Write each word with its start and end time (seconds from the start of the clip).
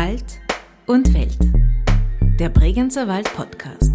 Wald 0.00 0.40
und 0.86 1.12
Welt. 1.12 1.38
Der 2.38 2.50
Bregenzer 2.50 3.08
Wald 3.08 3.28
Podcast. 3.34 3.90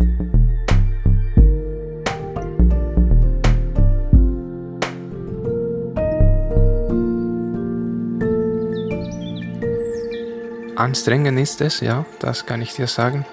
Anstrengend 10.75 11.39
ist 11.39 11.61
es, 11.61 11.79
ja, 11.79 12.05
das 12.19 12.45
kann 12.45 12.61
ich 12.61 12.73
dir 12.73 12.87
sagen. 12.87 13.25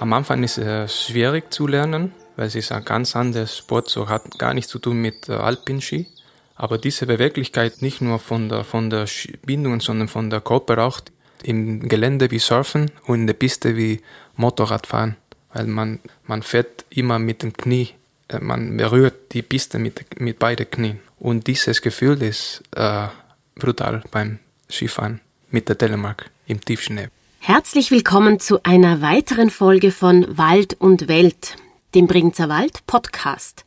Am 0.00 0.12
Anfang 0.12 0.42
ist 0.42 0.58
es 0.58 1.04
schwierig 1.04 1.52
zu 1.52 1.68
lernen, 1.68 2.10
weil 2.34 2.48
es 2.48 2.56
ist 2.56 2.72
ein 2.72 2.84
ganz 2.84 3.14
anderes 3.14 3.56
Sport, 3.56 3.88
so 3.88 4.08
hat 4.08 4.36
gar 4.36 4.52
nichts 4.52 4.72
zu 4.72 4.80
tun 4.80 5.00
mit 5.00 5.30
Alpinski. 5.30 6.08
Aber 6.56 6.76
diese 6.76 7.06
Beweglichkeit 7.06 7.82
nicht 7.82 8.00
nur 8.00 8.18
von 8.18 8.48
der, 8.48 8.64
von 8.64 8.90
der 8.90 9.06
Bindung, 9.44 9.80
sondern 9.80 10.08
von 10.08 10.28
der 10.28 10.40
Körper 10.40 10.84
auch 10.84 10.98
im 11.46 11.88
Gelände 11.88 12.30
wie 12.30 12.38
Surfen 12.38 12.90
und 13.06 13.20
in 13.20 13.26
der 13.26 13.34
Piste 13.34 13.76
wie 13.76 14.00
Motorradfahren. 14.36 15.16
Weil 15.52 15.66
man, 15.66 16.00
man 16.26 16.42
fährt 16.42 16.84
immer 16.90 17.18
mit 17.18 17.42
dem 17.42 17.52
Knie, 17.52 17.90
äh, 18.28 18.40
man 18.40 18.76
berührt 18.76 19.32
die 19.32 19.42
Piste 19.42 19.78
mit, 19.78 20.20
mit 20.20 20.38
beiden 20.38 20.70
Knien. 20.70 21.00
Und 21.18 21.46
dieses 21.46 21.80
Gefühl 21.80 22.20
ist 22.22 22.62
äh, 22.74 23.06
brutal 23.54 24.02
beim 24.10 24.38
Skifahren 24.70 25.20
mit 25.50 25.68
der 25.68 25.78
Telemark 25.78 26.30
im 26.46 26.60
Tiefschnee. 26.60 27.08
Herzlich 27.40 27.90
willkommen 27.90 28.40
zu 28.40 28.62
einer 28.64 29.00
weiteren 29.00 29.50
Folge 29.50 29.92
von 29.92 30.26
Wald 30.36 30.74
und 30.80 31.06
Welt, 31.06 31.56
dem 31.94 32.08
Bregenzer 32.08 32.48
Wald 32.48 32.86
Podcast. 32.86 33.64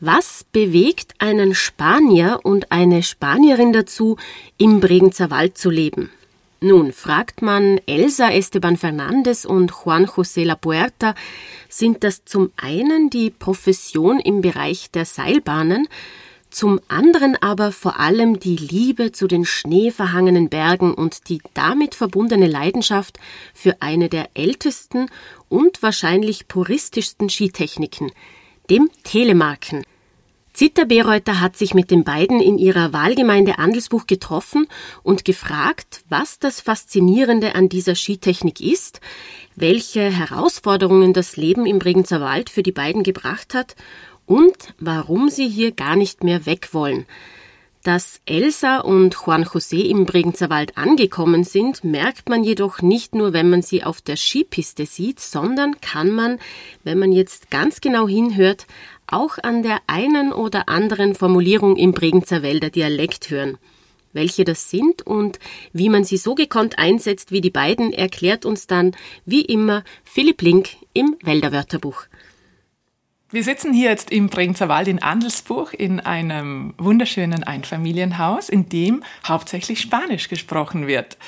Was 0.00 0.44
bewegt 0.52 1.14
einen 1.18 1.54
Spanier 1.54 2.40
und 2.42 2.72
eine 2.72 3.02
Spanierin 3.02 3.72
dazu, 3.72 4.16
im 4.58 4.80
Bregenzer 4.80 5.30
Wald 5.30 5.56
zu 5.56 5.70
leben? 5.70 6.10
Nun, 6.60 6.92
fragt 6.92 7.42
man 7.42 7.78
Elsa 7.86 8.30
Esteban 8.30 8.76
Fernandez 8.76 9.44
und 9.44 9.70
Juan 9.70 10.06
José 10.06 10.44
La 10.44 10.54
Puerta, 10.54 11.14
sind 11.68 12.04
das 12.04 12.24
zum 12.24 12.52
einen 12.56 13.10
die 13.10 13.30
Profession 13.30 14.18
im 14.20 14.40
Bereich 14.40 14.90
der 14.90 15.04
Seilbahnen, 15.04 15.88
zum 16.50 16.80
anderen 16.86 17.36
aber 17.42 17.72
vor 17.72 17.98
allem 17.98 18.38
die 18.38 18.56
Liebe 18.56 19.10
zu 19.10 19.26
den 19.26 19.44
schneeverhangenen 19.44 20.48
Bergen 20.48 20.94
und 20.94 21.28
die 21.28 21.40
damit 21.52 21.96
verbundene 21.96 22.46
Leidenschaft 22.46 23.18
für 23.52 23.82
eine 23.82 24.08
der 24.08 24.28
ältesten 24.34 25.10
und 25.48 25.82
wahrscheinlich 25.82 26.46
puristischsten 26.46 27.28
Skitechniken, 27.28 28.12
dem 28.70 28.88
Telemarken. 29.02 29.82
Zita 30.54 30.84
Bereuter 30.84 31.40
hat 31.40 31.56
sich 31.56 31.74
mit 31.74 31.90
den 31.90 32.04
beiden 32.04 32.40
in 32.40 32.58
ihrer 32.58 32.92
Wahlgemeinde 32.92 33.58
Andelsbuch 33.58 34.06
getroffen 34.06 34.68
und 35.02 35.24
gefragt, 35.24 36.04
was 36.08 36.38
das 36.38 36.60
Faszinierende 36.60 37.56
an 37.56 37.68
dieser 37.68 37.96
Skitechnik 37.96 38.60
ist, 38.60 39.00
welche 39.56 40.02
Herausforderungen 40.02 41.12
das 41.12 41.36
Leben 41.36 41.66
im 41.66 41.80
Bregenzer 41.80 42.20
Wald 42.20 42.50
für 42.50 42.62
die 42.62 42.70
beiden 42.70 43.02
gebracht 43.02 43.52
hat 43.52 43.74
und 44.26 44.56
warum 44.78 45.28
sie 45.28 45.48
hier 45.48 45.72
gar 45.72 45.96
nicht 45.96 46.22
mehr 46.22 46.46
weg 46.46 46.68
wollen. 46.70 47.04
Dass 47.84 48.22
Elsa 48.24 48.78
und 48.78 49.14
Juan 49.14 49.44
José 49.44 49.82
im 49.90 50.06
Bregenzer 50.06 50.48
Wald 50.48 50.78
angekommen 50.78 51.44
sind, 51.44 51.84
merkt 51.84 52.30
man 52.30 52.42
jedoch 52.42 52.80
nicht 52.80 53.14
nur, 53.14 53.34
wenn 53.34 53.50
man 53.50 53.60
sie 53.60 53.84
auf 53.84 54.00
der 54.00 54.16
Skipiste 54.16 54.86
sieht, 54.86 55.20
sondern 55.20 55.78
kann 55.82 56.10
man, 56.10 56.38
wenn 56.82 56.98
man 56.98 57.12
jetzt 57.12 57.50
ganz 57.50 57.82
genau 57.82 58.08
hinhört, 58.08 58.66
auch 59.14 59.38
an 59.42 59.62
der 59.62 59.80
einen 59.86 60.32
oder 60.32 60.68
anderen 60.68 61.14
Formulierung 61.14 61.76
im 61.76 61.92
Bregenzer 61.92 62.42
Wälder 62.42 62.70
Dialekt 62.70 63.30
hören. 63.30 63.58
Welche 64.12 64.44
das 64.44 64.70
sind 64.70 65.02
und 65.02 65.38
wie 65.72 65.88
man 65.88 66.04
sie 66.04 66.16
so 66.16 66.34
gekonnt 66.34 66.78
einsetzt 66.78 67.32
wie 67.32 67.40
die 67.40 67.50
beiden, 67.50 67.92
erklärt 67.92 68.44
uns 68.44 68.66
dann, 68.66 68.92
wie 69.24 69.42
immer, 69.42 69.82
Philipp 70.04 70.42
Link 70.42 70.68
im 70.92 71.16
Wälderwörterbuch. 71.22 72.04
Wir 73.30 73.42
sitzen 73.42 73.72
hier 73.72 73.90
jetzt 73.90 74.12
im 74.12 74.28
Bregenzer 74.28 74.68
Wald 74.68 74.86
in 74.86 75.02
Andelsbuch 75.02 75.72
in 75.72 75.98
einem 75.98 76.74
wunderschönen 76.78 77.42
Einfamilienhaus, 77.42 78.48
in 78.48 78.68
dem 78.68 79.02
hauptsächlich 79.26 79.80
Spanisch 79.80 80.28
gesprochen 80.28 80.86
wird. 80.86 81.18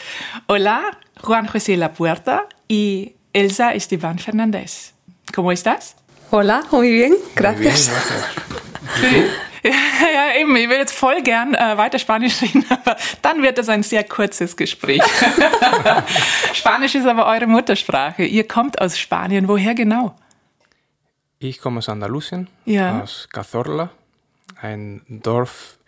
Hola, 0.49 0.83
Juan 1.25 1.49
José 1.49 1.75
La 1.75 1.89
Puerta 1.89 2.45
y 2.69 3.13
Elsa 3.33 3.73
Esteban 3.73 4.19
Fernández. 4.21 4.93
¿Cómo 5.35 5.51
estás? 5.51 5.97
Hola, 6.31 6.63
muy 6.71 6.91
bien, 6.91 7.15
gracias. 7.35 7.91
Muy 9.01 9.11
bien, 9.11 9.27
ja, 9.63 10.09
ja, 10.15 10.41
eben. 10.41 10.55
Ich 10.57 10.69
will 10.69 10.77
jetzt 10.79 10.93
voll 10.93 11.23
gern 11.23 11.55
äh, 11.55 11.77
weiter 11.77 11.99
Spanisch 11.99 12.43
reden, 12.43 12.65
aber 12.71 12.97
dann 13.23 13.43
wird 13.43 13.59
es 13.59 13.69
ein 13.69 13.83
sehr 13.83 14.05
kurzes 14.05 14.57
Gespräch. 14.57 15.03
Spanisch 16.53 16.95
ist 16.95 17.07
aber 17.07 17.27
eure 17.27 17.47
Muttersprache. 17.47 18.25
Ihr 18.25 18.47
kommt 18.47 18.81
aus 18.81 18.99
Spanien. 18.99 19.49
Woher 19.49 19.75
genau? 19.75 20.17
Ich 21.39 21.61
komme 21.61 21.79
aus 21.79 21.89
Andalusien, 21.89 22.49
Ja. 22.65 23.03
aus 23.03 23.29
Cazorla, 23.31 23.91
ein 24.61 25.03
Dorf 25.09 25.79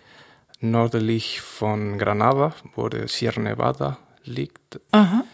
nördlich 0.61 1.41
von 1.41 1.99
Granada, 1.99 2.53
wo 2.75 2.89
die 2.89 3.09
Sierra 3.09 3.41
Nevada 3.41 3.97
liegt. 4.25 4.81
Aha. 4.93 5.25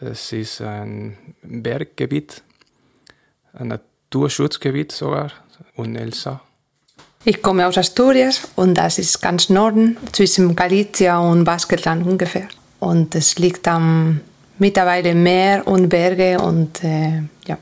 Es 0.00 0.32
ist 0.32 0.60
ein 0.60 1.16
Berggebiet, 1.42 2.42
ein 3.54 3.78
Naturschutzgebiet 4.08 4.92
sogar, 4.92 5.30
und 5.76 5.94
Elsa. 5.94 6.40
Ich 7.24 7.42
komme 7.42 7.66
aus 7.66 7.76
Asturias 7.76 8.48
und 8.56 8.74
das 8.74 8.98
ist 8.98 9.20
ganz 9.20 9.50
Norden, 9.50 9.98
zwischen 10.12 10.56
Galicia 10.56 11.18
und 11.18 11.44
Baskenland 11.44 12.06
ungefähr. 12.06 12.48
Und 12.80 13.14
es 13.14 13.38
liegt 13.38 13.68
am 13.68 14.20
mittlerweile 14.58 15.14
Meer 15.14 15.66
und 15.66 15.90
Berge 15.90 16.40
und 16.40 16.82
äh, 16.82 17.22
ja, 17.46 17.58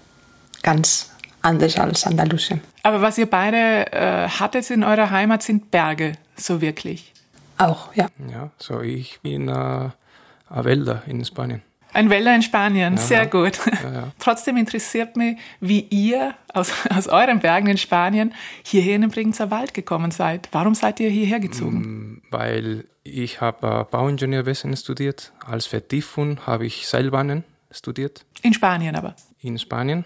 ganz 0.63 1.11
anders 1.43 1.77
als 1.79 2.07
Andalusien. 2.07 2.61
Aber 2.85 3.03
was 3.03 3.19
ihr 3.19 3.27
beide 3.27 3.91
äh, 3.93 4.29
hattet 4.29 4.71
in 4.71 4.85
eurer 4.85 5.11
Heimat 5.11 5.43
sind 5.43 5.73
Berge, 5.73 6.13
so 6.37 6.61
wirklich. 6.61 7.13
Auch, 7.59 7.93
ja. 7.95 8.07
Ja, 8.31 8.51
so 8.59 8.83
ich 8.83 9.19
bin 9.21 9.49
äh, 9.49 9.53
ein 9.53 10.65
Wälder 10.65 11.03
in 11.07 11.25
Spanien. 11.25 11.63
Ein 11.97 12.11
Wälder 12.11 12.35
in 12.35 12.43
Spanien, 12.43 12.97
Ja. 12.97 13.01
sehr 13.01 13.27
gut. 13.27 13.59
Ja. 13.83 14.13
Trotzdem 14.19 14.57
interessiert 14.59 15.17
mich, 15.17 15.39
wie 15.61 15.81
ihr 15.91 16.35
aus, 16.53 16.71
aus 16.91 17.09
euren 17.09 17.41
Bergen 17.41 17.69
in 17.69 17.79
Spanien 17.79 18.35
hierher 18.63 18.97
in 18.97 19.01
den 19.01 19.11
Bregenzer 19.11 19.51
Wald 19.51 19.73
gekommen 19.73 20.11
seid. 20.11 20.49
Warum 20.53 20.75
seid 20.75 21.01
ihr 21.01 21.09
hierher 21.09 21.41
gezogen? 21.41 22.23
weil 22.31 22.85
ich 23.03 23.41
habe 23.41 23.67
äh, 23.67 23.85
Bauingenieurwesen 23.91 24.77
studiert. 24.77 25.33
Als 25.47 25.65
Vertiefung 25.67 26.41
habe 26.47 26.67
ich 26.67 26.87
Seilbahnen 26.87 27.45
studiert 27.71 28.27
In 28.43 28.53
Spanien 28.53 28.95
aber. 28.97 29.15
in 29.41 29.59
Spanien. 29.59 30.05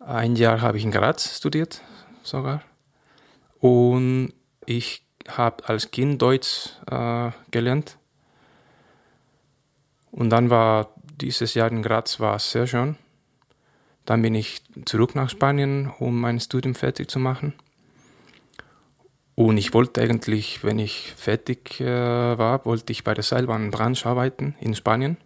Ein 0.00 0.36
Jahr 0.36 0.60
habe 0.62 0.78
ich 0.78 0.84
in 0.84 0.90
Graz 0.90 1.36
studiert 1.36 1.82
sogar. 2.22 2.62
Und 3.58 4.32
ich 4.64 5.02
habe 5.28 5.68
als 5.68 5.90
Kind 5.90 6.22
Deutsch 6.22 6.70
äh, 6.90 7.30
gelernt. 7.50 7.98
Und 10.10 10.30
dann 10.30 10.50
war 10.50 10.94
dieses 11.20 11.54
Jahr 11.54 11.70
in 11.70 11.82
Graz 11.82 12.20
war 12.20 12.38
sehr 12.38 12.66
schön. 12.66 12.96
Dann 14.06 14.22
bin 14.22 14.34
ich 14.34 14.62
zurück 14.86 15.14
nach 15.14 15.30
Spanien, 15.30 15.92
um 15.98 16.20
mein 16.20 16.40
Studium 16.40 16.74
fertig 16.74 17.10
zu 17.10 17.18
machen. 17.18 17.54
Und 19.34 19.56
ich 19.56 19.72
wollte 19.72 20.02
eigentlich, 20.02 20.64
wenn 20.64 20.78
ich 20.78 21.14
fertig 21.16 21.80
äh, 21.80 21.86
war, 21.86 22.64
wollte 22.66 22.92
ich 22.92 23.04
bei 23.04 23.14
der 23.14 23.24
Seilbahnbranche 23.24 24.06
arbeiten 24.08 24.54
in 24.60 24.74
Spanien. 24.74 25.16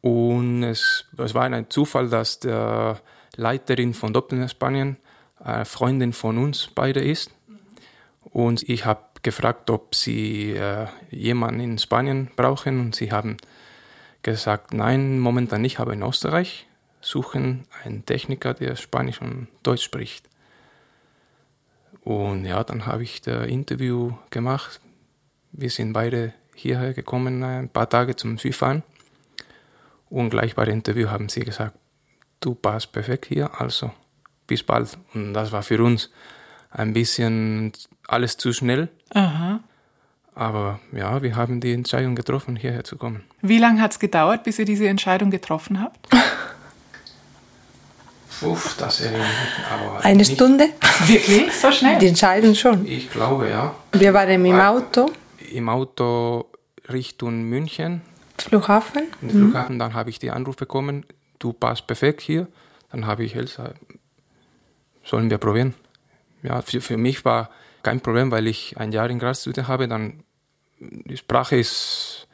Und 0.00 0.62
es, 0.62 1.06
es 1.16 1.34
war 1.34 1.44
ein 1.44 1.70
Zufall, 1.70 2.08
dass 2.08 2.40
der 2.40 3.00
Leiterin 3.36 3.94
von 3.94 4.12
Doppeln 4.12 4.48
Spanien 4.48 4.98
eine 5.38 5.64
Freundin 5.64 6.12
von 6.12 6.38
uns 6.38 6.68
beide 6.74 7.00
ist. 7.00 7.30
Und 8.24 8.68
ich 8.68 8.84
habe 8.84 9.02
gefragt, 9.22 9.70
ob 9.70 9.94
sie 9.94 10.52
äh, 10.52 10.86
jemanden 11.10 11.60
in 11.60 11.78
Spanien 11.78 12.30
brauchen. 12.36 12.80
Und 12.80 12.94
sie 12.94 13.10
haben 13.10 13.36
gesagt, 14.22 14.72
nein, 14.72 15.18
momentan 15.18 15.62
nicht, 15.62 15.80
aber 15.80 15.92
in 15.92 16.02
Österreich 16.02 16.66
suchen 17.00 17.66
einen 17.84 18.06
Techniker, 18.06 18.54
der 18.54 18.76
Spanisch 18.76 19.20
und 19.20 19.48
Deutsch 19.62 19.84
spricht. 19.84 20.28
Und 22.02 22.44
ja, 22.44 22.62
dann 22.64 22.86
habe 22.86 23.02
ich 23.02 23.20
das 23.22 23.46
Interview 23.46 24.12
gemacht. 24.30 24.80
Wir 25.52 25.70
sind 25.70 25.92
beide 25.92 26.32
hierher 26.54 26.94
gekommen, 26.94 27.42
ein 27.42 27.68
paar 27.68 27.88
Tage 27.88 28.16
zum 28.16 28.38
Skifahren. 28.38 28.82
Und 30.08 30.30
gleich 30.30 30.54
bei 30.54 30.64
dem 30.64 30.74
Interview 30.74 31.10
haben 31.10 31.28
sie 31.28 31.40
gesagt, 31.40 31.76
du 32.40 32.54
passt 32.54 32.92
perfekt 32.92 33.26
hier, 33.26 33.60
also 33.60 33.92
bis 34.46 34.62
bald. 34.62 34.98
Und 35.14 35.32
das 35.32 35.52
war 35.52 35.62
für 35.62 35.82
uns 35.82 36.10
ein 36.70 36.92
bisschen 36.92 37.72
alles 38.06 38.36
zu 38.36 38.52
schnell. 38.52 38.88
Aha. 39.10 39.60
Aber 40.34 40.80
ja, 40.92 41.20
wir 41.22 41.36
haben 41.36 41.60
die 41.60 41.72
Entscheidung 41.72 42.14
getroffen, 42.14 42.56
hierher 42.56 42.84
zu 42.84 42.96
kommen. 42.96 43.22
Wie 43.42 43.58
lange 43.58 43.80
hat 43.82 43.92
es 43.92 43.98
gedauert, 43.98 44.44
bis 44.44 44.58
ihr 44.58 44.64
diese 44.64 44.88
Entscheidung 44.88 45.30
getroffen 45.30 45.80
habt? 45.80 46.08
Uff, 48.40 48.76
das 48.76 49.00
mich. 49.00 49.10
Aber 49.70 50.04
Eine 50.04 50.16
nicht- 50.18 50.32
Stunde, 50.32 50.68
Wirklich? 51.06 51.52
So 51.52 51.70
schnell? 51.70 51.98
die 51.98 52.08
entscheiden 52.08 52.54
schon. 52.56 52.86
Ich 52.86 53.10
glaube, 53.10 53.48
ja. 53.48 53.74
Wir 53.92 54.12
waren 54.14 54.28
im 54.44 54.58
Auto, 54.60 55.10
Im 55.52 55.68
Auto 55.68 56.46
Richtung 56.90 57.42
München. 57.44 58.00
Flughafen. 58.38 59.02
In 59.20 59.28
den 59.28 59.38
Flughafen, 59.38 59.78
dann 59.78 59.94
habe 59.94 60.10
ich 60.10 60.18
den 60.18 60.30
Anruf 60.30 60.56
bekommen, 60.56 61.04
du 61.38 61.52
passt 61.52 61.86
perfekt 61.86 62.20
hier. 62.20 62.48
Dann 62.90 63.06
habe 63.06 63.22
ich 63.24 63.36
Elsa, 63.36 63.74
sollen 65.04 65.30
wir 65.30 65.38
probieren? 65.38 65.74
Ja, 66.42 66.62
für, 66.62 66.80
für 66.80 66.96
mich 66.96 67.24
war 67.24 67.48
kein 67.82 68.00
Problem, 68.00 68.30
weil 68.30 68.46
ich 68.46 68.76
ein 68.78 68.92
Jahr 68.92 69.10
in 69.10 69.18
Graz 69.18 69.42
studiert 69.42 69.68
habe, 69.68 69.88
dann 69.88 70.22
die 70.78 71.16
Sprache 71.16 71.56
ist 71.56 72.26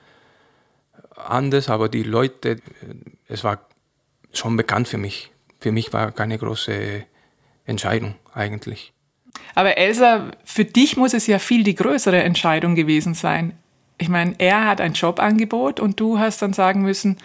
anders, 1.17 1.69
aber 1.69 1.89
die 1.89 2.03
Leute, 2.03 2.59
es 3.29 3.45
war 3.45 3.61
schon 4.33 4.57
bekannt 4.57 4.89
für 4.89 4.99
mich. 4.99 5.31
Für 5.61 5.73
mich 5.73 5.93
war 5.93 6.13
keine 6.13 6.39
große 6.39 7.05
Entscheidung 7.67 8.15
eigentlich. 8.33 8.93
Aber 9.55 9.77
Elsa, 9.77 10.31
für 10.45 10.65
dich 10.65 10.97
muss 10.97 11.15
es 11.15 11.27
ja 11.27 11.39
viel 11.39 11.65
die 11.65 11.75
größere 11.75 12.23
Entscheidung 12.23 12.75
gewesen 12.75 13.15
sein. 13.15 13.59
Ich 13.99 14.09
meine, 14.09 14.35
er 14.39 14.67
hat 14.67 14.81
ein 14.81 14.93
Jobangebot 14.93 15.81
und 15.81 15.99
du 15.99 16.19
hast 16.19 16.41
dann 16.43 16.53
sagen 16.53 16.83
müssen, 16.83 17.19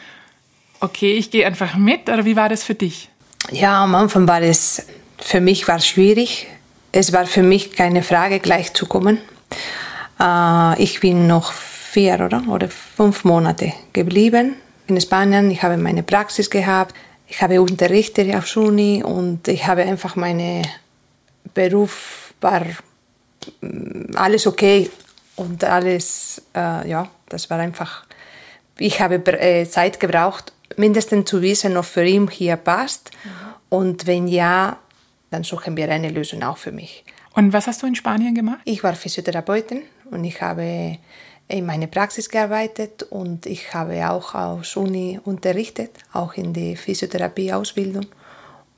okay, 0.79 1.13
ich 1.13 1.31
gehe 1.31 1.45
einfach 1.45 1.75
mit. 1.75 2.09
Oder 2.09 2.25
wie 2.25 2.35
war 2.35 2.49
das 2.49 2.63
für 2.63 2.75
dich? 2.75 3.09
Ja, 3.51 3.83
am 3.83 3.93
Anfang 3.93 4.27
war 4.27 4.41
es, 4.41 4.87
für 5.17 5.41
mich 5.41 5.67
war 5.67 5.77
es 5.77 5.87
schwierig. 5.87 6.47
Es 6.95 7.11
war 7.11 7.25
für 7.25 7.41
mich 7.41 7.75
keine 7.75 8.03
Frage, 8.03 8.39
gleich 8.39 8.71
zu 8.73 8.85
kommen. 8.85 9.17
Äh, 10.19 10.81
ich 10.81 10.99
bin 10.99 11.25
noch 11.25 11.51
vier 11.51 12.19
oder, 12.21 12.43
oder 12.47 12.69
fünf 12.69 13.23
Monate 13.23 13.73
geblieben 13.93 14.55
in 14.85 15.01
Spanien. 15.01 15.49
Ich 15.49 15.63
habe 15.63 15.75
meine 15.77 16.03
Praxis 16.03 16.51
gehabt. 16.51 16.93
Ich 17.27 17.41
habe 17.41 17.59
unterrichtet 17.59 18.33
auf 18.35 18.55
Uni 18.55 19.03
und 19.03 19.47
ich 19.47 19.65
habe 19.65 19.81
einfach 19.81 20.15
meine 20.15 20.61
Beruf 21.55 22.35
war 22.39 22.61
mm, 23.61 24.15
alles 24.15 24.45
okay 24.45 24.91
und 25.35 25.63
alles, 25.63 26.43
äh, 26.55 26.87
ja, 26.87 27.09
das 27.27 27.49
war 27.49 27.57
einfach, 27.57 28.05
ich 28.77 29.01
habe 29.01 29.15
äh, 29.15 29.67
Zeit 29.67 29.99
gebraucht, 29.99 30.53
mindestens 30.77 31.27
zu 31.27 31.41
wissen, 31.41 31.75
ob 31.75 31.85
für 31.85 32.05
ihn 32.05 32.27
hier 32.27 32.55
passt 32.55 33.09
mhm. 33.23 33.29
und 33.69 34.05
wenn 34.05 34.27
ja, 34.27 34.77
dann 35.33 35.43
suchen 35.43 35.75
wir 35.75 35.89
eine 35.89 36.09
Lösung 36.09 36.43
auch 36.43 36.57
für 36.57 36.71
mich. 36.71 37.03
Und 37.33 37.53
was 37.53 37.67
hast 37.67 37.81
du 37.81 37.87
in 37.87 37.95
Spanien 37.95 38.35
gemacht? 38.35 38.59
Ich 38.65 38.83
war 38.83 38.93
Physiotherapeutin 38.93 39.81
und 40.11 40.23
ich 40.23 40.41
habe 40.41 40.99
in 41.47 41.65
meiner 41.65 41.87
Praxis 41.87 42.29
gearbeitet 42.29 43.03
und 43.03 43.45
ich 43.45 43.73
habe 43.73 44.09
auch 44.09 44.35
aus 44.35 44.75
Uni 44.75 45.19
unterrichtet, 45.23 45.91
auch 46.13 46.35
in 46.35 46.53
der 46.53 46.77
Physiotherapie-Ausbildung. 46.77 48.05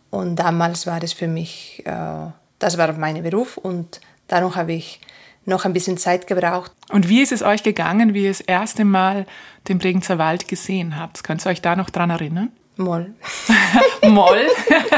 Und 0.10 0.38
damals 0.38 0.88
war 0.88 1.04
es 1.04 1.14
für 1.14 1.28
mich, 1.28 1.84
äh, 1.86 2.28
das 2.60 2.78
war 2.78 2.94
mein 2.94 3.22
Beruf 3.22 3.58
und 3.58 4.00
darum 4.28 4.56
habe 4.56 4.74
ich 4.74 5.02
noch 5.46 5.66
ein 5.66 5.74
bisschen 5.74 5.98
Zeit 5.98 6.26
gebraucht. 6.26 6.72
Und 6.90 7.10
wie 7.10 7.22
ist 7.22 7.32
es 7.32 7.44
euch 7.44 7.64
gegangen, 7.64 8.14
wie 8.14 8.24
ihr 8.24 8.30
das 8.30 8.42
erste 8.42 8.86
Mal 8.86 9.26
den 9.68 9.78
Bregenzer 9.78 10.18
Wald 10.18 10.48
gesehen 10.48 10.98
habt? 11.00 11.24
Könnt 11.24 11.46
ihr 11.46 11.50
euch 11.50 11.62
da 11.62 11.76
noch 11.76 11.90
dran 11.90 12.10
erinnern? 12.10 12.52
Moll. 12.78 13.14
Moll? 14.04 14.48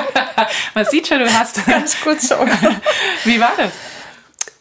Man 0.73 0.85
sieht 0.85 1.07
schon, 1.07 1.19
du 1.19 1.31
hast... 1.31 1.65
Ganz 1.65 1.99
gut 2.01 2.21
so. 2.21 2.35
wie 3.23 3.39
war 3.39 3.53
das? 3.57 3.71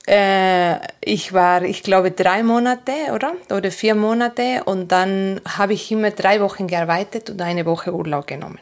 Äh, 0.06 0.78
ich 1.00 1.32
war, 1.32 1.62
ich 1.62 1.82
glaube, 1.82 2.12
drei 2.12 2.42
Monate, 2.42 2.92
oder? 3.12 3.32
Oder 3.50 3.70
vier 3.72 3.94
Monate 3.94 4.62
und 4.64 4.92
dann 4.92 5.40
habe 5.46 5.72
ich 5.72 5.90
immer 5.90 6.12
drei 6.12 6.40
Wochen 6.40 6.68
gearbeitet 6.68 7.30
und 7.30 7.42
eine 7.42 7.66
Woche 7.66 7.92
Urlaub 7.92 8.26
genommen. 8.26 8.60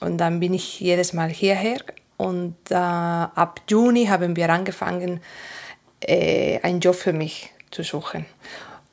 Und 0.00 0.18
dann 0.18 0.40
bin 0.40 0.52
ich 0.52 0.80
jedes 0.80 1.14
Mal 1.14 1.30
hierher 1.30 1.78
und 2.18 2.56
äh, 2.70 2.74
ab 2.74 3.60
Juni 3.68 4.06
haben 4.06 4.36
wir 4.36 4.50
angefangen, 4.50 5.20
äh, 6.00 6.60
einen 6.60 6.80
Job 6.80 6.96
für 6.96 7.14
mich 7.14 7.50
zu 7.70 7.82
suchen. 7.82 8.26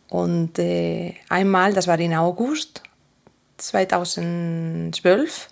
Und 0.09 0.59
äh, 0.59 1.15
einmal, 1.27 1.73
das 1.73 1.87
war 1.87 1.99
in 1.99 2.13
August 2.13 2.83
2012, 3.61 5.49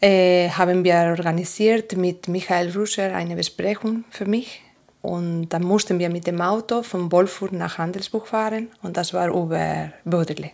äh, 0.00 0.48
haben 0.50 0.84
wir 0.84 1.14
organisiert 1.16 1.96
mit 1.96 2.28
Michael 2.28 2.70
Ruscher 2.72 3.14
eine 3.14 3.36
Besprechung 3.36 4.04
für 4.10 4.26
mich. 4.26 4.60
Und 5.02 5.48
dann 5.50 5.64
mussten 5.64 5.98
wir 5.98 6.08
mit 6.08 6.26
dem 6.26 6.40
Auto 6.40 6.82
von 6.82 7.12
Wolfurt 7.12 7.52
nach 7.52 7.76
Handelsbuch 7.76 8.26
fahren 8.26 8.68
und 8.82 8.96
das 8.96 9.12
war 9.12 9.28
über 9.28 9.92
Böderle. 10.04 10.50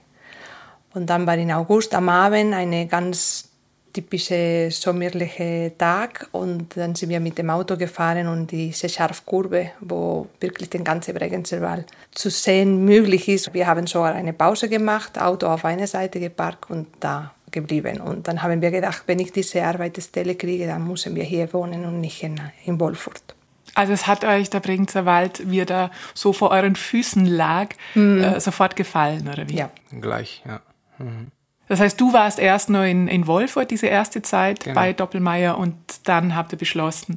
Und 0.93 1.07
dann 1.09 1.25
war 1.27 1.37
in 1.37 1.53
August 1.53 1.95
am 1.95 2.09
Abend 2.09 2.53
eine 2.55 2.89
ganz 2.89 3.50
typische 3.93 4.69
sommerliche 4.71 5.73
Tag 5.77 6.29
und 6.33 6.77
dann 6.77 6.95
sind 6.95 7.09
wir 7.09 7.21
mit 7.21 7.39
dem 7.39 7.51
Auto 7.51 7.77
gefahren 7.77 8.29
und 8.29 8.51
diese 8.51 8.89
Scharfkurve, 8.89 9.73
wo 9.81 10.29
wirklich 10.41 10.71
den 10.71 10.85
ganzen 10.85 11.15
Bregenzer 11.15 11.61
Wald 11.61 11.87
zu 12.13 12.31
sehen 12.31 12.85
möglich 12.85 13.29
ist. 13.29 13.53
Wir 13.55 13.67
haben 13.67 13.87
sogar 13.87 14.15
eine 14.15 14.33
Pause 14.33 14.69
gemacht, 14.69 15.21
Auto 15.21 15.47
auf 15.47 15.65
eine 15.65 15.87
Seite 15.87 16.21
geparkt 16.21 16.71
und 16.71 16.87
da 17.01 17.33
geblieben. 17.51 18.01
Und 18.01 18.29
dann 18.29 18.43
haben 18.43 18.63
wir 18.63 18.71
gedacht, 18.71 19.03
wenn 19.07 19.19
ich 19.19 19.33
diese 19.33 19.65
Arbeitsstelle 19.65 20.35
kriege, 20.35 20.67
dann 20.67 20.87
müssen 20.87 21.15
wir 21.15 21.25
hier 21.25 21.53
wohnen 21.53 21.85
und 21.85 22.01
nicht 22.01 22.23
in, 22.23 22.41
in 22.65 22.79
Wolfurt. 22.79 23.35
Also 23.75 23.93
es 23.93 24.07
hat 24.07 24.25
euch 24.25 24.51
der 24.51 24.61
Bregenzer 24.61 25.07
Wald, 25.07 25.49
wie 25.51 25.61
er 25.61 25.67
da 25.67 25.91
so 26.15 26.33
vor 26.33 26.51
euren 26.51 26.77
Füßen 26.77 27.27
lag, 27.27 27.69
mhm. 27.95 28.23
äh, 28.23 28.41
sofort 28.41 28.77
gefallen, 28.77 29.29
oder 29.29 29.49
wie? 29.49 29.57
Ja. 29.57 29.71
Gleich, 30.01 30.43
ja. 30.47 30.61
Mhm. 30.99 31.29
Das 31.71 31.79
heißt, 31.79 32.01
du 32.01 32.13
warst 32.13 32.41
erst 32.41 32.69
nur 32.69 32.83
in, 32.83 33.07
in 33.07 33.29
Wolfurt 33.29 33.71
diese 33.71 33.87
erste 33.87 34.23
Zeit 34.23 34.65
genau. 34.65 34.75
bei 34.75 34.93
Doppelmeier 34.93 35.57
und 35.57 35.77
dann 36.03 36.35
habt 36.35 36.51
ihr 36.51 36.59
beschlossen, 36.59 37.17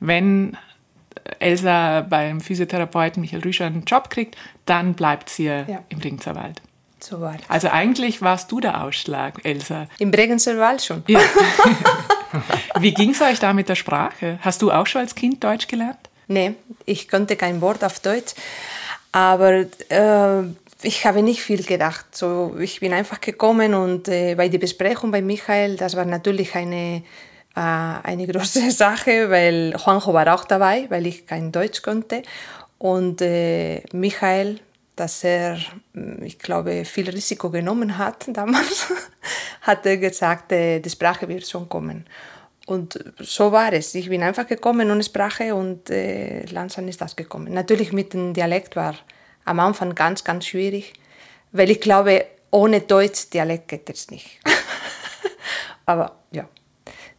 wenn 0.00 0.56
Elsa 1.38 2.00
beim 2.00 2.40
Physiotherapeuten 2.40 3.20
Michael 3.20 3.44
Rüscher 3.44 3.66
einen 3.66 3.84
Job 3.84 4.10
kriegt, 4.10 4.36
dann 4.66 4.94
bleibt 4.94 5.30
sie 5.30 5.44
ja. 5.44 5.84
im 5.90 6.00
Wald. 6.02 6.60
So 6.98 7.20
war 7.20 7.36
Also 7.46 7.68
eigentlich 7.68 8.20
warst 8.20 8.50
du 8.50 8.58
der 8.58 8.82
Ausschlag, 8.82 9.44
Elsa. 9.44 9.86
Im 10.00 10.10
Bregenzer 10.10 10.58
Wald 10.58 10.82
schon. 10.82 11.04
Ja. 11.06 11.20
Wie 12.80 12.94
ging 12.94 13.10
es 13.10 13.22
euch 13.22 13.38
da 13.38 13.52
mit 13.52 13.68
der 13.68 13.76
Sprache? 13.76 14.40
Hast 14.40 14.60
du 14.60 14.72
auch 14.72 14.88
schon 14.88 15.02
als 15.02 15.14
Kind 15.14 15.44
Deutsch 15.44 15.68
gelernt? 15.68 16.10
Nee, 16.26 16.56
ich 16.84 17.08
konnte 17.08 17.36
kein 17.36 17.60
Wort 17.60 17.84
auf 17.84 18.00
Deutsch. 18.00 18.34
Aber 19.12 19.52
äh, 19.52 20.42
ich 20.84 21.06
habe 21.06 21.22
nicht 21.22 21.42
viel 21.42 21.62
gedacht. 21.62 22.06
So, 22.14 22.56
ich 22.58 22.80
bin 22.80 22.92
einfach 22.92 23.20
gekommen 23.20 23.74
und 23.74 24.08
äh, 24.08 24.34
bei 24.34 24.48
der 24.48 24.58
Besprechung 24.58 25.10
bei 25.10 25.22
Michael, 25.22 25.76
das 25.76 25.96
war 25.96 26.04
natürlich 26.04 26.54
eine, 26.54 27.02
äh, 27.56 27.60
eine 27.60 28.26
große 28.30 28.70
Sache, 28.70 29.30
weil 29.30 29.74
Juanjo 29.76 30.12
war 30.12 30.34
auch 30.34 30.44
dabei, 30.44 30.86
weil 30.90 31.06
ich 31.06 31.26
kein 31.26 31.50
Deutsch 31.50 31.82
konnte. 31.82 32.22
Und 32.78 33.22
äh, 33.22 33.82
Michael, 33.92 34.60
dass 34.96 35.24
er, 35.24 35.58
mm, 35.94 36.22
ich 36.22 36.38
glaube, 36.38 36.84
viel 36.84 37.08
Risiko 37.08 37.50
genommen 37.50 37.98
hat 37.98 38.26
damals, 38.32 38.92
hat 39.62 39.86
er 39.86 39.96
gesagt, 39.96 40.52
äh, 40.52 40.80
die 40.80 40.90
Sprache 40.90 41.28
wird 41.28 41.46
schon 41.48 41.68
kommen. 41.68 42.06
Und 42.66 42.98
so 43.18 43.52
war 43.52 43.72
es. 43.74 43.94
Ich 43.94 44.08
bin 44.08 44.22
einfach 44.22 44.46
gekommen 44.46 44.90
ohne 44.90 45.02
Sprache 45.02 45.54
und 45.54 45.90
äh, 45.90 46.46
langsam 46.46 46.88
ist 46.88 47.00
das 47.00 47.14
gekommen. 47.14 47.52
Natürlich 47.52 47.92
mit 47.92 48.14
dem 48.14 48.32
Dialekt 48.32 48.74
war 48.74 48.94
am 49.44 49.60
Anfang 49.60 49.94
ganz, 49.94 50.24
ganz 50.24 50.46
schwierig, 50.46 50.94
weil 51.52 51.70
ich 51.70 51.80
glaube, 51.80 52.26
ohne 52.50 52.80
Deutsch 52.80 53.30
Dialekt 53.30 53.68
geht 53.68 53.90
es 53.90 54.10
nicht. 54.10 54.40
Aber 55.86 56.16
ja, 56.30 56.48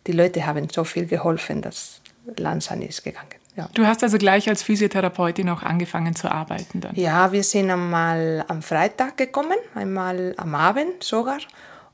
die 0.07 0.11
Leute 0.11 0.45
haben 0.45 0.67
so 0.69 0.83
viel 0.83 1.05
geholfen, 1.05 1.61
dass 1.61 2.01
langsam 2.37 2.81
ist 2.81 3.03
gegangen. 3.03 3.35
Ja. 3.55 3.69
Du 3.73 3.85
hast 3.85 4.03
also 4.03 4.17
gleich 4.17 4.49
als 4.49 4.63
Physiotherapeutin 4.63 5.49
auch 5.49 5.63
angefangen 5.63 6.15
zu 6.15 6.29
arbeiten 6.29 6.81
dann? 6.81 6.95
Ja, 6.95 7.31
wir 7.31 7.43
sind 7.43 7.71
einmal 7.71 8.43
am 8.49 8.61
Freitag 8.61 9.15
gekommen, 9.15 9.57
einmal 9.73 10.33
am 10.37 10.55
Abend 10.55 11.03
sogar 11.03 11.37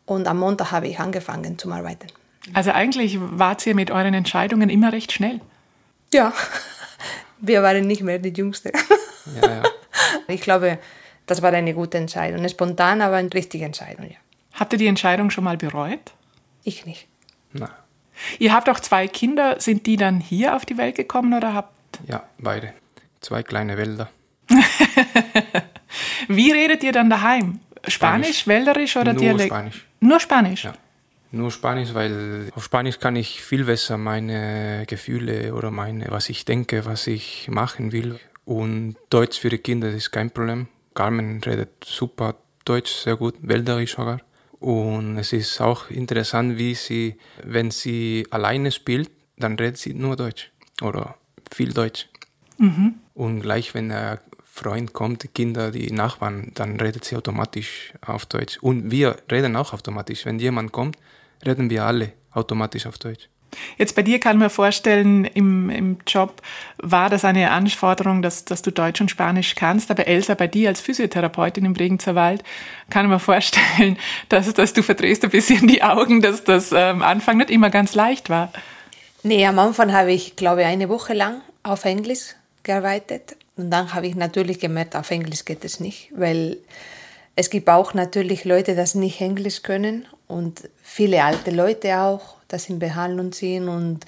und 0.05 0.27
am 0.27 0.39
Montag 0.39 0.71
habe 0.71 0.87
ich 0.87 0.99
angefangen 0.99 1.59
zu 1.59 1.71
arbeiten. 1.71 2.07
Also 2.53 2.71
eigentlich 2.71 3.19
wart 3.19 3.65
ihr 3.67 3.75
mit 3.75 3.91
euren 3.91 4.15
Entscheidungen 4.15 4.69
immer 4.69 4.91
recht 4.91 5.11
schnell? 5.11 5.39
Ja, 6.11 6.33
wir 7.39 7.61
waren 7.61 7.85
nicht 7.85 8.01
mehr 8.01 8.17
die 8.17 8.33
Jüngste. 8.33 8.71
Ja, 9.41 9.49
ja. 9.49 9.63
Ich 10.27 10.41
glaube, 10.41 10.79
das 11.25 11.41
war 11.41 11.51
eine 11.51 11.73
gute 11.73 11.97
Entscheidung. 11.97 12.47
Spontan, 12.49 13.01
aber 13.01 13.17
eine 13.17 13.33
richtige 13.33 13.65
Entscheidung, 13.65 14.05
ja. 14.05 14.17
Habt 14.53 14.73
ihr 14.73 14.79
die 14.79 14.87
Entscheidung 14.87 15.29
schon 15.29 15.43
mal 15.43 15.57
bereut? 15.57 16.11
Ich 16.63 16.85
nicht. 16.85 17.07
Nein. 17.53 17.69
Ihr 18.39 18.53
habt 18.53 18.69
auch 18.69 18.79
zwei 18.79 19.07
Kinder. 19.07 19.59
Sind 19.59 19.87
die 19.87 19.97
dann 19.97 20.19
hier 20.19 20.55
auf 20.55 20.65
die 20.65 20.77
Welt 20.77 20.95
gekommen 20.95 21.33
oder 21.33 21.53
habt? 21.53 21.99
Ja, 22.07 22.23
beide. 22.37 22.73
Zwei 23.21 23.43
kleine 23.43 23.77
Wälder. 23.77 24.09
Wie 26.27 26.51
redet 26.51 26.83
ihr 26.83 26.91
dann 26.91 27.09
daheim? 27.09 27.59
Spanisch, 27.87 28.39
Spanisch 28.39 28.47
Wälderisch 28.47 28.97
oder 28.97 29.13
Nur 29.13 29.21
Dialekt? 29.21 29.53
Spanisch. 29.53 29.87
Nur 29.99 30.19
Spanisch? 30.19 30.63
Ja. 30.65 30.73
Nur 31.31 31.51
Spanisch, 31.51 31.93
weil 31.93 32.49
auf 32.55 32.65
Spanisch 32.65 32.99
kann 32.99 33.15
ich 33.15 33.41
viel 33.41 33.63
besser 33.63 33.97
meine 33.97 34.83
Gefühle 34.85 35.53
oder 35.55 35.71
meine, 35.71 36.07
was 36.09 36.29
ich 36.29 36.43
denke, 36.43 36.85
was 36.85 37.07
ich 37.07 37.47
machen 37.49 37.91
will. 37.91 38.19
Und 38.45 38.95
Deutsch 39.09 39.39
für 39.39 39.49
die 39.49 39.57
Kinder 39.57 39.89
ist 39.89 40.11
kein 40.11 40.31
Problem. 40.31 40.67
Carmen 40.93 41.41
redet 41.43 41.83
super 41.83 42.35
Deutsch, 42.65 42.91
sehr 42.91 43.15
gut, 43.15 43.35
wälderisch 43.41 43.95
sogar. 43.95 44.19
Und 44.59 45.17
es 45.17 45.33
ist 45.33 45.59
auch 45.59 45.89
interessant, 45.89 46.57
wie 46.57 46.75
sie, 46.75 47.15
wenn 47.43 47.71
sie 47.71 48.27
alleine 48.29 48.71
spielt, 48.71 49.09
dann 49.37 49.55
redet 49.55 49.77
sie 49.77 49.93
nur 49.93 50.15
Deutsch 50.15 50.51
oder 50.81 51.15
viel 51.51 51.73
Deutsch. 51.73 52.07
Mhm. 52.57 52.95
Und 53.15 53.41
gleich, 53.41 53.73
wenn 53.73 53.89
er 53.89 54.19
Freund 54.43 54.93
kommt, 54.93 55.23
die 55.23 55.29
Kinder, 55.29 55.71
die 55.71 55.91
Nachbarn, 55.91 56.51
dann 56.53 56.79
redet 56.79 57.05
sie 57.05 57.15
automatisch 57.15 57.93
auf 58.05 58.25
Deutsch. 58.27 58.59
Und 58.61 58.91
wir 58.91 59.17
reden 59.31 59.55
auch 59.55 59.73
automatisch. 59.73 60.25
Wenn 60.25 60.39
jemand 60.39 60.71
kommt, 60.71 60.97
reden 61.43 61.69
wir 61.69 61.85
alle 61.85 62.13
automatisch 62.31 62.85
auf 62.85 62.99
Deutsch. 62.99 63.29
Jetzt 63.77 63.95
bei 63.95 64.01
dir 64.01 64.19
kann 64.19 64.37
man 64.37 64.49
vorstellen, 64.49 65.25
im, 65.25 65.69
im 65.69 65.97
Job 66.07 66.41
war 66.77 67.09
das 67.09 67.25
eine 67.25 67.51
Anforderung, 67.51 68.21
dass, 68.21 68.45
dass 68.45 68.61
du 68.61 68.71
Deutsch 68.71 69.01
und 69.01 69.11
Spanisch 69.11 69.55
kannst. 69.55 69.91
Aber 69.91 70.07
Elsa, 70.07 70.35
bei 70.35 70.47
dir 70.47 70.69
als 70.69 70.81
Physiotherapeutin 70.81 71.65
im 71.65 71.73
Bregenzer 71.73 72.15
Wald 72.15 72.43
kann 72.89 73.07
man 73.07 73.19
vorstellen, 73.19 73.97
dass, 74.29 74.53
dass 74.53 74.73
du 74.73 74.83
verdrehst 74.83 75.23
ein 75.23 75.31
bisschen 75.31 75.67
die 75.67 75.83
Augen, 75.83 76.21
dass 76.21 76.43
das 76.43 76.73
am 76.73 77.01
Anfang 77.01 77.37
nicht 77.37 77.49
immer 77.49 77.69
ganz 77.69 77.95
leicht 77.95 78.29
war. 78.29 78.51
Nee, 79.23 79.45
am 79.45 79.59
Anfang 79.59 79.93
habe 79.93 80.11
ich, 80.11 80.35
glaube 80.35 80.61
ich, 80.61 80.67
eine 80.67 80.89
Woche 80.89 81.13
lang 81.13 81.41
auf 81.63 81.85
Englisch 81.85 82.35
gearbeitet. 82.63 83.35
Und 83.57 83.69
dann 83.69 83.93
habe 83.93 84.07
ich 84.07 84.15
natürlich 84.15 84.59
gemerkt, 84.59 84.95
auf 84.95 85.11
Englisch 85.11 85.45
geht 85.45 85.63
es 85.63 85.79
nicht, 85.79 86.11
weil 86.15 86.57
es 87.35 87.49
gibt 87.49 87.69
auch 87.69 87.93
natürlich 87.93 88.45
Leute, 88.45 88.75
die 88.75 88.97
nicht 88.97 89.21
Englisch 89.21 89.61
können 89.61 90.07
und 90.27 90.69
viele 90.81 91.23
alte 91.23 91.51
Leute 91.51 91.99
auch, 91.99 92.35
das 92.51 92.69
in 92.69 92.79
Behandlung 92.79 93.33
sind 93.33 93.67
und 93.67 94.05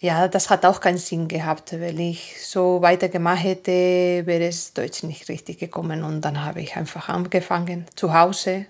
ja, 0.00 0.26
das 0.26 0.50
hat 0.50 0.66
auch 0.66 0.80
keinen 0.80 0.98
Sinn 0.98 1.28
gehabt, 1.28 1.72
weil 1.80 2.00
ich 2.00 2.44
so 2.44 2.82
weitergemacht 2.82 3.44
hätte, 3.44 4.26
wäre 4.26 4.46
es 4.46 4.74
Deutsch 4.74 5.04
nicht 5.04 5.28
richtig 5.28 5.60
gekommen 5.60 6.02
und 6.02 6.22
dann 6.22 6.44
habe 6.44 6.60
ich 6.60 6.76
einfach 6.76 7.08
angefangen 7.08 7.86
zu 7.94 8.12
Hause 8.12 8.66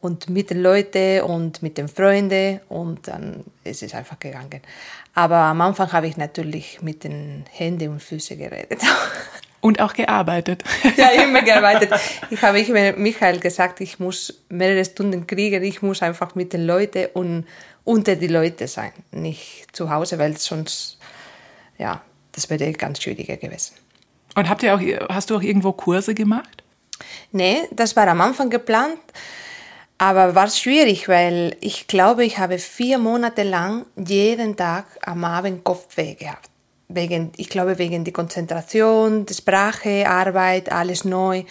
und 0.00 0.28
mit 0.28 0.50
den 0.50 0.62
Leuten 0.62 1.22
und 1.22 1.62
mit 1.62 1.78
den 1.78 1.88
Freunden 1.88 2.60
und 2.68 3.06
dann 3.08 3.44
ist 3.62 3.82
es 3.82 3.94
einfach 3.94 4.18
gegangen. 4.18 4.60
Aber 5.14 5.36
am 5.36 5.60
Anfang 5.60 5.92
habe 5.92 6.08
ich 6.08 6.16
natürlich 6.16 6.82
mit 6.82 7.04
den 7.04 7.44
Händen 7.50 7.90
und 7.90 8.02
Füßen 8.02 8.36
geredet. 8.36 8.82
Und 9.66 9.80
auch 9.80 9.94
gearbeitet. 9.94 10.62
Ja, 10.96 11.08
immer 11.10 11.42
gearbeitet. 11.42 11.92
Ich 12.30 12.40
habe 12.40 12.60
ich 12.60 12.68
Michael 12.68 13.40
gesagt, 13.40 13.80
ich 13.80 13.98
muss 13.98 14.42
mehrere 14.48 14.84
Stunden 14.84 15.26
kriegen, 15.26 15.64
ich 15.64 15.82
muss 15.82 16.02
einfach 16.02 16.36
mit 16.36 16.52
den 16.52 16.64
Leuten 16.64 17.06
und 17.14 17.46
unter 17.82 18.14
die 18.14 18.28
Leute 18.28 18.68
sein, 18.68 18.92
nicht 19.10 19.66
zu 19.72 19.90
Hause, 19.90 20.20
weil 20.20 20.36
sonst, 20.36 20.98
ja, 21.78 22.00
das 22.30 22.48
wäre 22.48 22.72
ganz 22.74 23.02
schwieriger 23.02 23.36
gewesen. 23.36 23.74
Und 24.36 24.48
habt 24.48 24.62
ihr 24.62 24.72
auch, 24.72 24.80
hast 25.08 25.30
du 25.30 25.36
auch 25.36 25.42
irgendwo 25.42 25.72
Kurse 25.72 26.14
gemacht? 26.14 26.62
Nee, 27.32 27.58
das 27.72 27.96
war 27.96 28.06
am 28.06 28.20
Anfang 28.20 28.50
geplant, 28.50 29.00
aber 29.98 30.36
war 30.36 30.48
schwierig, 30.48 31.08
weil 31.08 31.56
ich 31.60 31.88
glaube, 31.88 32.24
ich 32.24 32.38
habe 32.38 32.58
vier 32.58 32.98
Monate 32.98 33.42
lang 33.42 33.84
jeden 33.96 34.56
Tag 34.56 34.84
am 35.02 35.24
Abend 35.24 35.64
Kopfweh 35.64 36.14
gehabt 36.14 36.50
wegen, 36.88 37.32
ich 37.36 37.48
glaube, 37.48 37.78
wegen 37.78 38.04
der 38.04 38.12
Konzentration, 38.12 39.26
der 39.26 39.34
Sprache, 39.34 40.08
Arbeit, 40.08 40.70
alles 40.70 41.04
neu. 41.04 41.44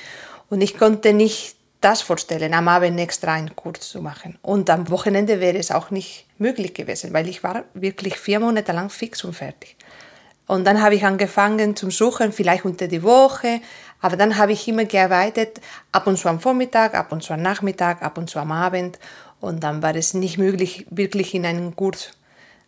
Und 0.50 0.62
ich 0.62 0.77
konnte 0.77 1.13
nicht 1.13 1.56
das 1.82 2.01
vorstellen, 2.01 2.54
am 2.54 2.68
Abend 2.68 3.00
extra 3.00 3.34
einen 3.34 3.56
Kurs 3.56 3.82
zu 3.82 4.01
machen. 4.01 4.39
Und 4.42 4.70
am 4.70 4.89
Wochenende 4.89 5.39
wäre 5.39 5.58
es 5.58 5.72
auch 5.72 5.92
nicht 5.92 6.25
möglich 6.38 6.74
gewesen, 6.74 7.13
weil 7.13 7.27
ich 7.27 7.44
war 7.44 7.63
wirklich 7.74 8.18
vier 8.18 8.39
Monate 8.39 8.72
lang 8.72 8.89
fix 8.89 9.24
und 9.24 9.34
fertig. 9.34 9.75
Und 10.48 10.65
dann 10.65 10.82
habe 10.82 10.96
ich 10.96 11.06
angefangen 11.06 11.75
zum 11.75 11.92
Suchen, 11.92 12.32
vielleicht 12.32 12.65
unter 12.65 12.88
die 12.88 13.04
Woche, 13.04 13.62
aber 14.01 14.15
dann 14.15 14.38
habe 14.38 14.51
ich 14.51 14.68
immer 14.68 14.86
gearbeitet, 14.86 15.60
ab 15.92 16.06
und 16.08 16.18
zu 16.18 16.30
am 16.30 16.39
Vormittag, 16.39 16.94
ab 16.94 17.12
und 17.12 17.24
zu 17.24 17.34
am 17.34 17.42
Nachmittag, 17.42 18.04
ab 18.04 18.18
und 18.18 18.30
zu 18.30 18.39
am 18.39 18.51
Abend. 18.51 19.00
Und 19.39 19.63
dann 19.63 19.82
war 19.82 19.96
es 19.96 20.13
nicht 20.13 20.38
möglich, 20.38 20.86
wirklich 20.89 21.34
in 21.34 21.46
einen 21.46 21.75
Kurs 21.75 22.12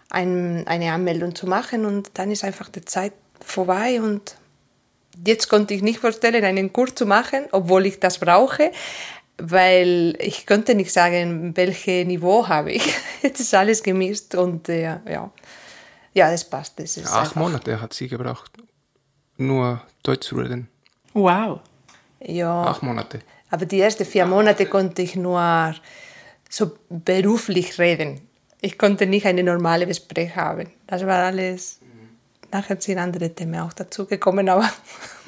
ein, 0.09 0.65
eine 0.67 0.93
Anmeldung 0.93 1.35
zu 1.35 1.47
machen 1.47 1.85
und 1.85 2.11
dann 2.13 2.31
ist 2.31 2.43
einfach 2.43 2.69
die 2.69 2.85
Zeit 2.85 3.13
vorbei 3.39 4.01
und 4.01 4.35
jetzt 5.25 5.49
konnte 5.49 5.73
ich 5.73 5.81
nicht 5.81 5.99
vorstellen, 5.99 6.43
einen 6.43 6.71
Kurs 6.71 6.95
zu 6.95 7.05
machen, 7.05 7.45
obwohl 7.51 7.85
ich 7.85 7.99
das 7.99 8.19
brauche, 8.19 8.71
weil 9.37 10.15
ich 10.19 10.45
könnte 10.45 10.75
nicht 10.75 10.91
sagen, 10.91 11.55
welches 11.55 12.07
Niveau 12.07 12.47
habe 12.47 12.71
ich. 12.71 12.93
Jetzt 13.21 13.39
ist 13.39 13.53
alles 13.53 13.83
gemischt 13.83 14.33
und 14.33 14.67
äh, 14.69 14.99
ja, 15.05 15.31
ja, 16.13 16.31
das 16.31 16.49
passt. 16.49 16.79
Das 16.79 16.97
ist 16.97 17.11
Acht 17.11 17.35
Monate 17.35 17.79
hat 17.79 17.93
sie 17.93 18.07
gebraucht, 18.07 18.51
nur 19.37 19.81
Deutsch 20.01 20.27
zu 20.27 20.37
reden. 20.37 20.69
Wow. 21.13 21.59
Ja. 22.19 22.63
Acht 22.63 22.81
Monate. 22.81 23.19
Aber 23.51 23.65
die 23.65 23.79
ersten 23.79 24.05
vier 24.05 24.25
Monate 24.25 24.65
konnte 24.65 25.03
ich 25.03 25.15
nur 25.15 25.75
so 26.49 26.71
beruflich 26.89 27.77
reden 27.77 28.26
ich 28.61 28.77
konnte 28.77 29.05
nicht 29.05 29.25
eine 29.25 29.43
normale 29.43 29.85
Gespräch 29.85 30.35
haben. 30.35 30.69
Das 30.87 31.05
war 31.05 31.25
alles. 31.25 31.79
Nachher 32.51 32.79
sind 32.79 32.97
andere 32.97 33.33
Themen 33.33 33.59
auch 33.59 33.73
dazugekommen, 33.73 34.47
aber 34.49 34.69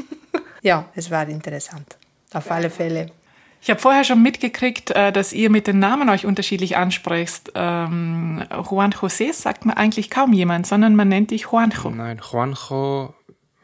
ja, 0.62 0.86
es 0.96 1.12
war 1.12 1.28
interessant. 1.28 1.98
Auf 2.34 2.50
alle 2.50 2.70
Fälle. 2.70 3.12
Ich 3.62 3.70
habe 3.70 3.80
vorher 3.80 4.06
schon 4.06 4.24
mitgekriegt, 4.24 4.92
äh, 4.92 5.12
dass 5.12 5.34
ihr 5.34 5.50
mit 5.50 5.68
den 5.68 5.80
Namen 5.80 6.10
euch 6.10 6.26
unterschiedlich 6.26 6.78
ansprecht. 6.78 7.52
Ähm, 7.56 8.46
Juan 8.70 8.94
José 8.94 9.34
sagt 9.34 9.66
man 9.66 9.76
eigentlich 9.76 10.10
kaum 10.10 10.32
jemand, 10.32 10.66
sondern 10.66 10.96
man 10.96 11.10
nennt 11.10 11.32
dich 11.32 11.42
Juanjo. 11.52 11.90
Nein, 11.90 12.22
Juanjo, 12.24 13.14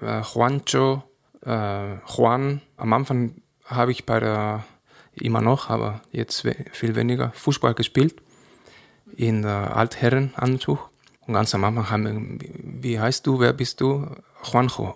äh, 0.01 0.19
Juancho, 0.22 1.03
äh, 1.45 1.95
Juan. 2.13 2.62
Am 2.75 2.91
Anfang 2.91 3.36
habe 3.63 3.93
ich 3.93 4.05
bei 4.05 4.19
der, 4.19 4.65
immer 5.13 5.39
noch, 5.39 5.69
aber 5.69 6.01
jetzt 6.12 6.45
viel 6.74 6.95
weniger, 6.95 7.31
Fußball 7.34 7.74
gespielt 7.74 8.15
in 9.17 9.41
der 9.41 9.75
Altherrenanzug. 9.75 10.89
Und 11.27 11.34
ganz 11.34 11.55
am 11.55 11.63
Anfang 11.63 11.89
haben 11.89 12.39
wir, 12.41 12.50
wie 12.81 13.00
heißt 13.00 13.25
du, 13.25 13.39
wer 13.39 13.53
bist 13.53 13.81
du? 13.81 14.07
Juanjo. 14.43 14.95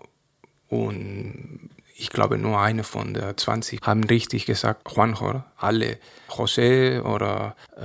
Und 0.67 1.69
ich 1.95 2.09
glaube, 2.09 2.37
nur 2.37 2.59
eine 2.59 2.83
von 2.83 3.13
der 3.13 3.35
20 3.35 3.81
haben 3.81 4.03
richtig 4.03 4.45
gesagt 4.45 4.91
Juanjo. 4.95 5.43
Alle 5.57 5.97
José 6.29 7.01
oder 7.01 7.55
äh, 7.75 7.81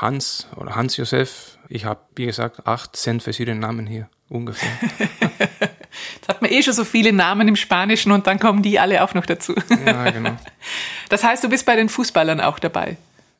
Hans 0.00 0.46
oder 0.56 0.76
Hans 0.76 0.96
Josef. 0.96 1.58
Ich 1.68 1.84
habe, 1.84 2.00
wie 2.16 2.26
gesagt, 2.26 2.66
acht, 2.66 2.96
zehn 2.96 3.20
verschiedene 3.20 3.58
Namen 3.58 3.86
hier 3.86 4.08
ungefähr. 4.28 4.70
Jetzt 6.14 6.28
hat 6.28 6.42
man 6.42 6.50
eh 6.50 6.62
schon 6.62 6.74
so 6.74 6.84
viele 6.84 7.12
Namen 7.12 7.48
im 7.48 7.56
Spanischen 7.56 8.12
und 8.12 8.26
dann 8.26 8.38
kommen 8.38 8.62
die 8.62 8.78
alle 8.78 9.02
auch 9.02 9.14
noch 9.14 9.26
dazu. 9.26 9.54
Ja, 9.84 10.10
genau. 10.10 10.36
Das 11.08 11.24
heißt, 11.24 11.42
du 11.42 11.48
bist 11.48 11.66
bei 11.66 11.74
den 11.74 11.88
Fußballern 11.88 12.40
auch 12.40 12.60
dabei? 12.60 12.96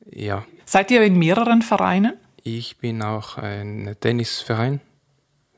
Ja. 0.06 0.44
Seid 0.64 0.90
ihr 0.90 1.02
in 1.02 1.18
mehreren 1.18 1.62
Vereinen? 1.62 2.14
Ich 2.42 2.78
bin 2.78 3.02
auch 3.02 3.36
ein 3.36 3.96
Tennisverein, 4.00 4.80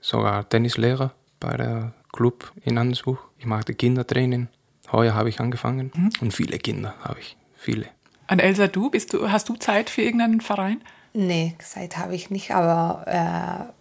sogar 0.00 0.49
Tennislehrer 0.49 1.12
bei 1.38 1.56
der 1.56 1.92
Club 2.12 2.52
in 2.64 2.78
Ansbuch. 2.78 3.18
Ich 3.38 3.46
mache 3.46 3.75
Kindertraining. 3.75 4.49
Heuer 4.90 5.14
habe 5.14 5.28
ich 5.28 5.40
angefangen 5.40 5.90
mhm. 5.94 6.11
und 6.20 6.34
viele 6.34 6.58
Kinder 6.58 6.94
habe 7.02 7.20
ich, 7.20 7.37
viele. 7.56 7.87
Und 8.30 8.40
Elsa, 8.40 8.66
du, 8.66 8.90
bist 8.90 9.12
du, 9.12 9.30
hast 9.30 9.49
du 9.49 9.54
Zeit 9.56 9.90
für 9.90 10.02
irgendeinen 10.02 10.40
Verein? 10.40 10.82
Nee, 11.14 11.54
Zeit 11.58 11.99
habe 11.99 12.14
ich 12.14 12.30
nicht, 12.30 12.52
aber 12.52 13.04
äh, 13.06 13.72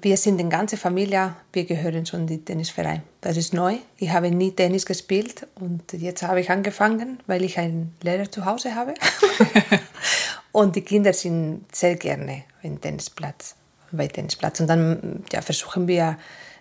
wir 0.00 0.16
sind 0.16 0.40
eine 0.40 0.48
ganze 0.48 0.76
Familie, 0.76 1.34
wir 1.52 1.64
gehören 1.64 2.06
schon 2.06 2.28
zum 2.28 2.44
Tennisverein. 2.44 3.02
Das 3.20 3.36
ist 3.36 3.54
neu. 3.54 3.76
Ich 3.96 4.10
habe 4.10 4.30
nie 4.30 4.52
Tennis 4.52 4.86
gespielt 4.86 5.46
und 5.54 5.92
jetzt 5.92 6.22
habe 6.22 6.40
ich 6.40 6.50
angefangen, 6.50 7.20
weil 7.26 7.44
ich 7.44 7.58
einen 7.58 7.94
Lehrer 8.02 8.30
zu 8.30 8.44
Hause 8.44 8.74
habe. 8.74 8.94
Und 10.52 10.74
die 10.76 10.80
Kinder 10.80 11.12
sind 11.12 11.66
sehr 11.72 11.96
gerne 11.96 12.44
im 12.62 12.80
Tennisplatz, 12.80 13.54
bei 13.92 14.08
Tennisplatz. 14.08 14.60
Und 14.60 14.66
dann 14.66 15.22
ja, 15.32 15.42
versuchen 15.42 15.86
wir 15.86 16.18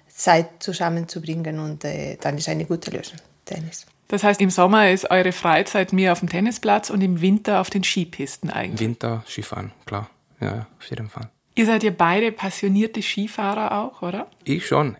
Zeit 0.07 0.47
zusammenzubringen 0.59 1.59
und 1.59 1.83
äh, 1.85 2.17
dann 2.19 2.37
ist 2.37 2.49
eine 2.49 2.65
gute 2.65 2.91
Lösung, 2.91 3.17
Tennis. 3.45 3.85
Das 4.07 4.23
heißt, 4.23 4.41
im 4.41 4.49
Sommer 4.49 4.89
ist 4.91 5.11
eure 5.11 5.31
Freizeit 5.31 5.93
mehr 5.93 6.11
auf 6.11 6.19
dem 6.19 6.29
Tennisplatz 6.29 6.89
und 6.89 7.01
im 7.01 7.21
Winter 7.21 7.61
auf 7.61 7.69
den 7.69 7.83
Skipisten 7.83 8.49
eigentlich? 8.49 8.79
Winter 8.79 9.23
Skifahren, 9.27 9.71
klar. 9.85 10.09
Ja, 10.39 10.67
auf 10.79 10.89
jeden 10.89 11.09
Fall. 11.09 11.29
Ihr 11.57 11.65
seid 11.65 11.83
ja 11.83 11.91
beide 11.91 12.31
passionierte 12.31 13.01
Skifahrer 13.01 13.71
auch, 13.71 14.01
oder? 14.01 14.27
Ich 14.43 14.67
schon. 14.67 14.95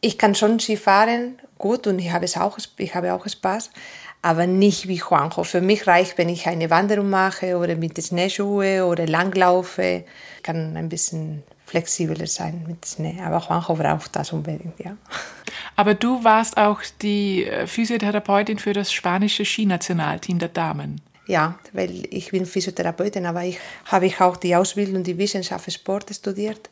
Ich 0.00 0.16
kann 0.16 0.34
schon 0.34 0.60
Skifahren, 0.60 1.38
gut, 1.58 1.86
und 1.86 1.98
ich 1.98 2.12
habe, 2.12 2.24
es 2.24 2.36
auch, 2.36 2.56
ich 2.76 2.94
habe 2.94 3.12
auch 3.12 3.26
Spaß 3.26 3.70
aber 4.26 4.48
nicht 4.48 4.88
wie 4.88 4.96
Juanjo. 4.96 5.44
Für 5.44 5.60
mich 5.60 5.86
reicht, 5.86 6.18
wenn 6.18 6.28
ich 6.28 6.48
eine 6.48 6.68
Wanderung 6.68 7.10
mache 7.10 7.56
oder 7.58 7.76
mit 7.76 8.02
Schneeschuhe 8.02 8.84
oder 8.84 9.06
langlaufe. 9.06 10.04
Ich 10.36 10.42
kann 10.42 10.76
ein 10.76 10.88
bisschen 10.88 11.44
flexibler 11.64 12.26
sein 12.26 12.64
mit 12.66 12.84
Schnee. 12.84 13.20
Aber 13.24 13.38
Juanjo 13.38 13.74
braucht 13.74 14.16
das 14.16 14.32
unbedingt, 14.32 14.80
ja. 14.80 14.96
Aber 15.76 15.94
du 15.94 16.24
warst 16.24 16.56
auch 16.56 16.80
die 17.02 17.44
äh, 17.44 17.68
Physiotherapeutin 17.68 18.58
für 18.58 18.72
das 18.72 18.92
spanische 18.92 19.44
Skinationalteam 19.44 20.40
der 20.40 20.48
Damen. 20.48 21.00
Ja, 21.26 21.58
weil 21.72 22.06
ich 22.10 22.30
bin 22.30 22.46
Physiotherapeutin, 22.46 23.26
aber 23.26 23.44
ich 23.44 23.58
habe 23.86 24.06
ich 24.06 24.20
auch 24.20 24.36
die 24.36 24.54
Ausbildung, 24.54 25.02
die 25.02 25.18
Wissenschaft 25.18 25.72
Sport 25.72 26.14
studiert. 26.14 26.70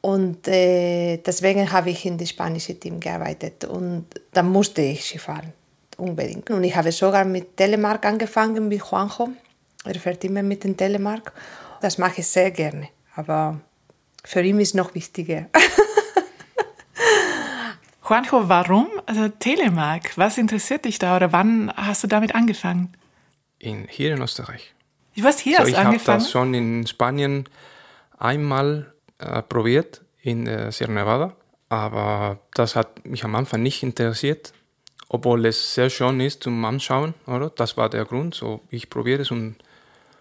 Und 0.00 0.48
äh, 0.48 1.18
deswegen 1.18 1.70
habe 1.70 1.90
ich 1.90 2.06
in 2.06 2.18
das 2.18 2.30
spanische 2.30 2.78
Team 2.78 3.00
gearbeitet. 3.00 3.64
Und 3.64 4.06
da 4.32 4.42
musste 4.42 4.82
ich 4.82 5.04
Skifahren 5.04 5.52
unbedingt. 5.96 6.50
Und 6.50 6.64
ich 6.64 6.74
habe 6.74 6.92
sogar 6.92 7.24
mit 7.24 7.56
Telemark 7.56 8.04
angefangen, 8.04 8.70
wie 8.70 8.76
Juanjo. 8.76 9.30
Er 9.84 9.94
fährt 9.94 10.24
immer 10.24 10.42
mit 10.42 10.64
dem 10.64 10.76
Telemark. 10.76 11.32
Das 11.80 11.98
mache 11.98 12.20
ich 12.20 12.26
sehr 12.26 12.50
gerne. 12.50 12.88
Aber 13.16 13.60
für 14.24 14.42
ihn 14.42 14.60
ist 14.60 14.74
noch 14.74 14.94
wichtiger. 14.94 15.46
Juanjo, 18.08 18.48
warum? 18.48 18.88
Also 19.06 19.28
Telemark, 19.28 20.16
was 20.16 20.38
interessiert 20.38 20.84
dich 20.84 20.98
da 20.98 21.16
oder 21.16 21.32
wann 21.32 21.72
hast 21.76 22.02
du 22.02 22.08
damit 22.08 22.34
angefangen? 22.34 22.92
In, 23.62 23.86
hier 23.88 24.12
in 24.12 24.20
Österreich. 24.20 24.74
Du 25.16 25.22
hast 25.22 25.38
hier 25.38 25.58
so, 25.58 25.62
erst 25.62 25.70
ich 25.70 25.78
habe 25.78 25.98
das 26.04 26.30
schon 26.32 26.52
in 26.52 26.84
Spanien 26.84 27.48
einmal 28.18 28.92
äh, 29.18 29.40
probiert, 29.40 30.02
in 30.20 30.48
äh, 30.48 30.72
Sierra 30.72 30.90
Nevada. 30.90 31.36
Aber 31.68 32.40
das 32.54 32.74
hat 32.74 33.06
mich 33.06 33.22
am 33.22 33.36
Anfang 33.36 33.62
nicht 33.62 33.84
interessiert, 33.84 34.52
obwohl 35.08 35.46
es 35.46 35.74
sehr 35.74 35.90
schön 35.90 36.18
ist 36.18 36.42
zum 36.42 36.64
Anschauen, 36.64 37.14
oder? 37.26 37.50
Das 37.50 37.76
war 37.76 37.88
der 37.88 38.04
Grund. 38.04 38.34
So, 38.34 38.62
ich 38.68 38.90
probiere 38.90 39.22
es 39.22 39.30
und, 39.30 39.56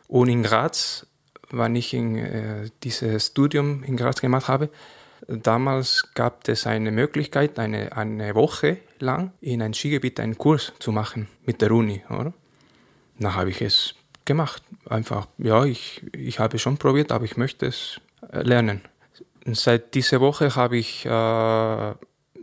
und 0.08 0.30
in 0.30 0.44
Graz, 0.44 1.08
wann 1.50 1.76
ich 1.76 1.96
in, 1.96 2.18
äh, 2.20 2.70
dieses 2.84 3.28
Studium 3.28 3.84
in 3.84 3.98
Graz 3.98 4.22
gemacht 4.22 4.50
habe, 4.50 4.70
damals 5.28 6.10
gab 6.14 6.48
es 6.48 6.68
eine 6.68 6.92
Möglichkeit, 6.92 7.58
eine, 7.58 7.98
eine 7.98 8.36
Woche 8.36 8.78
lang 9.00 9.32
in 9.42 9.64
ein 9.64 9.74
Skigebiet 9.74 10.20
einen 10.20 10.38
Kurs 10.38 10.74
zu 10.78 10.92
machen 10.92 11.28
mit 11.44 11.62
der 11.64 11.72
Uni, 11.72 12.04
oder? 12.08 12.34
Da 13.22 13.36
habe 13.36 13.51
ich 13.51 13.62
es 13.62 13.96
gemacht. 14.25 14.63
Einfach, 14.90 15.28
ja, 15.38 15.63
ich, 15.66 16.01
ich 16.13 16.40
habe 16.40 16.60
schon 16.60 16.78
probiert, 16.78 17.12
aber 17.12 17.25
ich 17.25 17.38
möchte 17.38 17.68
es 17.68 18.01
äh, 18.32 18.42
lernen. 18.42 18.82
Und 19.46 19.58
seit 19.58 19.94
dieser 19.94 20.20
Woche 20.22 20.56
habe 20.56 20.78
ich 20.78 21.06
äh, 21.06 21.94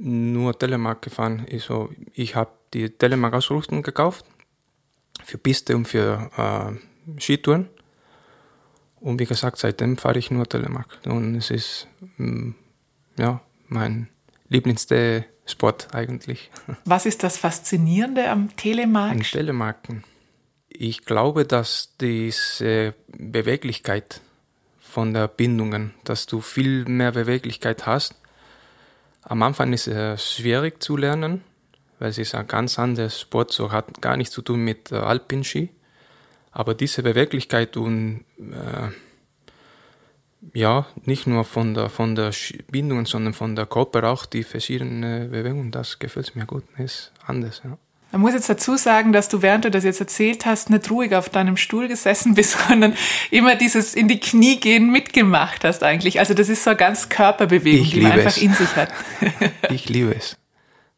nur 0.01 0.59
Telemark 0.59 1.03
gefahren. 1.03 1.47
Also 1.53 1.91
ich 2.15 2.35
habe 2.35 2.51
die 2.73 2.91
Telemark-Ausrüstung 2.91 3.83
gekauft 3.83 4.25
für 5.25 5.39
Piste 5.39 5.77
und 5.77 5.87
für 5.87 6.31
äh, 6.37 7.21
Skitouren. 7.21 7.69
Und 9.01 9.21
wie 9.21 9.27
gesagt, 9.27 9.59
seitdem 9.59 9.97
fahre 9.97 10.19
ich 10.19 10.31
nur 10.31 10.49
Telemark. 10.49 10.99
Und 11.07 11.37
es 11.37 11.51
ist 11.51 11.89
mh, 12.17 12.55
ja, 13.19 13.41
mein 13.69 14.09
lieblingster 14.49 15.25
Sport 15.47 15.89
eigentlich. 15.95 16.51
Was 16.85 17.07
ist 17.07 17.23
das 17.23 17.37
Faszinierende 17.39 18.29
am 18.31 18.55
Telemark? 18.57 19.13
An 19.13 19.21
Telemarken. 19.21 20.05
Ich 20.81 21.05
glaube, 21.05 21.45
dass 21.45 21.97
diese 22.01 22.95
Beweglichkeit 23.09 24.21
von 24.79 25.13
der 25.13 25.27
Bindungen, 25.27 25.93
dass 26.05 26.27
du 26.27 26.41
viel 26.41 26.85
mehr 26.85 27.11
Beweglichkeit 27.11 27.85
hast. 27.85 28.15
Am 29.23 29.43
Anfang 29.43 29.73
ist 29.73 29.89
es 29.89 30.37
schwierig 30.37 30.81
zu 30.81 30.97
lernen, 30.97 31.43
weil 31.99 32.11
es 32.11 32.19
ist 32.19 32.37
ein 32.37 32.47
ganz 32.47 32.79
anderes 32.79 33.21
Sport, 33.21 33.53
so 33.53 33.73
hat 33.73 34.01
gar 34.01 34.17
nichts 34.17 34.33
zu 34.33 34.41
tun 34.41 34.61
mit 34.61 34.93
Alpinski. 34.93 35.71
Aber 36.53 36.75
diese 36.75 37.03
Beweglichkeit 37.03 37.77
und 37.77 38.25
äh, 38.39 38.93
ja, 40.57 40.87
nicht 41.05 41.27
nur 41.27 41.43
von 41.43 41.75
der, 41.75 41.89
von 41.89 42.15
der 42.15 42.31
Bindung, 42.71 43.05
sondern 43.05 43.35
von 43.35 43.57
der 43.57 43.67
Körper 43.67 44.09
auch 44.09 44.27
die 44.27 44.45
verschiedenen 44.45 45.29
Bewegungen, 45.33 45.73
das 45.73 45.99
gefällt 45.99 46.37
mir 46.37 46.47
gut, 46.47 46.63
ist 46.77 47.11
anders. 47.27 47.63
Ja. 47.65 47.79
Man 48.11 48.23
muss 48.23 48.33
jetzt 48.33 48.49
dazu 48.49 48.77
sagen, 48.77 49.13
dass 49.13 49.29
du, 49.29 49.43
während 49.43 49.67
du 49.67 49.71
das 49.71 49.85
jetzt 49.85 50.01
erzählt 50.01 50.47
hast, 50.47 50.71
nicht 50.71 50.91
ruhig 50.91 51.15
auf 51.15 51.29
deinem 51.29 51.59
Stuhl 51.59 51.89
gesessen 51.89 52.35
bist, 52.35 52.57
sondern 52.69 52.95
immer 53.31 53.55
dieses 53.55 53.95
in 53.95 54.09
die 54.09 54.19
Knie 54.19 54.59
gehen 54.59 54.91
mitgemacht 54.91 55.65
hast 55.65 55.83
eigentlich. 55.83 56.19
Also 56.19 56.35
das 56.35 56.49
ist 56.49 56.65
so 56.65 56.71
eine 56.71 56.79
ganz 56.79 57.09
Körperbewegung, 57.09 57.85
ich 57.85 57.91
die 57.93 58.01
man 58.01 58.13
einfach 58.13 58.37
es. 58.37 58.39
in 58.39 58.55
sich 58.55 58.77
hat. 58.77 58.93
ich 59.71 59.89
liebe 59.89 60.15
es. 60.15 60.39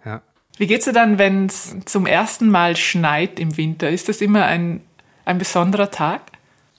Ja. 0.04 0.22
Wie 0.56 0.66
geht's 0.66 0.84
dir 0.84 0.92
dann, 0.92 1.18
wenn 1.18 1.46
es 1.46 1.74
zum 1.86 2.06
ersten 2.06 2.48
Mal 2.48 2.76
schneit 2.76 3.40
im 3.40 3.56
Winter? 3.56 3.90
Ist 3.90 4.08
das 4.08 4.20
immer 4.20 4.44
ein, 4.44 4.82
ein 5.24 5.38
besonderer 5.38 5.90
Tag? 5.90 6.22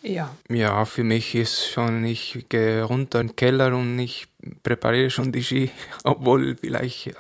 Ja. 0.02 0.36
Ja, 0.50 0.86
für 0.86 1.04
mich 1.04 1.36
ist 1.36 1.70
schon, 1.70 2.04
ich 2.06 2.46
gehe 2.50 2.84
runter 2.84 3.22
in 3.22 3.28
den 3.28 3.36
Keller 3.36 3.76
und 3.76 4.00
ich 4.00 4.28
präpariere 4.64 5.10
schon 5.10 5.32
die 5.32 5.44
Ski, 5.44 5.72
obwohl 6.04 6.56
vielleicht 6.56 7.12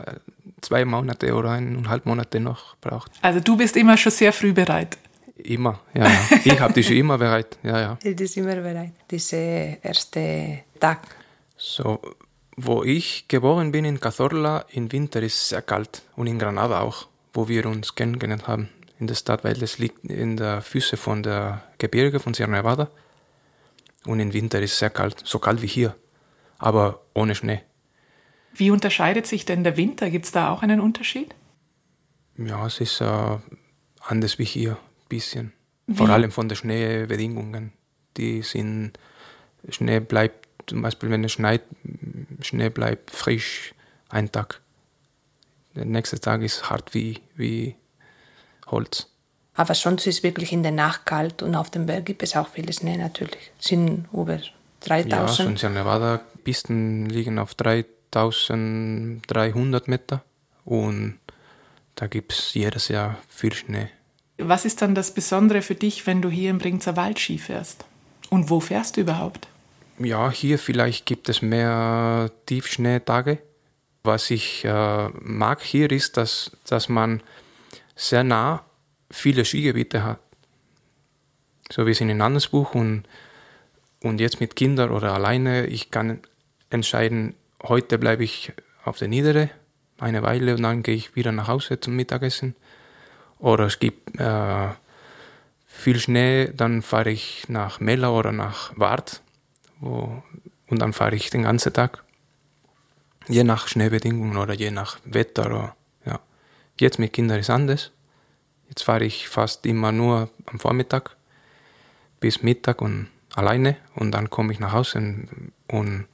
zwei 0.61 0.85
Monate 0.85 1.33
oder 1.33 1.51
eineinhalb 1.51 2.05
Monate 2.05 2.39
noch 2.39 2.75
braucht. 2.77 3.11
Also 3.21 3.39
du 3.39 3.57
bist 3.57 3.75
immer 3.75 3.97
schon 3.97 4.11
sehr 4.11 4.31
früh 4.31 4.53
bereit. 4.53 4.97
Immer, 5.37 5.79
ja. 5.93 6.07
ja. 6.07 6.19
Ich 6.43 6.59
habe 6.59 6.73
die 6.73 6.83
Ski 6.83 6.99
immer 6.99 7.17
bereit, 7.17 7.57
ja, 7.63 7.79
ja. 7.79 7.97
Es 8.03 8.19
ist 8.21 8.37
immer 8.37 8.55
bereit, 8.55 8.93
dieser 9.09 9.83
erste 9.83 10.59
Tag. 10.79 10.99
So, 11.57 11.99
wo 12.55 12.83
ich 12.83 13.27
geboren 13.27 13.71
bin 13.71 13.85
in 13.85 13.99
Cazorla, 13.99 14.65
im 14.71 14.91
Winter 14.91 15.21
ist 15.21 15.35
es 15.35 15.49
sehr 15.49 15.61
kalt 15.61 16.03
und 16.15 16.27
in 16.27 16.37
Granada 16.37 16.81
auch, 16.81 17.07
wo 17.33 17.47
wir 17.47 17.65
uns 17.65 17.95
kennengelernt 17.95 18.47
haben 18.47 18.69
in 18.99 19.07
der 19.07 19.15
Stadt, 19.15 19.43
weil 19.43 19.61
es 19.63 19.79
liegt 19.79 20.05
in 20.05 20.37
der 20.37 20.61
Füße 20.61 20.95
von 20.95 21.23
der 21.23 21.63
Gebirge 21.79 22.19
von 22.19 22.33
Sierra 22.33 22.51
Nevada 22.51 22.89
und 24.05 24.19
im 24.19 24.33
Winter 24.33 24.61
ist 24.61 24.73
es 24.73 24.79
sehr 24.79 24.91
kalt, 24.91 25.21
so 25.23 25.39
kalt 25.39 25.61
wie 25.61 25.67
hier, 25.67 25.95
aber 26.59 27.01
ohne 27.13 27.35
Schnee. 27.35 27.61
Wie 28.53 28.71
unterscheidet 28.71 29.27
sich 29.27 29.45
denn 29.45 29.63
der 29.63 29.77
Winter? 29.77 30.09
Gibt 30.09 30.25
es 30.25 30.31
da 30.31 30.49
auch 30.51 30.61
einen 30.61 30.79
Unterschied? 30.79 31.33
Ja, 32.37 32.65
es 32.65 32.79
ist 32.79 33.01
äh, 33.01 33.37
anders 34.01 34.39
wie 34.39 34.45
hier, 34.45 34.71
ein 34.71 35.07
bisschen. 35.09 35.53
Wie? 35.87 35.95
Vor 35.95 36.09
allem 36.09 36.31
von 36.31 36.49
den 36.49 36.55
Schneebedingungen. 36.55 37.73
Die 38.17 38.41
sind, 38.41 38.93
Schnee 39.69 39.99
bleibt, 39.99 40.47
zum 40.67 40.81
Beispiel 40.81 41.09
wenn 41.09 41.23
es 41.23 41.31
schneit, 41.31 41.63
Schnee 42.41 42.69
bleibt 42.69 43.11
frisch 43.11 43.73
ein 44.09 44.31
Tag. 44.31 44.61
Der 45.75 45.85
nächste 45.85 46.19
Tag 46.19 46.41
ist 46.41 46.69
hart 46.69 46.93
wie, 46.93 47.19
wie 47.35 47.75
Holz. 48.67 49.07
Aber 49.53 49.73
sonst 49.73 50.07
ist 50.07 50.17
es 50.17 50.23
wirklich 50.23 50.51
in 50.51 50.63
der 50.63 50.71
Nacht 50.71 51.05
kalt 51.05 51.41
und 51.41 51.55
auf 51.55 51.69
dem 51.69 51.85
Berg 51.85 52.05
gibt 52.05 52.23
es 52.23 52.35
auch 52.35 52.47
viel 52.47 52.71
Schnee 52.73 52.97
natürlich. 52.97 53.51
Es 53.59 53.67
sind 53.67 54.07
über 54.13 54.39
3000. 54.81 55.09
Ja, 55.09 55.27
so 55.27 55.67
in 55.67 55.73
Nevada 55.73 56.21
Pisten 56.43 57.05
liegen 57.07 57.37
auf 57.37 57.53
3300 58.11 59.87
Meter 59.87 60.23
und 60.65 61.17
da 61.95 62.07
gibt 62.07 62.33
es 62.33 62.53
jedes 62.53 62.87
Jahr 62.87 63.17
viel 63.29 63.53
Schnee. 63.53 63.89
Was 64.37 64.65
ist 64.65 64.81
dann 64.81 64.95
das 64.95 65.13
Besondere 65.13 65.61
für 65.61 65.75
dich, 65.75 66.07
wenn 66.07 66.21
du 66.21 66.29
hier 66.29 66.49
im 66.49 66.57
Bringzer 66.57 66.95
Wald 66.95 67.19
Ski 67.19 67.37
fährst? 67.37 67.85
Und 68.29 68.49
wo 68.49 68.59
fährst 68.59 68.97
du 68.97 69.01
überhaupt? 69.01 69.47
Ja, 69.99 70.31
hier 70.31 70.57
vielleicht 70.57 71.05
gibt 71.05 71.29
es 71.29 71.41
mehr 71.41 72.31
Tiefschneetage. 72.45 73.39
Was 74.03 74.31
ich 74.31 74.65
äh, 74.65 75.09
mag 75.19 75.61
hier 75.61 75.91
ist, 75.91 76.17
dass, 76.17 76.51
dass 76.65 76.89
man 76.89 77.21
sehr 77.95 78.23
nah 78.23 78.63
viele 79.11 79.45
Skigebiete 79.45 80.03
hat. 80.03 80.19
So 81.71 81.85
wie 81.85 81.91
es 81.91 82.01
in 82.01 82.21
Andesbuch 82.21 82.73
und, 82.73 83.03
und 84.01 84.19
jetzt 84.19 84.39
mit 84.39 84.55
Kindern 84.55 84.89
oder 84.89 85.13
alleine, 85.13 85.67
ich 85.67 85.91
kann 85.91 86.19
entscheiden, 86.71 87.35
heute 87.63 87.97
bleibe 87.97 88.23
ich 88.23 88.53
auf 88.83 88.97
der 88.97 89.07
Niedere 89.07 89.49
eine 89.99 90.23
Weile 90.23 90.55
und 90.55 90.63
dann 90.63 90.83
gehe 90.83 90.95
ich 90.95 91.15
wieder 91.15 91.31
nach 91.31 91.47
Hause 91.47 91.79
zum 91.79 91.95
Mittagessen. 91.95 92.55
Oder 93.39 93.67
es 93.67 93.79
gibt 93.79 94.19
äh, 94.19 94.69
viel 95.65 95.99
Schnee, 95.99 96.51
dann 96.55 96.81
fahre 96.81 97.11
ich 97.11 97.47
nach 97.47 97.79
Mella 97.79 98.09
oder 98.09 98.31
nach 98.31 98.77
Wart 98.77 99.21
wo, 99.79 100.23
und 100.67 100.79
dann 100.79 100.93
fahre 100.93 101.15
ich 101.15 101.29
den 101.29 101.43
ganzen 101.43 101.73
Tag. 101.73 102.03
Je 103.27 103.43
nach 103.43 103.67
Schneebedingungen 103.67 104.37
oder 104.37 104.53
je 104.53 104.71
nach 104.71 104.99
Wetter. 105.05 105.45
Oder, 105.47 105.75
ja. 106.05 106.19
Jetzt 106.79 106.99
mit 106.99 107.13
Kindern 107.13 107.39
ist 107.39 107.49
anders. 107.49 107.91
Jetzt 108.69 108.83
fahre 108.83 109.03
ich 109.03 109.27
fast 109.27 109.65
immer 109.65 109.91
nur 109.91 110.29
am 110.45 110.59
Vormittag 110.59 111.15
bis 112.19 112.41
Mittag 112.41 112.81
und 112.81 113.09
alleine 113.33 113.75
und 113.95 114.11
dann 114.11 114.29
komme 114.29 114.53
ich 114.53 114.59
nach 114.59 114.71
Hause 114.71 114.99
und, 114.99 115.51
und 115.67 116.07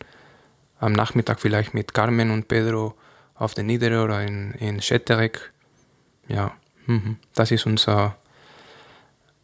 am 0.79 0.93
Nachmittag 0.93 1.39
vielleicht 1.39 1.73
mit 1.73 1.93
Carmen 1.93 2.31
und 2.31 2.47
Pedro 2.47 2.95
auf 3.35 3.53
der 3.53 3.63
Niedere 3.63 4.03
oder 4.03 4.21
in, 4.23 4.51
in 4.53 4.81
Scheterek. 4.81 5.51
Ja, 6.27 6.51
mhm. 6.85 7.17
das 7.35 7.51
ist 7.51 7.65
unser 7.65 8.17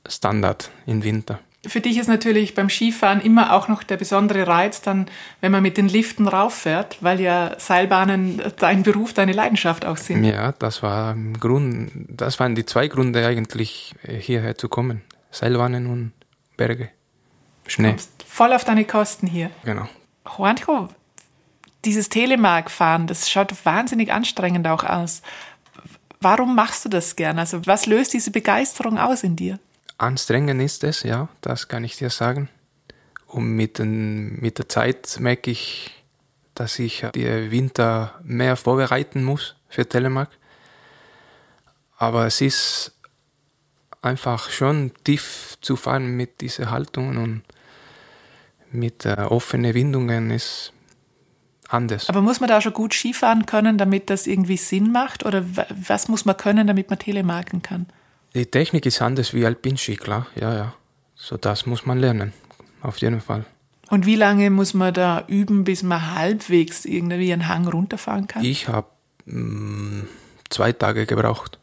Standard 0.08 0.70
im 0.86 1.04
Winter. 1.04 1.40
Für 1.66 1.80
dich 1.80 1.98
ist 1.98 2.08
natürlich 2.08 2.56
beim 2.56 2.70
Skifahren 2.70 3.22
immer 3.22 3.54
auch 3.54 3.70
noch 3.70 3.84
der 3.84 3.96
besondere 3.96 4.48
Reiz 4.48 4.82
dann, 4.82 5.06
wenn 5.40 5.54
man 5.54 5.64
mit 5.64 5.78
den 5.78 5.88
Liften 5.88 6.28
rauffährt, 6.28 6.98
weil 7.02 7.22
ja 7.22 7.56
Seilbahnen 7.58 8.42
dein 8.58 8.84
Beruf, 8.84 9.14
deine 9.14 9.32
Leidenschaft 9.32 9.86
auch 9.86 9.96
sind. 9.96 10.26
Ja, 10.26 10.52
das 10.52 10.84
war 10.84 11.14
im 11.14 11.40
Grund, 11.40 11.90
das 12.10 12.38
waren 12.42 12.54
die 12.56 12.66
zwei 12.66 12.90
Gründe 12.90 13.26
eigentlich 13.26 13.96
hierher 14.06 14.58
zu 14.58 14.68
kommen. 14.68 15.04
Seilbahnen 15.32 15.88
und 15.88 16.12
Berge. 16.58 16.90
Schnee. 17.66 17.96
Voll 18.28 18.52
auf 18.52 18.66
deine 18.66 18.84
Kosten 18.84 19.26
hier. 19.26 19.50
Genau. 19.64 19.88
Juanjo, 20.38 20.90
dieses 21.86 22.10
Telemark-Fahren, 22.10 23.08
das 23.08 23.30
schaut 23.30 23.54
wahnsinnig 23.66 24.12
anstrengend 24.12 24.68
auch 24.68 24.84
aus. 24.84 25.22
Warum 26.22 26.56
machst 26.56 26.86
du 26.86 26.90
das 26.90 27.16
gern? 27.16 27.40
Also 27.40 27.66
was 27.66 27.86
löst 27.86 28.14
diese 28.14 28.32
Begeisterung 28.32 28.98
aus 28.98 29.24
in 29.24 29.36
dir? 29.36 29.60
Anstrengend 29.98 30.62
ist 30.62 30.84
es, 30.84 31.04
ja, 31.04 31.28
das 31.42 31.68
kann 31.68 31.84
ich 31.84 31.98
dir 31.98 32.10
sagen. 32.10 32.50
Und 33.28 33.56
mit, 33.56 33.80
den, 33.80 34.40
mit 34.40 34.58
der 34.58 34.70
Zeit 34.70 35.18
merke 35.20 35.52
ich, 35.52 35.92
dass 36.56 36.80
ich 36.80 37.06
den 37.16 37.52
Winter 37.52 38.20
mehr 38.24 38.56
vorbereiten 38.56 39.24
muss 39.24 39.56
für 39.70 39.88
Telemark. 39.88 40.30
Aber 41.98 42.28
es 42.28 42.42
ist 42.42 42.92
einfach 44.02 44.50
schon 44.50 44.92
tief 45.04 45.58
zu 45.62 45.76
fahren 45.76 46.16
mit 46.16 46.42
diesen 46.42 46.70
Haltungen 46.70 47.18
und 47.18 47.44
mit 48.72 49.06
äh, 49.06 49.14
offenen 49.14 49.74
Windungen 49.74 50.32
ist 50.32 50.74
anders. 51.74 52.10
Aber 52.10 52.22
muss 52.22 52.40
man 52.40 52.50
da 52.50 52.62
schon 52.62 52.74
gut 52.74 52.94
Skifahren 52.94 53.46
können, 53.46 53.78
damit 53.78 54.10
das 54.10 54.28
irgendwie 54.28 54.58
Sinn 54.58 54.92
macht? 54.92 55.26
Oder 55.26 55.44
was 55.70 56.08
muss 56.08 56.26
man 56.26 56.38
können, 56.38 56.68
damit 56.68 56.90
man 56.90 57.00
Telemarken 57.00 57.62
kann? 57.62 57.88
Die 58.34 58.46
Technik 58.46 58.86
ist 58.86 59.02
anders 59.02 59.34
wie 59.34 59.46
Alpinski, 59.46 59.96
klar. 59.96 60.28
Ja, 60.36 60.54
ja. 60.56 60.74
So 61.16 61.38
das 61.38 61.66
muss 61.66 61.86
man 61.86 62.00
lernen. 62.00 62.34
Auf 62.82 62.98
jeden 62.98 63.22
Fall. 63.22 63.46
Und 63.90 64.06
wie 64.06 64.16
lange 64.16 64.50
muss 64.50 64.74
man 64.74 64.94
da 64.94 65.24
üben, 65.28 65.64
bis 65.64 65.84
man 65.84 66.16
halbwegs 66.16 66.86
irgendwie 66.86 67.32
einen 67.32 67.48
Hang 67.48 67.68
runterfahren 67.68 68.28
kann? 68.28 68.44
Ich 68.44 68.68
habe 68.68 68.88
mm, 69.26 70.08
zwei 70.50 70.72
Tage 70.72 71.06
gebraucht 71.06 71.60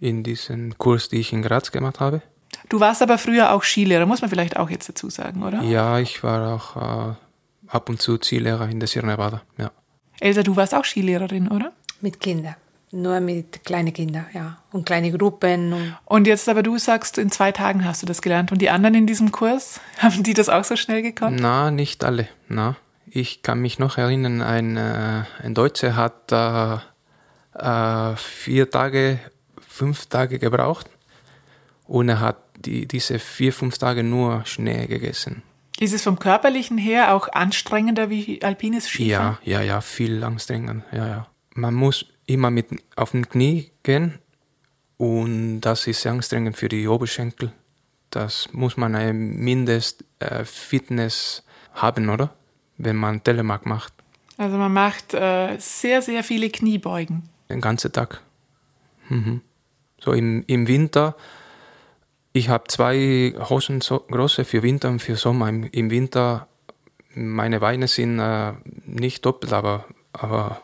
in 0.00 0.22
diesem 0.22 0.76
Kurs, 0.76 1.08
die 1.08 1.20
ich 1.20 1.32
in 1.32 1.42
Graz 1.42 1.70
gemacht 1.70 2.00
habe. 2.00 2.22
Du 2.68 2.80
warst 2.80 3.02
aber 3.02 3.18
früher 3.18 3.52
auch 3.52 3.62
Skilehrer, 3.62 4.06
muss 4.06 4.22
man 4.22 4.30
vielleicht 4.30 4.56
auch 4.56 4.70
jetzt 4.70 4.88
dazu 4.88 5.08
sagen, 5.08 5.42
oder? 5.42 5.62
Ja, 5.62 5.98
ich 5.98 6.22
war 6.22 6.54
auch 6.54 7.10
äh, 7.10 7.14
ab 7.68 7.88
und 7.88 8.00
zu 8.00 8.18
Skilehrer 8.22 8.68
in 8.68 8.80
der 8.80 8.88
Sierra 8.88 9.06
Nevada. 9.06 9.42
Ja. 9.58 9.70
Elsa, 10.20 10.42
du 10.42 10.56
warst 10.56 10.74
auch 10.74 10.84
Skilehrerin, 10.84 11.48
oder? 11.48 11.72
Mit 12.00 12.20
Kindern. 12.20 12.56
Nur 12.92 13.20
mit 13.20 13.64
kleinen 13.64 13.92
Kindern, 13.92 14.26
ja. 14.32 14.58
Und 14.70 14.86
kleine 14.86 15.10
Gruppen. 15.10 15.72
Und, 15.72 15.96
und 16.04 16.26
jetzt 16.26 16.48
aber 16.48 16.62
du 16.62 16.78
sagst, 16.78 17.18
in 17.18 17.30
zwei 17.30 17.52
Tagen 17.52 17.84
hast 17.84 18.02
du 18.02 18.06
das 18.06 18.22
gelernt. 18.22 18.52
Und 18.52 18.62
die 18.62 18.70
anderen 18.70 18.94
in 18.94 19.06
diesem 19.06 19.32
Kurs, 19.32 19.80
haben 19.98 20.22
die 20.22 20.34
das 20.34 20.48
auch 20.48 20.64
so 20.64 20.76
schnell 20.76 21.02
gekonnt? 21.02 21.38
Na, 21.40 21.70
nicht 21.70 22.04
alle. 22.04 22.28
Na, 22.48 22.76
ich 23.06 23.42
kann 23.42 23.60
mich 23.60 23.78
noch 23.78 23.98
erinnern, 23.98 24.40
ein, 24.40 24.76
äh, 24.76 25.24
ein 25.42 25.54
Deutscher 25.54 25.96
hat 25.96 26.32
äh, 26.32 26.76
äh, 27.58 28.16
vier 28.16 28.70
Tage, 28.70 29.18
fünf 29.66 30.06
Tage 30.06 30.38
gebraucht. 30.38 30.88
Und 31.86 32.08
er 32.08 32.20
hat 32.20 32.38
die, 32.56 32.86
diese 32.86 33.18
vier, 33.18 33.52
fünf 33.52 33.78
Tage 33.78 34.02
nur 34.02 34.44
Schnee 34.44 34.86
gegessen. 34.86 35.42
Ist 35.78 35.92
es 35.92 36.02
vom 36.02 36.18
Körperlichen 36.18 36.78
her 36.78 37.14
auch 37.14 37.28
anstrengender 37.28 38.08
wie 38.08 38.42
alpines 38.42 38.88
Skifahren? 38.88 39.36
Ja, 39.44 39.60
ja, 39.60 39.66
ja, 39.66 39.82
viel 39.82 40.24
anstrengender. 40.24 40.86
Ja, 40.90 41.06
ja. 41.06 41.26
Man 41.54 41.74
muss 41.74 42.06
immer 42.26 42.50
mit 42.50 42.68
auf 42.96 43.12
den 43.12 43.28
Knie 43.28 43.70
gehen 43.82 44.18
und 44.96 45.60
das 45.60 45.86
ist 45.86 46.00
sehr 46.02 46.12
anstrengend 46.12 46.56
für 46.56 46.68
die 46.68 46.88
Oberschenkel. 46.88 47.52
Das 48.10 48.48
muss 48.52 48.76
man 48.76 48.94
eine 48.94 49.12
Mindest-Fitness 49.12 51.42
äh, 51.44 51.80
haben, 51.80 52.08
oder? 52.08 52.34
Wenn 52.78 52.96
man 52.96 53.22
Telemark 53.22 53.66
macht. 53.66 53.92
Also 54.38 54.56
man 54.56 54.72
macht 54.72 55.12
äh, 55.14 55.56
sehr, 55.58 56.02
sehr 56.02 56.24
viele 56.24 56.50
Kniebeugen. 56.50 57.28
Den 57.48 57.60
ganzen 57.60 57.92
Tag. 57.92 58.22
Mhm. 59.08 59.40
So 59.98 60.12
im, 60.12 60.44
im 60.46 60.68
Winter, 60.68 61.16
ich 62.36 62.50
habe 62.50 62.64
zwei 62.68 63.34
Hosen 63.48 63.80
so 63.80 64.00
große 64.00 64.44
für 64.44 64.62
Winter 64.62 64.88
und 64.88 65.00
für 65.00 65.16
Sommer. 65.16 65.48
Im, 65.48 65.64
im 65.72 65.90
Winter, 65.90 66.46
meine 67.14 67.60
Beine 67.60 67.88
sind 67.88 68.18
äh, 68.18 68.52
nicht 68.84 69.24
doppelt, 69.24 69.54
aber, 69.54 69.86
aber 70.12 70.60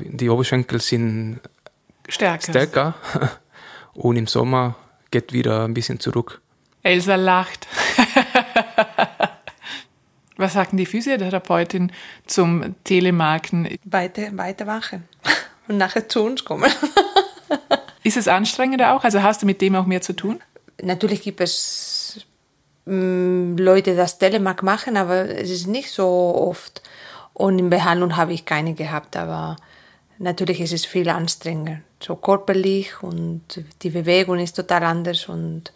die 0.00 0.28
Oberschenkel 0.28 0.80
sind 0.80 1.38
stärker. 2.08 2.52
stärker 2.52 2.94
und 3.94 4.16
im 4.16 4.26
Sommer 4.26 4.74
geht 5.12 5.32
wieder 5.32 5.64
ein 5.64 5.74
bisschen 5.74 6.00
zurück. 6.00 6.40
Elsa 6.82 7.14
lacht. 7.14 7.68
Was 10.36 10.54
sagten 10.54 10.76
die 10.76 10.86
Physiotherapeutin 10.86 11.92
zum 12.26 12.74
Telemarken? 12.82 13.78
Weiter, 13.84 14.36
weiter 14.36 14.66
wachen 14.66 15.04
und 15.68 15.78
nachher 15.78 16.08
zu 16.08 16.24
uns 16.24 16.44
kommen. 16.44 16.70
Ist 18.06 18.16
es 18.16 18.28
anstrengender 18.28 18.94
auch? 18.94 19.02
Also 19.02 19.24
hast 19.24 19.42
du 19.42 19.46
mit 19.46 19.60
dem 19.60 19.74
auch 19.74 19.84
mehr 19.84 20.00
zu 20.00 20.12
tun? 20.12 20.38
Natürlich 20.80 21.22
gibt 21.22 21.40
es 21.40 22.24
mm, 22.84 23.56
Leute, 23.56 23.90
die 23.90 23.96
das 23.96 24.18
Telemark 24.18 24.62
machen, 24.62 24.96
aber 24.96 25.28
es 25.28 25.50
ist 25.50 25.66
nicht 25.66 25.90
so 25.90 26.06
oft. 26.06 26.82
Und 27.34 27.58
in 27.58 27.68
Behandlung 27.68 28.16
habe 28.16 28.32
ich 28.32 28.44
keine 28.44 28.74
gehabt, 28.74 29.16
aber 29.16 29.56
natürlich 30.18 30.60
ist 30.60 30.72
es 30.72 30.86
viel 30.86 31.08
anstrengender. 31.08 31.80
So 32.00 32.14
körperlich 32.14 33.02
und 33.02 33.42
die 33.82 33.90
Bewegung 33.90 34.38
ist 34.38 34.54
total 34.54 34.84
anders 34.84 35.28
und 35.28 35.72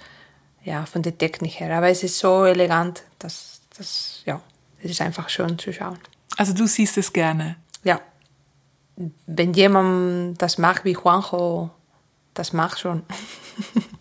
ja, 0.62 0.87
von 0.87 1.03
der 1.03 1.19
Technik 1.19 1.59
her. 1.59 1.77
Aber 1.77 1.88
es 1.88 2.05
ist 2.05 2.16
so 2.16 2.45
elegant, 2.45 3.03
dass 3.19 3.61
das, 3.77 4.23
ja, 4.25 4.40
es 4.85 4.93
ist 4.93 5.01
einfach 5.01 5.29
schön 5.31 5.59
zu 5.59 5.73
schauen. 5.73 5.99
Also 6.37 6.53
du 6.53 6.69
siehst 6.69 6.97
es 6.97 7.12
gerne? 7.12 7.57
Ja. 7.83 8.01
Wenn 9.27 9.53
jemand 9.53 10.40
das 10.40 10.59
macht 10.59 10.85
wie 10.85 10.93
Juanjo, 10.93 11.71
das 12.40 12.55
macht 12.55 12.81
schon. 12.81 13.03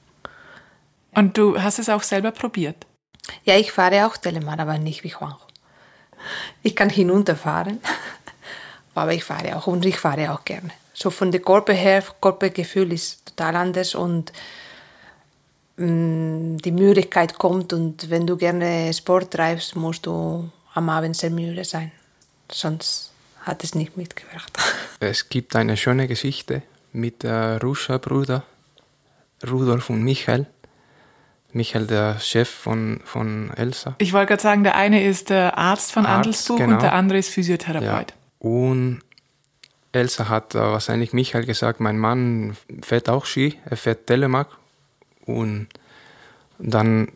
und 1.13 1.37
du 1.37 1.61
hast 1.61 1.77
es 1.77 1.89
auch 1.89 2.03
selber 2.03 2.31
probiert? 2.31 2.87
Ja, 3.43 3.57
ich 3.57 3.73
fahre 3.73 4.07
auch 4.07 4.15
Telemar, 4.15 4.57
aber 4.59 4.77
nicht 4.77 5.03
wie 5.03 5.09
Juanjo. 5.09 5.37
Ich 6.63 6.73
kann 6.73 6.89
hinunterfahren, 6.89 7.79
aber 8.95 9.13
ich 9.13 9.25
fahre 9.25 9.57
auch 9.57 9.67
und 9.67 9.85
ich 9.85 9.99
fahre 9.99 10.31
auch 10.31 10.45
gerne. 10.45 10.71
So 10.93 11.09
von 11.09 11.31
der 11.31 11.41
Körper 11.41 11.73
her, 11.73 12.01
Körpergefühl 12.21 12.93
ist 12.93 13.25
total 13.25 13.57
anders 13.57 13.93
und 13.93 14.31
mh, 15.75 15.85
mm, 15.85 16.57
die 16.59 16.71
Müdigkeit 16.71 17.37
kommt 17.37 17.73
und 17.73 18.09
wenn 18.09 18.25
du 18.25 18.37
gerne 18.37 18.93
Sport 18.93 19.31
treibst, 19.31 19.75
musst 19.75 20.05
du 20.05 20.49
am 20.73 20.89
Abend 20.89 21.17
sehr 21.17 21.29
müde 21.29 21.65
sein. 21.65 21.91
Sonst 22.49 23.11
hat 23.41 23.65
es 23.65 23.75
nicht 23.75 23.97
mitgebracht. 23.97 24.57
Es 25.01 25.29
gibt 25.29 25.55
eine 25.55 25.77
schöne 25.77 26.07
Geschichte 26.07 26.61
mit 26.91 27.23
der 27.23 27.61
Ruscha-Bruder 27.61 28.43
Rudolf 29.47 29.89
und 29.89 30.03
Michael. 30.03 30.47
Michael, 31.51 31.87
der 31.87 32.19
Chef 32.19 32.49
von, 32.49 32.99
von 33.03 33.51
Elsa. 33.55 33.95
Ich 33.97 34.13
wollte 34.13 34.27
gerade 34.27 34.41
sagen, 34.41 34.63
der 34.63 34.75
eine 34.75 35.03
ist 35.03 35.29
der 35.29 35.57
Arzt 35.57 35.91
von 35.91 36.05
Arzt, 36.05 36.17
Andelsbuch 36.17 36.57
genau. 36.57 36.73
und 36.73 36.81
der 36.81 36.93
andere 36.93 37.17
ist 37.17 37.29
Physiotherapeut. 37.29 38.11
Ja. 38.11 38.15
Und 38.39 39.01
Elsa 39.91 40.29
hat 40.29 40.53
äh, 40.53 40.59
wahrscheinlich 40.59 41.13
Michael 41.13 41.45
gesagt, 41.45 41.79
mein 41.79 41.97
Mann 41.97 42.55
fährt 42.83 43.09
auch 43.09 43.25
Ski, 43.25 43.57
er 43.65 43.77
fährt 43.77 44.05
Telemark. 44.05 44.49
Und 45.25 45.67
dann 46.59 47.11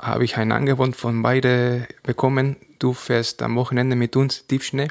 habe 0.00 0.24
ich 0.24 0.36
ein 0.36 0.52
Angebot 0.52 0.94
von 0.94 1.22
beiden 1.22 1.86
bekommen, 2.04 2.56
du 2.78 2.92
fährst 2.92 3.42
am 3.42 3.56
Wochenende 3.56 3.96
mit 3.96 4.14
uns 4.14 4.46
Tiefschnee. 4.46 4.88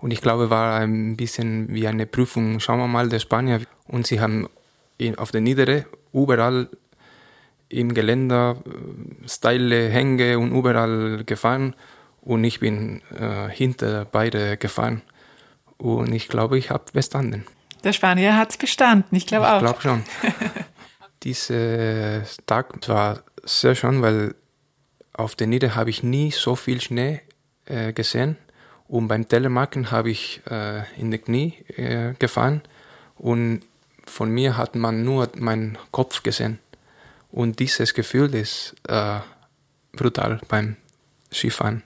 Und 0.00 0.12
ich 0.12 0.20
glaube, 0.20 0.50
war 0.50 0.80
ein 0.80 1.16
bisschen 1.16 1.72
wie 1.74 1.86
eine 1.86 2.06
Prüfung. 2.06 2.60
Schauen 2.60 2.78
wir 2.78 2.88
mal, 2.88 3.08
der 3.08 3.18
Spanier. 3.18 3.60
Und 3.86 4.06
sie 4.06 4.20
haben 4.20 4.48
auf 5.16 5.30
der 5.30 5.40
Niedere 5.40 5.86
überall 6.12 6.68
im 7.68 7.94
Geländer 7.94 8.56
steile 9.26 9.88
Hänge 9.88 10.38
und 10.38 10.52
überall 10.52 11.22
gefahren 11.24 11.74
und 12.20 12.44
ich 12.44 12.60
bin 12.60 13.00
äh, 13.16 13.48
hinter 13.48 14.04
beide 14.04 14.56
gefahren 14.56 15.02
und 15.78 16.12
ich 16.12 16.28
glaube, 16.28 16.58
ich 16.58 16.70
habe 16.70 16.84
bestanden. 16.92 17.46
Der 17.84 17.92
Spanier 17.92 18.36
hat 18.36 18.50
es 18.50 18.58
bestanden, 18.58 19.16
ich 19.16 19.26
glaube 19.26 19.48
auch. 19.48 19.56
Ich 19.56 19.62
glaube 19.62 19.80
schon. 19.80 20.02
Dieser 21.22 22.24
Tag 22.46 22.88
war 22.88 23.22
sehr 23.44 23.74
schön, 23.74 24.02
weil 24.02 24.34
auf 25.12 25.36
der 25.36 25.46
Nieder 25.46 25.74
habe 25.74 25.90
ich 25.90 26.02
nie 26.02 26.30
so 26.30 26.56
viel 26.56 26.80
Schnee 26.80 27.20
äh, 27.66 27.92
gesehen 27.92 28.36
und 28.90 29.06
beim 29.06 29.28
Telemarken 29.28 29.92
habe 29.92 30.10
ich 30.10 30.40
äh, 30.50 30.82
in 31.00 31.12
die 31.12 31.18
Knie 31.18 31.54
äh, 31.76 32.14
gefahren 32.18 32.60
und 33.16 33.60
von 34.04 34.30
mir 34.30 34.56
hat 34.56 34.74
man 34.74 35.04
nur 35.04 35.30
meinen 35.36 35.78
Kopf 35.92 36.24
gesehen. 36.24 36.58
Und 37.30 37.60
dieses 37.60 37.94
Gefühl 37.94 38.34
ist 38.34 38.74
äh, 38.88 39.20
brutal 39.92 40.40
beim 40.48 40.74
Skifahren 41.32 41.84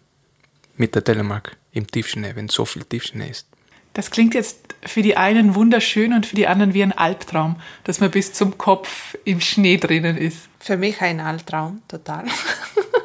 mit 0.78 0.94
der 0.94 1.04
Telemark 1.04 1.58
im 1.72 1.86
Tiefschnee, 1.86 2.34
wenn 2.36 2.48
so 2.48 2.64
viel 2.64 2.84
Tiefschnee 2.84 3.28
ist. 3.28 3.46
Das 3.92 4.10
klingt 4.10 4.32
jetzt 4.32 4.74
für 4.86 5.02
die 5.02 5.18
einen 5.18 5.54
wunderschön 5.54 6.14
und 6.14 6.24
für 6.24 6.36
die 6.36 6.46
anderen 6.46 6.72
wie 6.72 6.82
ein 6.82 6.92
Albtraum, 6.92 7.56
dass 7.84 8.00
man 8.00 8.10
bis 8.10 8.32
zum 8.32 8.56
Kopf 8.56 9.14
im 9.26 9.42
Schnee 9.42 9.76
drinnen 9.76 10.16
ist. 10.16 10.48
Für 10.58 10.78
mich 10.78 11.02
ein 11.02 11.20
Albtraum, 11.20 11.82
total. 11.86 12.24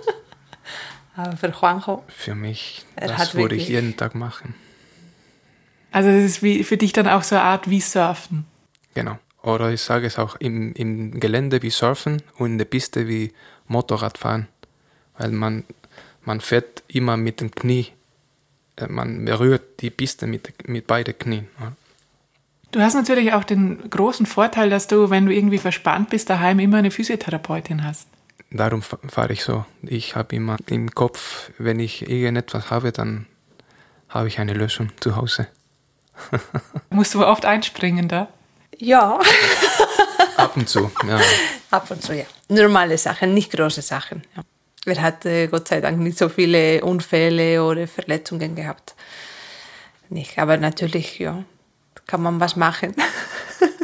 Aber 1.24 1.38
für 1.38 1.50
Juanjo. 1.50 2.04
Für 2.08 2.36
mich, 2.36 2.86
das 2.96 3.36
würde 3.36 3.56
ich 3.56 3.70
jeden 3.70 3.98
Tag 3.98 4.16
machen. 4.16 4.56
Also 5.92 6.10
das 6.10 6.24
ist 6.24 6.44
wie, 6.44 6.64
für 6.64 6.78
dich 6.78 6.94
dann 6.94 7.08
auch 7.08 7.24
so 7.24 7.36
eine 7.36 7.44
Art 7.44 7.70
wie 7.70 7.82
Surfen. 7.82 8.46
Genau. 8.94 9.18
Oder 9.42 9.72
ich 9.72 9.82
sage 9.82 10.06
es 10.06 10.20
auch 10.20 10.36
im, 10.36 10.74
im 10.74 11.20
Gelände 11.20 11.62
wie 11.62 11.70
Surfen 11.70 12.22
und 12.38 12.52
in 12.52 12.58
der 12.58 12.66
Piste 12.66 13.08
wie 13.08 13.34
Motorradfahren. 13.68 14.48
Weil 15.18 15.32
man 15.32 15.64
man 16.30 16.42
fährt 16.42 16.84
immer 16.88 17.18
mit 17.18 17.42
dem 17.42 17.52
Knie, 17.52 17.88
äh, 18.76 18.88
man 18.88 19.26
berührt 19.26 19.82
die 19.82 19.90
Piste 19.90 20.28
mit, 20.28 20.68
mit 20.68 20.86
beiden 20.86 21.18
Knien. 21.18 21.48
Du 22.72 22.82
hast 22.82 22.94
natürlich 22.94 23.34
auch 23.34 23.44
den 23.44 23.90
großen 23.90 24.28
Vorteil, 24.28 24.70
dass 24.70 24.88
du, 24.88 25.10
wenn 25.10 25.26
du 25.26 25.34
irgendwie 25.34 25.58
verspannt 25.58 26.12
bist, 26.12 26.30
daheim 26.30 26.60
immer 26.60 26.78
eine 26.78 26.92
Physiotherapeutin 26.92 27.84
hast. 27.84 28.08
Darum 28.52 28.82
fahre 28.82 29.34
ich 29.34 29.44
so. 29.44 29.66
Ich 29.84 30.16
habe 30.16 30.36
immer 30.36 30.58
im 30.66 30.90
Kopf, 30.92 31.52
wenn 31.58 31.80
ich 31.80 32.10
irgendetwas 32.10 32.72
habe, 32.72 32.92
dann 32.92 33.28
habe 34.10 34.28
ich 34.28 34.40
eine 34.40 34.54
Lösung 34.54 34.92
zu 35.00 35.16
Hause. 35.16 35.48
Musst 36.90 37.14
du 37.14 37.26
oft 37.26 37.46
einspringen 37.46 38.08
da? 38.08 38.28
Ja. 38.78 39.20
Ab 40.38 40.56
und 40.56 40.68
zu, 40.68 40.92
ja. 41.08 41.20
Ab 41.70 41.92
und 41.92 42.02
zu, 42.02 42.16
ja. 42.16 42.26
Normale 42.48 42.98
Sachen, 42.98 43.34
nicht 43.34 43.52
große 43.52 43.82
Sachen. 43.82 44.24
Ja. 44.36 44.44
Wir 44.86 45.02
hatten 45.02 45.52
Gott 45.52 45.68
sei 45.68 45.82
Dank 45.82 46.00
nicht 46.00 46.18
so 46.18 46.30
viele 46.30 46.84
Unfälle 46.84 47.64
oder 47.64 47.88
Verletzungen 47.88 48.56
gehabt. 48.56 48.96
Nicht, 50.10 50.40
aber 50.40 50.58
natürlich, 50.58 51.20
ja, 51.20 51.44
kann 52.08 52.22
man 52.22 52.40
was 52.40 52.56
machen. 52.56 52.96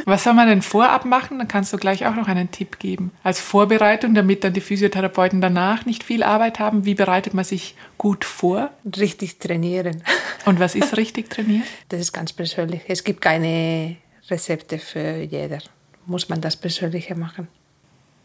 Was 0.06 0.22
soll 0.22 0.34
man 0.34 0.46
denn 0.46 0.62
vorab 0.62 1.04
machen? 1.04 1.38
Dann 1.38 1.48
kannst 1.48 1.72
du 1.72 1.78
gleich 1.78 2.06
auch 2.06 2.14
noch 2.14 2.28
einen 2.28 2.52
Tipp 2.52 2.78
geben. 2.78 3.10
Als 3.24 3.40
Vorbereitung, 3.40 4.14
damit 4.14 4.44
dann 4.44 4.52
die 4.52 4.60
Physiotherapeuten 4.60 5.40
danach 5.40 5.84
nicht 5.84 6.04
viel 6.04 6.22
Arbeit 6.22 6.60
haben. 6.60 6.84
Wie 6.84 6.94
bereitet 6.94 7.34
man 7.34 7.44
sich 7.44 7.74
gut 7.98 8.24
vor? 8.24 8.70
Richtig 8.96 9.40
trainieren. 9.40 10.04
Und 10.44 10.60
was 10.60 10.76
ist 10.76 10.96
richtig 10.96 11.28
trainieren? 11.28 11.64
Das 11.88 12.00
ist 12.00 12.12
ganz 12.12 12.32
persönlich. 12.32 12.82
Es 12.86 13.02
gibt 13.02 13.20
keine 13.20 13.96
Rezepte 14.30 14.78
für 14.78 15.22
jeder. 15.22 15.58
Muss 16.06 16.28
man 16.28 16.40
das 16.40 16.56
Persönliche 16.56 17.16
machen. 17.16 17.48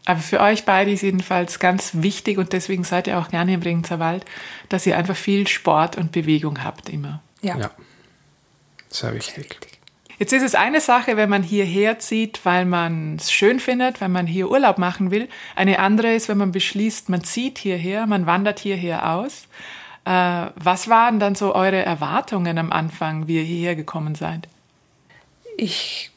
Aber 0.04 0.20
für 0.20 0.40
euch 0.40 0.64
beide 0.64 0.92
ist 0.92 1.02
jedenfalls 1.02 1.58
ganz 1.58 1.90
wichtig 1.94 2.38
und 2.38 2.52
deswegen 2.52 2.84
seid 2.84 3.08
ihr 3.08 3.18
auch 3.18 3.28
gerne 3.28 3.54
im 3.54 3.60
Bregenzer 3.60 3.98
Wald, 3.98 4.24
dass 4.68 4.86
ihr 4.86 4.96
einfach 4.96 5.16
viel 5.16 5.48
Sport 5.48 5.96
und 5.96 6.12
Bewegung 6.12 6.62
habt 6.62 6.88
immer. 6.88 7.22
Ja. 7.40 7.58
Ja, 7.58 7.70
sehr 8.88 9.14
wichtig. 9.14 9.71
Jetzt 10.22 10.32
ist 10.32 10.44
es 10.44 10.54
eine 10.54 10.80
Sache, 10.80 11.16
wenn 11.16 11.28
man 11.28 11.42
hierher 11.42 11.98
zieht, 11.98 12.44
weil 12.44 12.64
man 12.64 13.16
es 13.16 13.32
schön 13.32 13.58
findet, 13.58 14.00
weil 14.00 14.08
man 14.08 14.28
hier 14.28 14.48
Urlaub 14.48 14.78
machen 14.78 15.10
will. 15.10 15.28
Eine 15.56 15.80
andere 15.80 16.14
ist, 16.14 16.28
wenn 16.28 16.38
man 16.38 16.52
beschließt, 16.52 17.08
man 17.08 17.24
zieht 17.24 17.58
hierher, 17.58 18.06
man 18.06 18.24
wandert 18.24 18.60
hierher 18.60 19.16
aus. 19.16 19.48
Äh, 20.04 20.46
was 20.54 20.88
waren 20.88 21.18
dann 21.18 21.34
so 21.34 21.56
eure 21.56 21.82
Erwartungen 21.82 22.56
am 22.56 22.70
Anfang, 22.70 23.26
wie 23.26 23.38
ihr 23.38 23.42
hierher 23.42 23.74
gekommen 23.74 24.14
seid? 24.14 24.46
Ich 25.56 26.12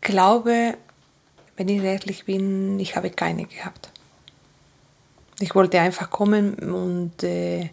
glaube, 0.00 0.78
wenn 1.58 1.68
ich 1.68 1.82
ehrlich 1.82 2.24
bin, 2.24 2.80
ich 2.80 2.96
habe 2.96 3.10
keine 3.10 3.44
gehabt. 3.44 3.90
Ich 5.38 5.54
wollte 5.54 5.78
einfach 5.80 6.08
kommen 6.08 6.54
und 6.54 7.22
äh, 7.24 7.68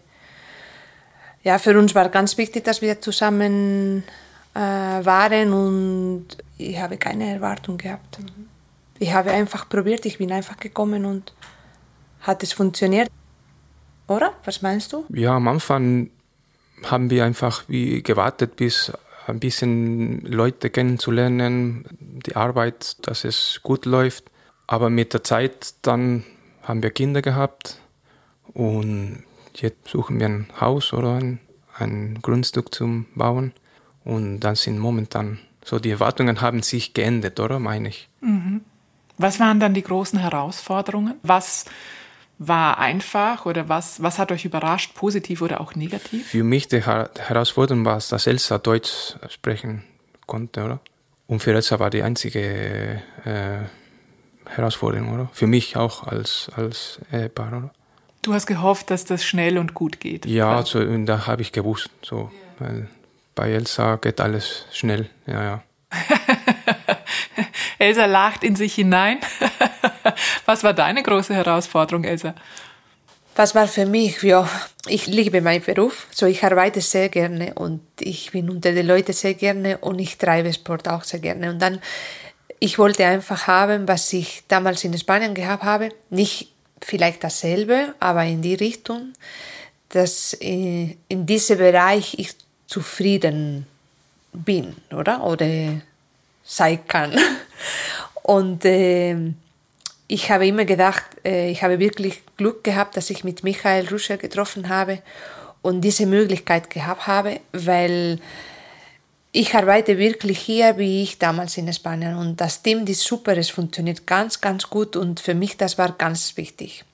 ja, 1.44 1.58
für 1.60 1.80
uns 1.80 1.96
war 1.96 2.10
ganz 2.10 2.38
wichtig, 2.38 2.66
dass 2.66 2.82
wir 2.82 3.00
zusammen 3.00 4.04
äh, 4.58 5.06
waren 5.06 5.54
und 5.54 6.28
ich 6.58 6.80
habe 6.80 6.98
keine 6.98 7.32
Erwartung 7.32 7.78
gehabt. 7.78 8.18
Ich 8.98 9.14
habe 9.14 9.30
einfach 9.32 9.70
probiert, 9.70 10.06
ich 10.06 10.18
bin 10.18 10.32
einfach 10.32 10.58
gekommen 10.58 11.06
und 11.06 11.34
hat 12.22 12.42
es 12.42 12.54
funktioniert. 12.54 13.10
Oder? 14.08 14.34
Was 14.46 14.62
meinst 14.64 14.94
du? 14.94 15.06
Ja, 15.10 15.36
am 15.36 15.48
Anfang 15.48 16.10
haben 16.84 17.10
wir 17.12 17.24
einfach 17.24 17.66
wie 17.68 18.02
gewartet, 18.02 18.56
bis 18.56 18.92
ein 19.28 19.40
bisschen 19.40 20.22
Leute 20.22 20.70
kennenzulernen, 20.70 21.86
die 22.00 22.36
Arbeit, 22.36 22.96
dass 23.06 23.26
es 23.26 23.60
gut 23.62 23.86
läuft. 23.86 24.26
Aber 24.66 24.90
mit 24.90 25.14
der 25.14 25.24
Zeit 25.24 25.76
dann 25.84 26.24
haben 26.64 26.82
wir 26.82 26.90
Kinder 26.90 27.22
gehabt 27.22 27.80
und 28.54 29.24
jetzt 29.54 29.88
suchen 29.88 30.20
wir 30.20 30.28
ein 30.28 30.48
Haus 30.60 30.94
oder 30.94 31.16
ein, 31.16 31.40
ein 31.78 32.20
Grundstück 32.22 32.74
zum 32.74 33.06
Bauen. 33.16 33.54
Und 34.08 34.40
dann 34.40 34.56
sind 34.56 34.80
momentan 34.80 35.38
so 35.66 35.80
die 35.80 35.92
Erwartungen 35.92 36.40
haben 36.40 36.64
sich 36.64 36.94
geändert, 36.94 37.42
oder 37.42 37.60
meine 37.60 37.90
ich? 37.90 38.08
Was 39.18 39.38
waren 39.42 39.60
dann 39.60 39.74
die 39.74 39.82
großen 39.82 40.18
Herausforderungen? 40.18 41.16
Was 41.24 41.66
war 42.40 42.78
einfach 42.78 43.46
oder 43.46 43.68
was, 43.68 44.02
was 44.02 44.18
hat 44.18 44.32
euch 44.32 44.46
überrascht, 44.46 44.94
positiv 44.96 45.42
oder 45.42 45.60
auch 45.60 45.76
negativ? 45.76 46.28
Für 46.28 46.46
mich 46.46 46.70
die 46.70 46.86
Her- 46.86 47.10
Herausforderung 47.18 47.84
war, 47.84 48.00
dass 48.10 48.28
Elsa 48.28 48.60
Deutsch 48.60 49.16
sprechen 49.28 49.84
konnte, 50.26 50.64
oder? 50.64 50.80
Und 51.28 51.42
für 51.42 51.52
Elsa 51.54 51.78
war 51.80 51.90
die 51.90 52.02
einzige 52.04 53.02
äh, 53.26 53.58
Herausforderung, 54.46 55.14
oder? 55.14 55.30
Für 55.34 55.48
mich 55.48 55.76
auch 55.76 56.04
als, 56.04 56.50
als 56.56 57.00
Ehepaar, 57.12 57.50
oder? 57.50 57.72
Du 58.22 58.34
hast 58.34 58.46
gehofft, 58.46 58.90
dass 58.90 59.04
das 59.04 59.26
schnell 59.26 59.58
und 59.58 59.74
gut 59.74 60.00
geht. 60.00 60.26
Ja, 60.26 60.64
so, 60.64 60.80
und 60.80 61.08
da 61.08 61.28
habe 61.28 61.42
ich 61.42 61.52
gewusst, 61.52 61.90
so, 62.02 62.32
weil 62.60 62.88
bei 63.38 63.52
Elsa 63.52 63.98
geht 63.98 64.20
alles 64.20 64.66
schnell, 64.74 65.10
ja, 65.28 65.44
ja. 65.44 65.64
Elsa 67.80 68.06
lacht 68.06 68.44
in 68.44 68.56
sich 68.56 68.74
hinein. 68.76 69.20
Was 70.46 70.64
war 70.64 70.74
deine 70.74 71.04
große 71.04 71.34
Herausforderung, 71.34 72.04
Elsa? 72.04 72.34
Was 73.36 73.54
war 73.54 73.68
für 73.68 73.86
mich? 73.86 74.24
Ja, 74.24 74.50
ich 74.88 75.06
liebe 75.06 75.42
meinen 75.42 75.64
Beruf. 75.64 76.08
So, 76.10 76.26
ich 76.26 76.44
arbeite 76.44 76.82
sehr 76.82 77.10
gerne 77.10 77.54
und 77.54 77.82
ich 78.00 78.32
bin 78.32 78.50
unter 78.50 78.72
den 78.72 78.88
Leuten 78.88 79.14
sehr 79.14 79.36
gerne 79.36 79.78
und 79.78 80.00
ich 80.00 80.18
treibe 80.18 80.52
Sport 80.52 80.90
auch 80.90 81.04
sehr 81.04 81.20
gerne. 81.20 81.52
Und 81.52 81.62
dann, 81.62 81.80
ich 82.60 82.80
wollte 82.80 83.06
einfach 83.06 83.46
haben, 83.46 83.88
was 83.88 84.12
ich 84.12 84.44
damals 84.48 84.84
in 84.84 84.98
Spanien 84.98 85.36
gehabt 85.36 85.64
habe. 85.64 85.90
Nicht 86.10 86.52
vielleicht 86.82 87.24
dasselbe, 87.24 87.94
aber 88.00 88.24
in 88.24 88.42
die 88.42 88.56
Richtung, 88.56 89.14
dass 89.90 90.34
in, 90.34 90.98
in 91.08 91.28
diesem 91.28 91.60
Bereich 91.60 92.16
ich 92.18 92.32
zufrieden 92.68 93.66
bin, 94.34 94.76
oder? 94.92 95.24
Oder 95.24 95.82
sein 96.44 96.88
kann. 96.88 97.14
Und 98.24 98.64
ähm, 98.66 99.36
ich 100.08 100.30
habe 100.32 100.48
immer 100.48 100.66
gedacht, 100.66 101.04
äh, 101.26 101.50
ich 101.50 101.64
habe 101.64 101.80
wirklich 101.80 102.22
Glück 102.38 102.64
gehabt, 102.64 102.96
dass 102.98 103.10
ich 103.10 103.24
mit 103.24 103.44
Michael 103.44 103.88
Ruscher 103.90 104.18
getroffen 104.18 104.70
habe 104.70 105.00
und 105.62 105.82
diese 105.82 106.06
Möglichkeit 106.06 106.70
gehabt 106.70 107.08
habe, 107.08 107.40
weil 107.52 108.20
ich 109.32 109.54
arbeite 109.54 109.98
wirklich 109.98 110.40
hier, 110.40 110.78
wie 110.78 111.04
ich 111.04 111.20
damals 111.20 111.58
in 111.58 111.72
Spanien. 111.74 112.18
Und 112.18 112.40
das 112.40 112.64
Team 112.64 112.86
ist 112.88 113.04
super, 113.04 113.38
es 113.38 113.50
funktioniert 113.50 114.08
ganz, 114.08 114.40
ganz 114.40 114.70
gut 114.70 114.96
und 114.96 115.20
für 115.20 115.36
mich 115.36 115.58
das 115.58 115.78
war 115.78 115.92
ganz 115.92 116.38
wichtig. 116.38 116.86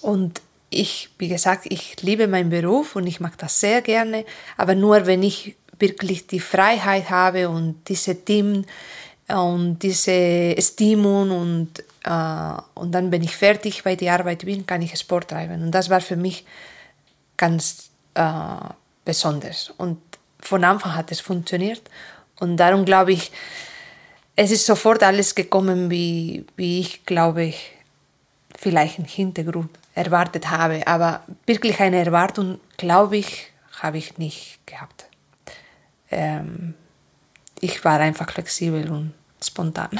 Und 0.00 0.42
ich, 0.76 1.10
wie 1.18 1.28
gesagt, 1.28 1.62
ich 1.64 2.00
liebe 2.02 2.28
meinen 2.28 2.50
Beruf 2.50 2.96
und 2.96 3.06
ich 3.06 3.20
mag 3.20 3.36
das 3.38 3.60
sehr 3.60 3.82
gerne, 3.82 4.24
aber 4.56 4.74
nur 4.74 5.06
wenn 5.06 5.22
ich 5.22 5.56
wirklich 5.78 6.26
die 6.26 6.40
Freiheit 6.40 7.10
habe 7.10 7.48
und 7.48 7.88
diese 7.88 8.24
Team 8.24 8.64
und 9.28 9.78
diese 9.80 10.54
Stimmung 10.60 11.30
und, 11.30 11.80
äh, 12.04 12.60
und 12.74 12.92
dann, 12.92 13.10
wenn 13.10 13.22
ich 13.22 13.36
fertig 13.36 13.82
bei 13.82 13.96
der 13.96 14.14
Arbeit 14.14 14.44
bin, 14.44 14.66
kann 14.66 14.82
ich 14.82 14.96
Sport 14.98 15.28
treiben. 15.28 15.62
Und 15.62 15.72
das 15.72 15.90
war 15.90 16.00
für 16.00 16.16
mich 16.16 16.46
ganz 17.36 17.90
äh, 18.14 18.30
besonders. 19.04 19.72
Und 19.76 19.98
von 20.40 20.64
Anfang 20.64 20.94
hat 20.94 21.10
es 21.10 21.20
funktioniert. 21.20 21.82
Und 22.38 22.56
darum 22.56 22.84
glaube 22.84 23.12
ich, 23.12 23.32
es 24.36 24.50
ist 24.50 24.66
sofort 24.66 25.02
alles 25.02 25.34
gekommen, 25.34 25.90
wie, 25.90 26.44
wie 26.56 26.80
ich 26.80 27.04
glaube 27.04 27.44
ich 27.44 27.72
vielleicht 28.56 28.98
im 28.98 29.04
Hintergrund 29.04 29.70
erwartet 29.96 30.50
habe. 30.50 30.86
Aber 30.86 31.22
wirklich 31.46 31.80
eine 31.80 32.04
Erwartung, 32.04 32.60
glaube 32.76 33.16
ich, 33.16 33.50
habe 33.82 33.98
ich 33.98 34.18
nicht 34.18 34.60
gehabt. 34.66 35.06
Ähm, 36.10 36.74
ich 37.60 37.84
war 37.84 37.98
einfach 37.98 38.30
flexibel 38.30 38.88
und 38.90 39.14
spontan. 39.42 39.88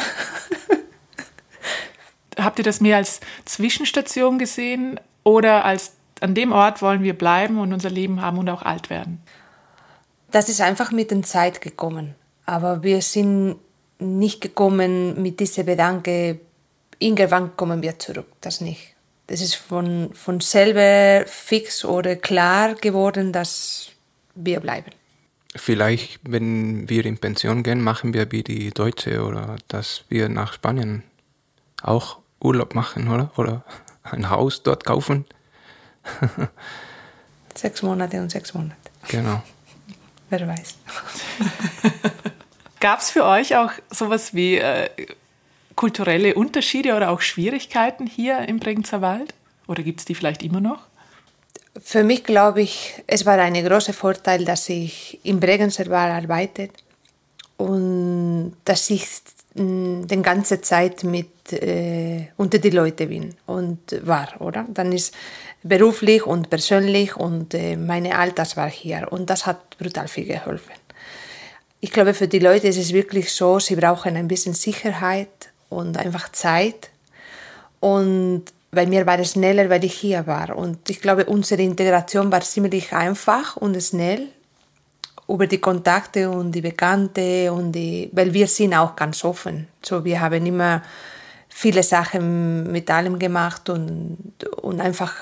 Habt 2.39 2.59
ihr 2.59 2.65
das 2.65 2.81
mehr 2.81 2.99
als 2.99 3.21
Zwischenstation 3.47 4.39
gesehen 4.39 5.01
oder 5.25 5.65
als 5.65 5.95
an 6.21 6.35
dem 6.35 6.53
Ort 6.53 6.83
wollen 6.83 7.03
wir 7.03 7.17
bleiben 7.17 7.59
und 7.59 7.73
unser 7.73 7.91
Leben 7.91 8.21
haben 8.21 8.39
und 8.39 8.49
auch 8.51 8.63
alt 8.63 8.91
werden? 8.91 9.23
Das 10.31 10.51
ist 10.51 10.61
einfach 10.61 10.93
mit 10.93 11.11
der 11.11 11.23
Zeit 11.23 11.63
gekommen. 11.63 12.15
Aber 12.45 12.83
wir 12.83 13.01
sind 13.01 13.57
nicht 13.99 14.43
gekommen 14.43 15.23
mit 15.23 15.41
diesem 15.41 15.65
Gedanke, 15.65 16.41
irgendwann 16.99 17.57
kommen 17.57 17.81
wir 17.83 17.99
zurück. 17.99 18.27
Das 18.43 18.61
nicht. 18.61 18.96
Das 19.27 19.41
ist 19.41 19.57
von, 19.57 20.15
von 20.15 20.41
selber 20.41 21.27
fix 21.27 21.85
oder 21.85 22.17
klar 22.17 22.75
geworden, 22.75 23.33
dass 23.33 23.91
wir 24.35 24.61
bleiben. 24.61 24.93
Vielleicht, 25.57 26.21
wenn 26.23 26.89
wir 26.89 27.05
in 27.07 27.19
Pension 27.19 27.63
gehen, 27.63 27.81
machen 27.81 28.13
wir 28.15 28.31
wie 28.31 28.43
die 28.43 28.71
Deutsche 28.71 29.25
oder 29.25 29.57
dass 29.69 30.05
wir 30.09 30.29
nach 30.29 30.53
Spanien 30.53 31.03
auch 31.83 32.19
Urlaub 32.41 32.75
machen, 32.75 33.09
oder? 33.09 33.31
Oder 33.37 33.65
ein 34.03 34.31
Haus 34.31 34.63
dort 34.63 34.85
kaufen. 34.85 35.25
Sechs 37.55 37.83
Monate 37.83 38.21
und 38.21 38.31
sechs 38.31 38.53
Monate. 38.53 38.77
Genau. 39.09 39.43
Wer 40.31 40.47
weiß. 40.47 40.75
Gab 42.81 43.01
es 43.01 43.11
für 43.11 43.25
euch 43.25 43.57
auch 43.57 43.73
sowas 43.91 44.35
wie 44.35 44.59
äh, 44.59 44.91
kulturelle 45.77 46.35
Unterschiede 46.35 46.95
oder 46.95 47.11
auch 47.11 47.21
Schwierigkeiten 47.21 48.07
hier 48.07 48.49
im 48.49 48.59
Bregenzer 48.59 49.03
Wald? 49.03 49.35
Oder 49.69 49.83
gibt 49.83 50.01
es 50.01 50.07
die 50.07 50.15
vielleicht 50.15 50.43
immer 50.43 50.61
noch? 50.61 50.81
Für 51.83 52.03
mich 52.03 52.25
glaube 52.25 52.63
ich, 52.63 52.95
es 53.07 53.27
war 53.27 53.39
ein 53.39 53.55
großer 53.55 53.93
Vorteil, 53.93 54.45
dass 54.45 54.69
ich 54.69 55.21
im 55.23 55.39
Bregenzer 55.39 55.87
Wald 55.91 56.25
arbeite 56.25 56.71
und 57.59 58.57
dass 58.65 58.89
ich 58.89 59.07
mh, 59.55 60.07
die 60.07 60.23
ganze 60.23 60.63
Zeit 60.63 61.05
mit 61.05 61.53
äh, 61.53 62.29
unter 62.39 62.59
die 62.59 62.71
Leute 62.71 63.07
bin 63.07 63.35
und 63.45 63.79
war, 64.07 64.41
oder? 64.41 64.65
Dann 64.69 64.93
ist 64.93 65.15
beruflich 65.63 66.27
und 66.27 66.49
persönlich 66.49 67.15
und 67.17 67.53
äh, 67.53 67.77
meine 67.77 68.17
Alters 68.19 68.57
war 68.57 68.71
hier 68.71 69.09
und 69.11 69.29
das 69.29 69.45
hat 69.45 69.77
brutal 69.79 70.09
viel 70.09 70.25
geholfen. 70.25 70.73
Ich 71.81 71.93
glaube, 71.93 72.15
für 72.15 72.27
die 72.27 72.39
Leute 72.39 72.69
ist 72.69 72.79
es 72.79 72.95
wirklich 72.95 73.33
so, 73.33 73.59
sie 73.59 73.77
brauchen 73.77 74.17
ein 74.17 74.29
bisschen 74.29 74.55
Sicherheit 74.55 75.51
und 75.69 75.97
einfach 75.97 76.31
Zeit 76.33 76.91
und 77.81 78.45
bei 78.71 78.87
mir 78.87 79.07
war 79.07 79.19
es 79.19 79.33
schneller, 79.33 79.71
weil 79.71 79.85
ich 79.85 79.95
hier 79.95 80.27
war. 80.27 80.57
Und 80.57 80.91
ich 80.91 81.01
glaube, 81.01 81.25
unsere 81.25 81.63
Integration 81.63 82.31
war 82.31 82.43
ziemlich 82.43 82.93
einfach 82.93 83.57
und 83.57 83.81
schnell 83.83 84.29
über 85.29 85.47
die 85.47 85.59
Kontakte 85.59 86.31
und 86.31 86.53
die 86.53 86.61
Bekannte 86.61 87.53
und 87.53 87.73
die, 87.73 88.11
weil 88.13 88.33
wir 88.33 88.47
sind 88.47 88.75
auch 88.75 88.95
ganz 88.95 89.25
offen. 89.25 89.67
So, 89.83 90.05
wir 90.05 90.21
haben 90.21 90.45
immer 90.47 90.83
viele 91.49 91.83
Sachen 91.83 92.71
mit 92.71 92.91
allem 92.91 93.19
gemacht 93.19 93.69
und, 93.71 94.35
und 94.63 94.81
einfach 94.81 95.15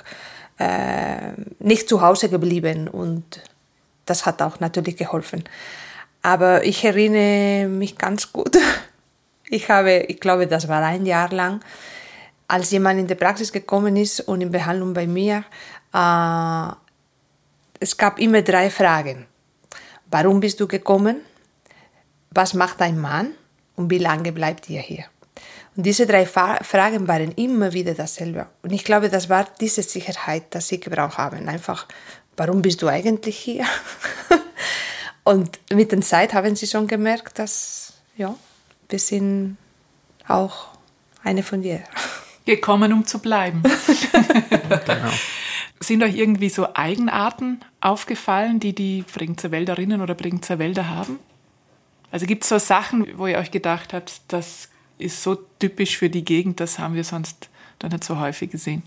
äh, 0.59 1.33
nicht 1.61 1.89
zu 1.89 2.03
Hause 2.03 2.29
geblieben 2.29 2.89
und 2.89 3.41
das 4.05 4.27
hat 4.27 4.43
auch 4.43 4.61
natürlich 4.61 4.97
geholfen. 4.97 5.45
Aber 6.23 6.65
ich 6.65 6.85
erinnere 6.85 7.69
mich 7.69 7.97
ganz 7.97 8.33
gut. 8.33 8.57
Ich 9.55 9.69
habe, 9.69 9.99
ich 10.09 10.19
glaube, 10.19 10.49
das 10.49 10.67
war 10.67 10.83
ein 10.83 11.07
Jahr 11.07 11.31
lang, 11.31 11.61
als 12.49 12.73
jemand 12.73 12.99
in 12.99 13.07
die 13.07 13.15
Praxis 13.15 13.53
gekommen 13.53 13.95
ist 13.97 14.19
und 14.19 14.41
in 14.41 14.51
Behandlung 14.51 14.93
bei 14.93 15.07
mir, 15.07 15.45
äh, 15.93 16.73
es 17.79 17.97
gab 17.97 18.19
immer 18.19 18.43
drei 18.43 18.69
Fragen. 18.69 19.27
Warum 20.11 20.41
bist 20.41 20.59
du 20.59 20.67
gekommen? 20.67 21.21
Was 22.33 22.53
macht 22.55 22.81
dein 22.81 22.99
Mann? 23.01 23.37
Und 23.77 23.91
wie 23.91 23.99
lange 23.99 24.33
bleibt 24.33 24.69
ihr 24.69 24.81
hier? 24.81 25.05
Und 25.77 25.87
diese 25.87 26.05
drei 26.05 26.27
Fragen 26.27 27.07
waren 27.07 27.31
immer 27.37 27.73
wieder 27.73 27.95
dasselbe. 27.95 28.49
Und 28.63 28.73
ich 28.73 28.83
glaube, 28.83 29.09
das 29.09 29.29
war 29.29 29.47
diese 29.61 29.85
Sicherheit, 29.85 30.53
dass 30.53 30.67
sie 30.67 30.81
gebraucht 30.81 31.19
haben. 31.19 31.49
Einfach, 31.49 31.87
warum 32.37 32.61
bist 32.61 32.83
du 32.83 32.89
eigentlich 32.89 33.39
hier? 33.39 33.67
Und 35.23 35.61
mit 35.73 35.93
der 35.93 36.01
Zeit 36.01 36.35
haben 36.35 36.57
sie 36.57 36.67
schon 36.67 36.89
gemerkt, 36.89 37.39
dass, 37.39 37.93
ja, 38.17 38.35
wir 38.89 38.99
sind 38.99 39.57
auch 40.29 40.69
eine 41.23 41.43
von 41.43 41.63
dir. 41.63 41.83
Gekommen, 42.45 42.93
um 42.93 43.07
zu 43.07 43.19
bleiben. 43.21 43.63
genau. 44.87 45.11
Sind 45.81 46.03
euch 46.03 46.17
irgendwie 46.17 46.51
so 46.51 46.69
Eigenarten 46.75 47.61
aufgefallen, 47.81 48.61
die 48.61 48.75
die 48.75 49.03
Bringzer 49.03 49.51
Wälderinnen 49.51 50.01
oder 50.01 50.15
Bringzer 50.15 50.59
Wälder 50.59 50.89
haben? 50.89 51.19
Also 52.11 52.27
gibt 52.27 52.45
es 52.45 52.49
so 52.49 52.59
Sachen, 52.59 53.19
wo 53.19 53.27
ihr 53.27 53.39
euch 53.39 53.51
gedacht 53.51 53.93
habt, 53.93 54.21
das 54.29 54.69
ist 54.99 55.23
so 55.23 55.35
typisch 55.59 55.99
für 55.99 56.09
die 56.09 56.25
Gegend, 56.25 56.61
das 56.61 56.79
haben 56.79 56.95
wir 56.95 57.05
sonst 57.05 57.49
dann 57.79 57.91
nicht 57.91 58.05
so 58.05 58.21
häufig 58.21 58.51
gesehen? 58.51 58.83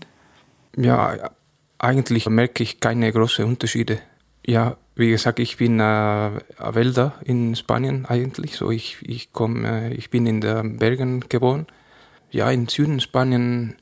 Ja, 0.76 1.30
eigentlich 1.78 2.28
merke 2.28 2.62
ich 2.62 2.80
keine 2.80 3.12
großen 3.12 3.44
Unterschiede. 3.44 4.00
Ja, 4.48 4.78
wie 4.94 5.10
gesagt, 5.10 5.40
ich 5.40 5.58
bin 5.58 5.78
äh, 5.78 6.30
Wälder 6.58 7.12
in 7.22 7.54
Spanien 7.54 8.06
eigentlich. 8.06 8.56
So 8.56 8.70
ich, 8.70 8.96
ich 9.02 9.30
komme, 9.34 9.90
äh, 9.90 9.92
ich 9.92 10.08
bin 10.08 10.26
in 10.26 10.40
den 10.40 10.78
Bergen 10.78 11.20
geboren. 11.28 11.66
Ja, 12.30 12.50
im 12.50 12.66
Süden 12.66 12.98
Spanien 13.00 13.76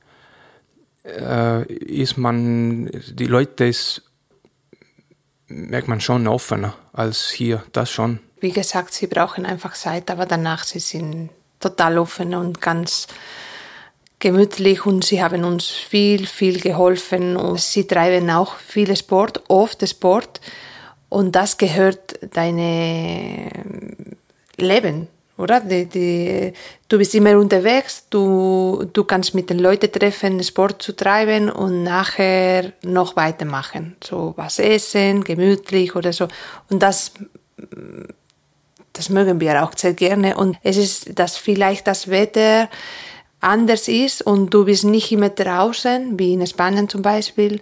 äh, 1.05 1.73
ist 1.73 2.19
man, 2.19 2.91
die 3.13 3.27
Leute 3.27 3.67
ist, 3.67 4.11
merkt 5.47 5.87
man 5.87 6.01
schon 6.01 6.27
offener 6.27 6.75
als 6.93 7.31
hier, 7.31 7.63
das 7.71 7.93
schon. 7.93 8.19
Wie 8.41 8.51
gesagt, 8.51 8.93
sie 8.93 9.07
brauchen 9.07 9.47
einfach 9.47 9.75
Zeit, 9.75 10.11
aber 10.11 10.27
danach 10.27 10.65
sie 10.65 10.81
sind 10.81 11.31
total 11.61 11.97
offen 11.97 12.35
und 12.35 12.61
ganz 12.61 13.07
gemütlich 14.19 14.87
und 14.87 15.05
sie 15.05 15.23
haben 15.23 15.45
uns 15.45 15.67
viel, 15.67 16.27
viel 16.27 16.61
geholfen 16.61 17.37
und 17.37 17.61
sie 17.61 17.87
treiben 17.87 18.31
auch 18.31 18.57
viel 18.57 18.97
Sport, 18.97 19.43
oft 19.49 19.87
Sport 19.89 20.41
und 21.09 21.37
das 21.37 21.59
gehört 21.59 22.19
deine 22.35 23.51
Leben 24.57 25.09
oder? 25.37 25.61
Die, 25.61 25.87
die, 25.87 26.53
du 26.89 26.99
bist 26.99 27.15
immer 27.15 27.37
unterwegs, 27.37 28.07
du, 28.09 28.89
du 28.93 29.05
kannst 29.05 29.35
mit 29.35 29.51
den 29.51 29.59
Leuten 29.59 29.93
treffen, 29.93 30.43
Sport 30.43 30.83
zu 30.83 30.95
treiben 30.95 31.51
und 31.51 31.83
nachher 31.83 32.73
noch 32.83 33.17
weitermachen. 33.17 33.97
So 34.03 34.35
was 34.37 34.59
essen, 34.59 35.25
gemütlich 35.25 35.95
oder 35.95 36.13
so. 36.13 36.29
Und 36.71 36.83
das, 36.83 37.13
das 38.93 39.11
mögen 39.11 39.41
wir 39.41 39.63
auch 39.63 39.73
sehr 39.77 39.95
gerne. 39.95 40.37
Und 40.37 40.57
es 40.63 40.77
ist, 40.77 41.19
dass 41.19 41.37
vielleicht 41.37 41.87
das 41.87 42.09
Wetter 42.09 42.69
anders 43.41 43.89
ist 43.89 44.23
und 44.23 44.53
du 44.53 44.65
bist 44.65 44.85
nicht 44.85 45.13
immer 45.13 45.29
draußen, 45.29 46.19
wie 46.19 46.33
in 46.33 46.47
Spanien 46.47 46.89
zum 46.89 47.03
Beispiel. 47.03 47.61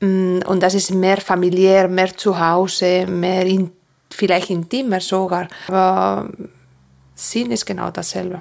Und 0.00 0.60
das 0.60 0.74
ist 0.74 0.92
mehr 0.92 1.20
familiär, 1.20 1.88
mehr 1.88 2.16
zu 2.16 2.38
Hause, 2.38 3.06
mehr 3.06 3.44
in, 3.44 3.72
vielleicht 4.10 4.50
intimer 4.50 5.00
sogar. 5.00 5.48
Aber 5.66 6.30
Sinn 7.14 7.50
ist 7.50 7.66
genau 7.66 7.90
dasselbe. 7.90 8.38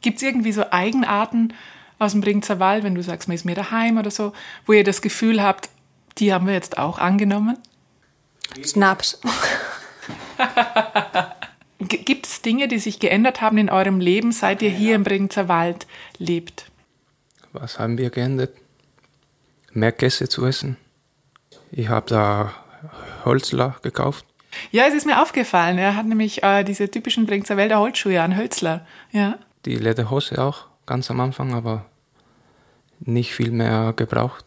Gibt 0.00 0.16
es 0.16 0.22
irgendwie 0.22 0.52
so 0.52 0.64
Eigenarten 0.70 1.54
aus 1.98 2.12
dem 2.12 2.20
Bringzer 2.20 2.60
Wald, 2.60 2.84
wenn 2.84 2.94
du 2.94 3.02
sagst, 3.02 3.28
man 3.28 3.34
ist 3.34 3.44
mehr 3.44 3.54
daheim 3.54 3.98
oder 3.98 4.10
so, 4.10 4.32
wo 4.66 4.72
ihr 4.72 4.84
das 4.84 5.02
Gefühl 5.02 5.42
habt, 5.42 5.68
die 6.18 6.32
haben 6.32 6.46
wir 6.46 6.54
jetzt 6.54 6.78
auch 6.78 6.98
angenommen? 6.98 7.58
Snaps. 8.64 9.20
Gibt 11.78 12.26
es 12.26 12.42
Dinge, 12.42 12.66
die 12.66 12.78
sich 12.78 12.98
geändert 12.98 13.40
haben 13.40 13.56
in 13.56 13.70
eurem 13.70 14.00
Leben, 14.00 14.32
seit 14.32 14.62
ihr 14.62 14.70
hier 14.70 14.96
im 14.96 15.04
Bringzer 15.04 15.46
Wald 15.48 15.86
lebt? 16.18 16.70
Was 17.52 17.78
haben 17.78 17.98
wir 17.98 18.10
geändert? 18.10 18.52
Mehr 19.72 19.92
Käse 19.92 20.28
zu 20.28 20.44
essen. 20.44 20.76
Ich 21.70 21.88
habe 21.88 22.06
da 22.08 22.54
Holzler 23.24 23.76
gekauft. 23.82 24.24
Ja, 24.72 24.86
es 24.86 24.94
ist 24.94 25.06
mir 25.06 25.22
aufgefallen. 25.22 25.78
Er 25.78 25.94
hat 25.94 26.06
nämlich 26.06 26.42
äh, 26.42 26.64
diese 26.64 26.90
typischen 26.90 27.26
Bringzer 27.26 27.56
Wälder 27.56 27.78
Holzschuhe 27.78 28.20
an, 28.20 28.36
Hölzler. 28.36 28.86
Ja. 29.12 29.38
Die 29.64 29.76
Lederhose 29.76 30.42
auch, 30.42 30.66
ganz 30.86 31.10
am 31.10 31.20
Anfang, 31.20 31.54
aber 31.54 31.86
nicht 33.00 33.34
viel 33.34 33.50
mehr 33.50 33.92
gebraucht. 33.94 34.44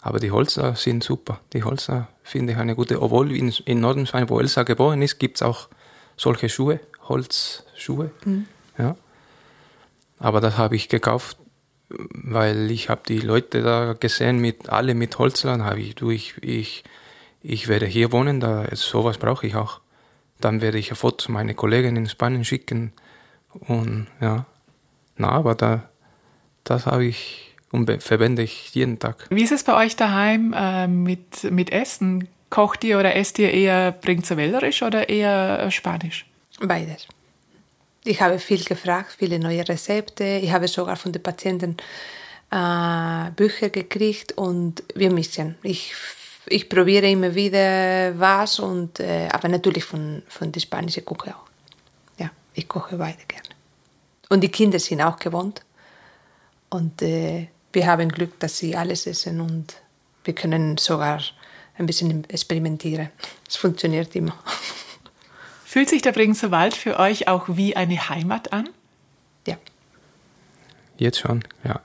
Aber 0.00 0.18
die 0.18 0.32
Holzer 0.32 0.74
sind 0.74 1.04
super. 1.04 1.40
Die 1.52 1.62
Holzer 1.62 2.08
finde 2.24 2.54
ich 2.54 2.58
eine 2.58 2.74
gute. 2.74 3.00
Obwohl 3.00 3.30
in, 3.36 3.50
in 3.66 3.80
Nordenswein, 3.80 4.28
wo 4.28 4.40
Elsa 4.40 4.64
geboren 4.64 5.00
ist, 5.00 5.18
gibt 5.18 5.36
es 5.36 5.42
auch 5.42 5.68
solche 6.22 6.48
Schuhe, 6.48 6.80
Holzschuhe. 7.08 8.10
Mhm. 8.24 8.46
Ja. 8.78 8.96
Aber 10.18 10.40
das 10.40 10.56
habe 10.56 10.76
ich 10.76 10.88
gekauft, 10.88 11.36
weil 11.88 12.70
ich 12.70 12.88
habe 12.88 13.02
die 13.06 13.18
Leute 13.18 13.62
da 13.62 13.92
gesehen, 13.92 14.38
mit 14.38 14.68
alle 14.68 14.94
mit 14.94 15.18
Holzlern, 15.18 15.64
habe 15.64 15.80
ich, 15.80 15.94
du, 15.94 16.10
ich, 16.10 16.34
ich 16.40 16.84
ich 17.42 17.68
werde 17.68 17.86
hier 17.86 18.12
wohnen, 18.12 18.40
da 18.40 18.66
sowas 18.72 19.18
brauche 19.18 19.46
ich 19.46 19.56
auch. 19.56 19.80
Dann 20.40 20.60
werde 20.60 20.78
ich 20.78 20.90
ein 20.90 20.96
Foto 20.96 21.30
meine 21.30 21.54
Kollegen 21.54 21.96
in 21.96 22.08
Spanien 22.08 22.44
schicken 22.44 22.92
und 23.52 24.06
ja, 24.20 24.46
na, 25.16 25.30
aber 25.30 25.54
da, 25.54 25.88
das 26.64 26.86
habe 26.86 27.04
ich 27.04 27.54
und 27.70 27.90
verwende 28.02 28.42
ich 28.42 28.74
jeden 28.74 28.98
Tag. 28.98 29.26
Wie 29.30 29.42
ist 29.42 29.52
es 29.52 29.64
bei 29.64 29.84
euch 29.84 29.96
daheim 29.96 30.54
äh, 30.56 30.86
mit, 30.86 31.50
mit 31.50 31.70
Essen? 31.70 32.28
Kocht 32.52 32.84
ihr 32.84 32.98
oder 32.98 33.16
esst 33.16 33.38
ihr 33.38 33.50
eher 33.50 33.92
Bringzerwälderisch 33.92 34.82
oder 34.82 35.08
eher 35.08 35.70
Spanisch? 35.70 36.26
Beides. 36.60 37.06
Ich 38.04 38.20
habe 38.20 38.38
viel 38.38 38.62
gefragt, 38.62 39.16
viele 39.18 39.38
neue 39.38 39.66
Rezepte. 39.66 40.38
Ich 40.42 40.52
habe 40.52 40.68
sogar 40.68 40.96
von 40.96 41.12
den 41.12 41.22
Patienten 41.22 41.78
äh, 42.50 43.30
Bücher 43.34 43.70
gekriegt 43.70 44.32
und 44.32 44.82
wir 44.94 45.10
mischen. 45.10 45.56
Ich 45.62 45.94
ich 46.46 46.68
probiere 46.68 47.08
immer 47.08 47.34
wieder 47.34 48.18
was, 48.18 48.58
und, 48.58 49.00
äh, 49.00 49.28
aber 49.32 49.48
natürlich 49.48 49.84
von, 49.84 50.22
von 50.28 50.52
der 50.52 50.60
spanischen 50.60 51.06
Küche 51.06 51.34
auch. 51.34 51.48
Ja, 52.18 52.30
ich 52.52 52.68
koche 52.68 52.98
beide 52.98 53.24
gerne. 53.28 53.48
Und 54.28 54.42
die 54.42 54.50
Kinder 54.50 54.78
sind 54.78 55.00
auch 55.00 55.18
gewohnt. 55.18 55.62
Und 56.68 57.00
äh, 57.00 57.48
wir 57.72 57.86
haben 57.86 58.10
Glück, 58.10 58.38
dass 58.40 58.58
sie 58.58 58.76
alles 58.76 59.06
essen 59.06 59.40
und 59.40 59.74
wir 60.24 60.34
können 60.34 60.76
sogar 60.76 61.22
ein 61.78 61.86
bisschen 61.86 62.28
experimentieren. 62.28 63.08
Es 63.48 63.56
funktioniert 63.56 64.14
immer. 64.14 64.34
Fühlt 65.64 65.88
sich 65.88 66.02
der 66.02 66.12
Bringser 66.12 66.50
Wald 66.50 66.74
für 66.74 66.98
euch 66.98 67.28
auch 67.28 67.46
wie 67.48 67.76
eine 67.76 68.08
Heimat 68.08 68.52
an? 68.52 68.68
Ja. 69.46 69.56
Jetzt 70.98 71.20
schon, 71.20 71.44
ja. 71.64 71.80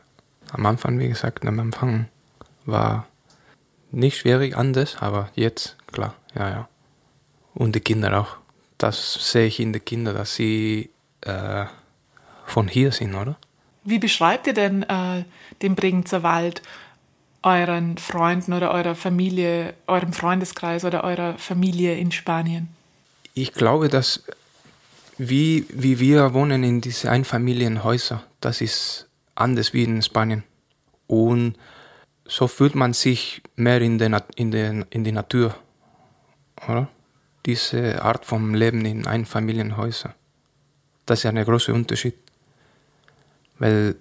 Am 0.52 0.66
Anfang, 0.66 1.00
wie 1.00 1.08
gesagt, 1.08 1.46
am 1.46 1.60
Anfang 1.60 2.08
war 2.66 3.08
nicht 3.92 4.18
schwierig 4.18 4.56
anders, 4.58 4.98
aber 5.00 5.30
jetzt, 5.36 5.78
klar, 5.92 6.16
ja, 6.36 6.50
ja. 6.50 6.70
Und 7.54 7.76
die 7.76 7.80
Kinder 7.80 8.20
auch. 8.20 8.38
Das 8.78 9.32
sehe 9.32 9.48
ich 9.48 9.60
in 9.60 9.74
den 9.74 9.84
Kindern, 9.84 10.16
dass 10.16 10.36
sie 10.36 10.92
äh, 11.22 11.66
von 12.46 12.68
hier 12.68 12.92
sind, 12.92 13.16
oder? 13.16 13.38
Wie 13.84 14.00
beschreibt 14.00 14.48
ihr 14.48 14.54
denn 14.54 14.84
äh, 14.84 15.24
den 15.62 15.76
Bregenzer 15.76 16.22
Wald 16.22 16.62
euren 17.48 17.98
Freunden 17.98 18.54
oder 18.54 18.72
eurer 18.72 18.96
Familie, 18.96 19.74
eurem 19.88 20.14
Freundeskreis 20.14 20.84
oder 20.84 21.04
eurer 21.04 21.38
Familie 21.38 21.96
in 21.98 22.12
Spanien? 22.12 22.68
Ich 23.34 23.54
glaube, 23.54 23.88
dass 23.88 24.24
wie, 25.18 25.66
wie 25.70 26.00
wir 26.00 26.34
wohnen 26.34 26.64
in 26.64 26.82
diese 26.82 27.10
Einfamilienhäuser, 27.10 28.24
das 28.42 28.62
ist 28.62 29.08
anders 29.36 29.74
wie 29.74 29.84
in 29.84 30.02
Spanien. 30.02 30.44
Und 31.08 31.56
so 32.26 32.48
fühlt 32.48 32.76
man 32.76 32.94
sich 32.94 33.42
mehr 33.56 33.82
in, 33.82 33.98
der, 33.98 34.24
in, 34.36 34.52
der, 34.52 34.86
in 34.90 35.04
die 35.04 35.12
Natur, 35.12 35.56
oder? 36.68 36.90
Diese 37.46 38.04
Art 38.04 38.26
von 38.26 38.54
Leben 38.54 38.84
in 38.84 39.08
Einfamilienhäusern. 39.08 40.14
Das 41.06 41.20
ist 41.20 41.24
ja 41.24 41.32
ein 41.32 41.46
großer 41.46 41.74
Unterschied. 41.74 42.16
Weil, 43.58 43.96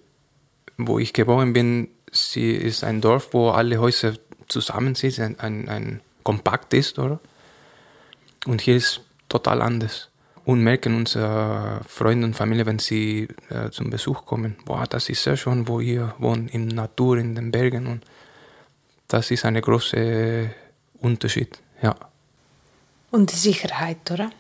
wo 0.76 0.99
ich 0.99 1.12
geboren 1.12 1.53
bin, 1.53 1.88
Sie 2.17 2.51
ist 2.53 2.85
ein 2.85 3.01
Dorf, 3.01 3.29
wo 3.33 3.51
alle 3.51 3.79
Häuser 3.79 4.14
zusammen 4.49 4.95
sind, 4.95 5.21
ein, 5.21 5.39
ein, 5.39 5.69
ein 5.69 6.01
kompakt 6.23 6.75
ist, 6.75 6.99
oder? 6.99 7.21
Und 8.47 8.61
hier 8.61 8.77
ist 8.77 9.01
total 9.29 9.62
anders. 9.62 10.09
Und 10.45 10.62
merken 10.62 10.95
unsere 10.95 11.81
Freunde 11.89 12.27
und 12.27 12.35
Familie, 12.35 12.67
wenn 12.67 12.79
sie 12.79 13.29
äh, 13.49 13.71
zum 13.71 13.91
Besuch 13.91 14.25
kommen, 14.25 14.57
boah, 14.64 14.87
das 14.87 15.09
ist 15.09 15.23
sehr 15.25 15.37
schön, 15.37 15.67
wo 15.67 15.81
ihr 15.81 16.14
wohnt, 16.19 16.55
in 16.55 16.69
der 16.69 16.77
Natur, 16.77 17.19
in 17.19 17.35
den 17.35 17.51
Bergen. 17.51 17.87
Und 17.87 18.05
das 19.09 19.31
ist 19.33 19.45
ein 19.45 19.61
großer 19.61 20.51
Unterschied, 21.01 21.59
ja. 21.83 21.97
Und 23.11 23.33
die 23.33 23.37
Sicherheit, 23.37 24.11
oder? 24.11 24.31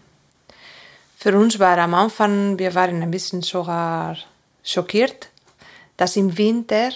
Für 1.16 1.36
uns 1.36 1.58
war 1.58 1.78
am 1.78 1.94
Anfang, 1.94 2.58
wir 2.58 2.74
waren 2.74 3.02
ein 3.02 3.10
bisschen 3.10 3.42
sogar 3.42 4.16
schockiert, 4.62 5.30
dass 5.96 6.16
im 6.16 6.36
Winter, 6.36 6.90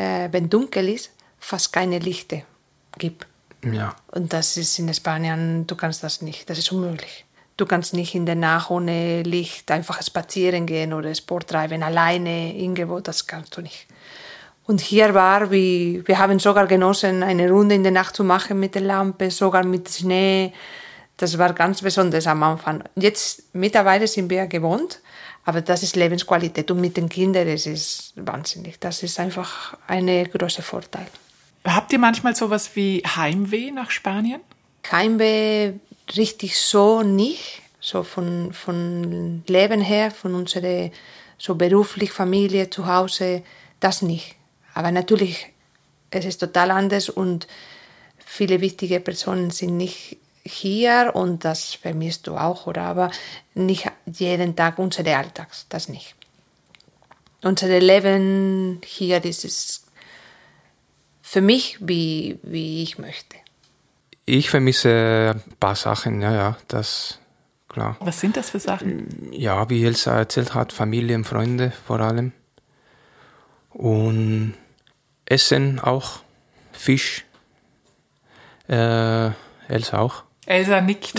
äh, 0.00 0.28
wenn 0.32 0.48
dunkel 0.48 0.88
ist, 0.88 1.10
fast 1.38 1.72
keine 1.72 1.98
Lichter 1.98 2.42
gibt. 2.98 3.26
Ja. 3.62 3.94
Und 4.12 4.32
das 4.32 4.56
ist 4.56 4.78
in 4.78 4.92
Spanien, 4.94 5.66
du 5.66 5.76
kannst 5.76 6.02
das 6.02 6.22
nicht, 6.22 6.48
das 6.48 6.58
ist 6.58 6.72
unmöglich. 6.72 7.26
Du 7.56 7.66
kannst 7.66 7.92
nicht 7.92 8.14
in 8.14 8.24
der 8.24 8.36
Nacht 8.36 8.70
ohne 8.70 9.22
Licht 9.22 9.70
einfach 9.70 10.02
spazieren 10.02 10.64
gehen 10.64 10.94
oder 10.94 11.14
Sport 11.14 11.48
treiben, 11.48 11.82
alleine 11.82 12.54
irgendwo, 12.56 13.00
das 13.00 13.26
kannst 13.26 13.56
du 13.56 13.60
nicht. 13.60 13.86
Und 14.66 14.80
hier 14.80 15.12
war, 15.12 15.50
wie, 15.50 16.02
wir 16.06 16.18
haben 16.18 16.38
sogar 16.38 16.66
genossen, 16.66 17.22
eine 17.22 17.50
Runde 17.50 17.74
in 17.74 17.82
der 17.82 17.92
Nacht 17.92 18.16
zu 18.16 18.24
machen 18.24 18.58
mit 18.60 18.74
der 18.74 18.82
Lampe, 18.82 19.30
sogar 19.30 19.64
mit 19.64 19.90
Schnee. 19.90 20.52
Das 21.16 21.36
war 21.36 21.52
ganz 21.52 21.82
besonders 21.82 22.26
am 22.26 22.42
Anfang. 22.42 22.84
Jetzt 22.94 23.42
mittlerweile 23.52 24.06
sind 24.06 24.30
wir 24.30 24.46
gewohnt, 24.46 25.00
aber 25.44 25.60
das 25.62 25.82
ist 25.82 25.96
Lebensqualität 25.96 26.70
und 26.70 26.80
mit 26.80 26.96
den 26.96 27.08
Kindern 27.08 27.48
ist 27.48 27.66
es 27.66 28.12
wahnsinnig. 28.16 28.78
Das 28.78 29.02
ist 29.02 29.18
einfach 29.18 29.76
ein 29.86 30.06
großer 30.30 30.62
Vorteil. 30.62 31.06
Habt 31.64 31.92
ihr 31.92 31.98
manchmal 31.98 32.34
sowas 32.34 32.70
wie 32.74 33.02
Heimweh 33.04 33.70
nach 33.70 33.90
Spanien? 33.90 34.40
Heimweh 34.90 35.74
richtig 36.16 36.58
so 36.58 37.02
nicht, 37.02 37.62
so 37.80 38.02
von, 38.02 38.52
von 38.52 39.42
Leben 39.46 39.80
her, 39.80 40.10
von 40.10 40.34
unserer 40.34 40.90
so 41.38 41.54
beruflich, 41.54 42.12
Familie, 42.12 42.68
zu 42.68 42.86
Hause, 42.86 43.42
das 43.80 44.02
nicht. 44.02 44.36
Aber 44.74 44.90
natürlich, 44.92 45.46
es 46.10 46.24
ist 46.24 46.38
total 46.38 46.70
anders 46.70 47.08
und 47.08 47.46
viele 48.18 48.60
wichtige 48.60 49.00
Personen 49.00 49.50
sind 49.50 49.76
nicht 49.76 50.18
hier 50.44 51.12
und 51.14 51.44
das 51.44 51.74
vermisst 51.74 52.26
du 52.26 52.36
auch, 52.36 52.66
oder? 52.66 52.82
Aber 52.82 53.10
nicht 53.54 53.90
jeden 54.06 54.56
Tag 54.56 54.78
unsere 54.78 55.16
Alltags, 55.16 55.66
das 55.68 55.88
nicht. 55.88 56.14
Unser 57.42 57.80
Leben 57.80 58.80
hier 58.84 59.24
ist 59.24 59.44
es 59.44 59.86
für 61.22 61.40
mich, 61.40 61.78
wie, 61.80 62.38
wie 62.42 62.82
ich 62.82 62.98
möchte. 62.98 63.36
Ich 64.26 64.50
vermisse 64.50 65.34
ein 65.34 65.56
paar 65.58 65.74
Sachen, 65.74 66.20
ja, 66.20 66.32
ja, 66.34 66.56
das 66.68 67.18
klar. 67.68 67.96
Was 68.00 68.20
sind 68.20 68.36
das 68.36 68.50
für 68.50 68.60
Sachen? 68.60 69.32
Ja, 69.32 69.68
wie 69.70 69.84
Elsa 69.84 70.18
erzählt 70.18 70.54
hat, 70.54 70.72
Familie 70.72 71.16
und 71.16 71.24
Freunde 71.24 71.72
vor 71.86 72.00
allem. 72.00 72.32
Und 73.70 74.54
Essen 75.24 75.80
auch, 75.80 76.20
Fisch. 76.72 77.24
Äh, 78.68 79.30
Elsa 79.68 79.98
auch. 79.98 80.24
Elsa 80.50 80.80
nickt. 80.80 81.14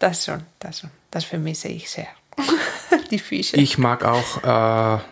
Das 0.00 0.24
schon, 0.24 0.42
das 0.58 0.80
schon. 0.80 0.90
Das 1.10 1.24
vermisse 1.24 1.68
ich 1.68 1.88
sehr. 1.88 2.08
Die 3.10 3.18
Fische. 3.18 3.56
Ich 3.56 3.78
mag 3.78 4.04
auch 4.04 4.42
äh, 4.42 5.02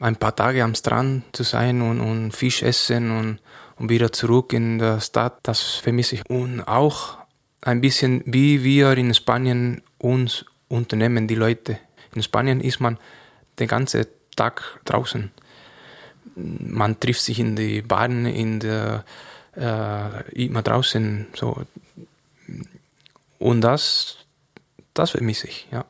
ein 0.00 0.16
paar 0.16 0.34
Tage 0.34 0.64
am 0.64 0.74
Strand 0.74 1.24
zu 1.32 1.44
sein 1.44 1.80
und, 1.80 2.00
und 2.00 2.32
Fisch 2.32 2.62
essen 2.62 3.10
und, 3.16 3.38
und 3.76 3.88
wieder 3.88 4.10
zurück 4.12 4.52
in 4.52 4.80
der 4.80 5.00
Stadt. 5.00 5.38
Das 5.44 5.60
vermisse 5.60 6.16
ich. 6.16 6.28
Und 6.28 6.62
auch 6.62 7.18
ein 7.62 7.80
bisschen, 7.80 8.22
wie 8.26 8.64
wir 8.64 8.96
in 8.96 9.14
Spanien 9.14 9.82
uns 9.98 10.44
unternehmen, 10.68 11.28
die 11.28 11.36
Leute. 11.36 11.78
In 12.12 12.24
Spanien 12.24 12.60
ist 12.60 12.80
man 12.80 12.98
den 13.60 13.68
ganzen 13.68 14.06
Tag 14.34 14.80
draußen. 14.84 15.30
Man 16.34 16.98
trifft 16.98 17.20
sich 17.20 17.38
in 17.38 17.54
die 17.54 17.82
Bahn, 17.82 18.26
in 18.26 18.58
der, 18.58 19.04
äh, 19.56 20.32
immer 20.32 20.62
draußen. 20.62 21.28
So. 21.34 21.64
Und 23.40 23.62
das, 23.62 24.18
das 24.94 25.10
vermisse 25.10 25.48
ich, 25.48 25.66
ja. 25.72 25.84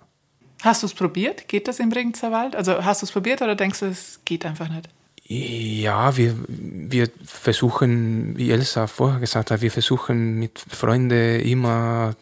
Hast 0.62 0.82
du 0.82 0.86
es 0.86 0.94
probiert? 0.94 1.48
Geht 1.48 1.68
das 1.68 1.80
im 1.80 1.88
Bregenzer 1.90 2.32
Wald? 2.32 2.54
Also 2.54 2.84
hast 2.84 3.02
du 3.02 3.06
es 3.06 3.12
probiert 3.12 3.42
oder 3.42 3.56
denkst 3.56 3.80
du, 3.80 3.86
es 3.86 4.20
geht 4.24 4.46
einfach 4.46 4.68
nicht? 4.68 4.88
Ja, 5.24 6.16
wir, 6.16 6.34
wir 6.48 7.08
versuchen, 7.24 8.36
wie 8.36 8.50
Elsa 8.50 8.86
vorher 8.86 9.20
gesagt 9.20 9.50
hat, 9.50 9.62
wir 9.62 9.70
versuchen 9.70 10.38
mit 10.38 10.58
Freunden 10.58 11.40
immer 11.40 12.14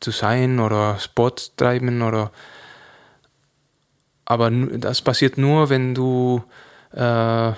zu 0.00 0.10
sein 0.10 0.60
oder 0.60 0.98
Sport 0.98 1.56
treiben 1.56 2.02
oder 2.02 2.30
aber 4.24 4.50
das 4.50 5.00
passiert 5.00 5.38
nur, 5.38 5.70
wenn 5.70 5.94
du 5.94 6.42
äh, 6.92 7.52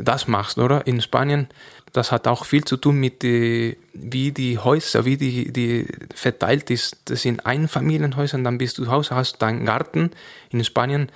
das 0.00 0.26
machst, 0.26 0.58
oder? 0.58 0.86
In 0.88 1.00
Spanien, 1.00 1.46
das 1.92 2.10
hat 2.10 2.26
auch 2.26 2.46
viel 2.46 2.64
zu 2.64 2.76
tun 2.76 2.98
mit 2.98 3.22
die, 3.22 3.76
wie 3.92 4.32
die 4.32 4.58
Häuser, 4.58 5.04
wie 5.04 5.16
die, 5.16 5.52
die 5.52 5.86
verteilt 6.14 6.70
ist. 6.70 6.96
Das 7.04 7.22
sind 7.22 7.44
Einfamilienhäuser, 7.44 8.38
dann 8.38 8.58
bist 8.58 8.78
du 8.78 8.84
zu 8.84 8.90
Hause, 8.90 9.14
hast 9.14 9.42
deinen 9.42 9.66
Garten. 9.66 10.10
In 10.50 10.64
Spanien, 10.64 11.10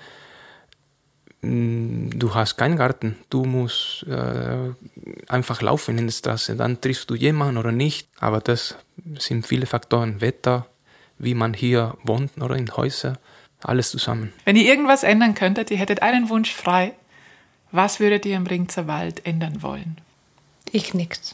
du 1.40 2.34
hast 2.34 2.56
keinen 2.56 2.76
Garten. 2.76 3.16
Du 3.30 3.44
musst 3.44 4.04
äh, 4.08 4.72
einfach 5.28 5.62
laufen 5.62 5.96
in 5.96 6.06
der 6.06 6.12
Straße. 6.12 6.56
Dann 6.56 6.80
triffst 6.80 7.08
du 7.08 7.14
jemanden 7.14 7.56
oder 7.56 7.72
nicht. 7.72 8.08
Aber 8.20 8.40
das 8.40 8.76
sind 9.18 9.46
viele 9.46 9.66
Faktoren. 9.66 10.20
Wetter, 10.20 10.66
wie 11.18 11.34
man 11.34 11.54
hier 11.54 11.96
wohnt 12.02 12.36
oder 12.38 12.56
in 12.56 12.70
Häusern, 12.76 13.16
alles 13.62 13.90
zusammen. 13.90 14.32
Wenn 14.44 14.56
ihr 14.56 14.68
irgendwas 14.68 15.04
ändern 15.04 15.34
könntet, 15.34 15.70
ihr 15.70 15.78
hättet 15.78 16.02
einen 16.02 16.28
Wunsch 16.28 16.52
frei, 16.52 16.92
was 17.72 17.98
würdet 17.98 18.26
ihr 18.26 18.36
im 18.36 18.46
Ringzer 18.46 18.86
Wald 18.86 19.24
ändern 19.26 19.62
wollen? 19.62 19.96
Ich 20.76 20.92
nichts. 20.92 21.32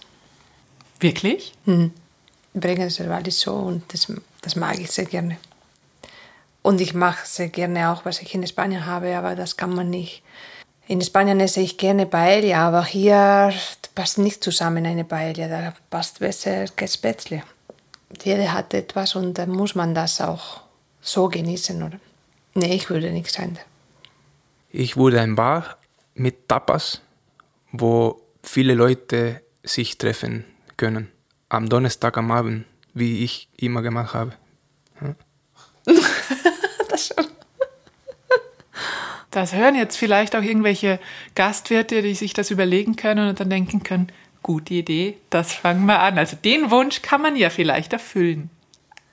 Wirklich? 1.01 1.53
Mhm. 1.65 1.93
Bregenzer 2.55 3.09
Wald 3.09 3.27
ist 3.27 3.41
so 3.41 3.53
und 3.55 3.83
das, 3.93 4.07
das 4.41 4.55
mag 4.55 4.79
ich 4.79 4.89
sehr 4.93 5.05
gerne. 5.05 5.37
Und 6.63 6.81
ich 6.81 6.95
mache 6.95 7.27
sehr 7.27 7.49
gerne 7.49 7.91
auch, 7.91 8.05
was 8.05 8.23
ich 8.23 8.33
in 8.37 8.47
Spanien 8.47 8.87
habe, 8.87 9.17
aber 9.17 9.35
das 9.35 9.57
kann 9.57 9.75
man 9.75 9.91
nicht. 9.91 10.23
In 10.87 11.01
Spanien 11.01 11.41
esse 11.41 11.61
ich 11.61 11.77
gerne 11.77 12.07
Paella, 12.07 12.69
aber 12.69 12.85
hier 12.85 13.53
passt 13.97 14.19
nicht 14.19 14.45
zusammen 14.45 14.87
eine 14.87 15.03
Paella. 15.03 15.49
Da 15.49 15.75
passt 15.91 16.21
besser 16.21 16.67
Spätzle. 16.87 17.43
Jeder 18.23 18.53
hat 18.53 18.73
etwas 18.75 19.17
und 19.17 19.35
dann 19.39 19.51
muss 19.51 19.75
man 19.75 19.93
das 19.93 20.21
auch 20.21 20.61
so 21.01 21.29
genießen, 21.29 21.83
oder? 21.83 21.99
Nee, 22.55 22.77
ich 22.77 22.91
würde 22.91 23.11
nichts 23.11 23.37
ändern. 23.41 23.65
Ich 24.71 24.97
würde 24.97 25.21
ein 25.21 25.35
Bar 25.35 25.79
mit 26.15 26.49
Tapas, 26.49 27.01
wo 27.73 28.23
viele 28.43 28.75
Leute 28.75 29.43
sich 29.63 29.99
treffen 29.99 30.45
können. 30.77 31.09
Am 31.49 31.69
Donnerstag 31.69 32.17
am 32.17 32.31
Abend, 32.31 32.65
wie 32.95 33.25
ich 33.25 33.49
immer 33.57 33.83
gemacht 33.83 34.15
habe. 34.15 34.33
Ja. 35.01 35.15
das 36.89 37.09
schon. 37.09 37.27
Das 39.31 39.55
hören 39.55 39.77
jetzt 39.77 39.97
vielleicht 39.97 40.37
auch 40.37 40.43
irgendwelche 40.43 41.01
Gastwirte, 41.35 42.03
die 42.03 42.15
sich 42.15 42.35
das 42.35 42.51
überlegen 42.51 42.97
können 42.97 43.31
und 43.31 43.41
dann 43.41 43.49
denken 43.49 43.83
können, 43.83 44.09
gute 44.43 44.75
Idee, 44.75 45.17
das 45.31 45.53
fangen 45.53 45.87
wir 45.87 46.01
an. 46.01 46.19
Also 46.19 46.37
den 46.37 46.71
Wunsch 46.71 47.01
kann 47.01 47.23
man 47.23 47.37
ja 47.37 47.49
vielleicht 47.49 47.93
erfüllen. 47.95 48.51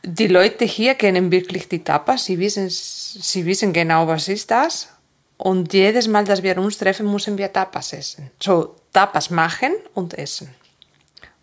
Die 0.04 0.28
Leute 0.28 0.66
hier 0.66 0.96
kennen 0.96 1.32
wirklich 1.32 1.70
die 1.70 1.84
Tapas, 1.84 2.26
sie 2.26 2.40
wissen, 2.40 2.68
sie 2.70 3.46
wissen 3.46 3.72
genau, 3.72 4.08
was 4.08 4.28
ist 4.28 4.52
das. 4.52 4.90
Und 5.38 5.74
jedes 5.74 6.08
Mal, 6.08 6.26
dass 6.26 6.44
wir 6.44 6.58
uns 6.58 6.78
treffen, 6.78 7.10
müssen 7.10 7.38
wir 7.38 7.52
Tapas 7.52 7.94
essen. 7.94 8.30
So, 8.42 8.76
Tapas 8.94 9.30
machen 9.30 9.72
und 9.94 10.14
essen. 10.14 10.54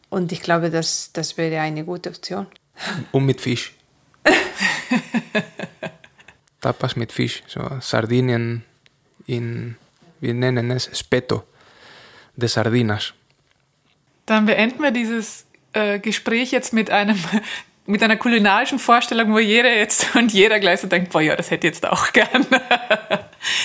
Und 0.09 0.33
ich 0.33 0.41
glaube, 0.41 0.71
das, 0.71 1.11
das 1.13 1.37
wäre 1.37 1.61
eine 1.61 1.85
gute 1.85 2.11
Option. 2.11 2.47
Und 3.13 3.27
mit 3.27 3.41
Fisch. 3.41 3.73
Tapas 6.61 6.97
mit 6.97 7.13
Fisch, 7.13 7.43
so 7.47 7.61
Sardinien 7.81 8.65
in, 9.27 9.77
wir 10.21 10.35
nennen 10.35 10.71
es 10.71 10.91
Speto 10.99 11.45
de 12.37 12.49
Sardinas. 12.49 13.15
Dann 14.27 14.47
beenden 14.47 14.83
wir 14.83 14.91
dieses 14.91 15.47
äh, 15.73 15.99
Gespräch 15.99 16.51
jetzt 16.51 16.73
mit 16.73 16.91
einem 16.91 17.19
mit 17.87 18.03
einer 18.03 18.17
kulinarischen 18.17 18.81
Vorstellung, 18.81 19.33
wo 19.33 19.39
jeder 19.39 19.75
jetzt 19.75 20.15
und 20.17 20.33
jeder 20.33 20.59
gleich 20.59 20.81
so 20.81 20.89
denkt, 20.89 21.13
boah, 21.13 21.21
ja, 21.21 21.37
das 21.37 21.51
hätte 21.51 21.67
ich 21.67 21.75
jetzt 21.75 21.87
auch 21.87 22.13
gern. 22.13 22.47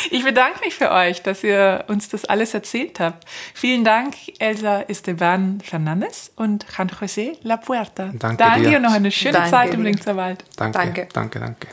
Ich 0.10 0.24
bedanke 0.24 0.60
mich 0.64 0.76
für 0.76 0.92
euch, 0.92 1.22
dass 1.24 1.44
ihr 1.44 1.86
uns 1.88 2.10
das 2.10 2.26
alles 2.26 2.54
erzählt 2.54 3.00
habt. 3.00 3.26
Vielen 3.54 3.84
Dank, 3.84 4.16
Elsa 4.40 4.82
Esteban 4.82 5.62
Fernandez 5.64 6.32
und 6.36 6.66
Juan 6.76 6.90
José 6.90 7.38
La 7.44 7.58
Puerta. 7.58 8.12
Danke, 8.14 8.38
danke 8.38 8.70
dir. 8.70 8.78
und 8.78 8.84
noch 8.84 8.94
eine 8.94 9.12
schöne 9.12 9.34
Danke 9.34 9.50
Zeit 9.50 9.74
im. 9.74 9.84
Linzer 9.84 10.16
Wald. 10.16 10.44
Danke, 10.58 10.78
Danke. 10.78 11.08
danke, 11.14 11.40
danke. 11.40 11.68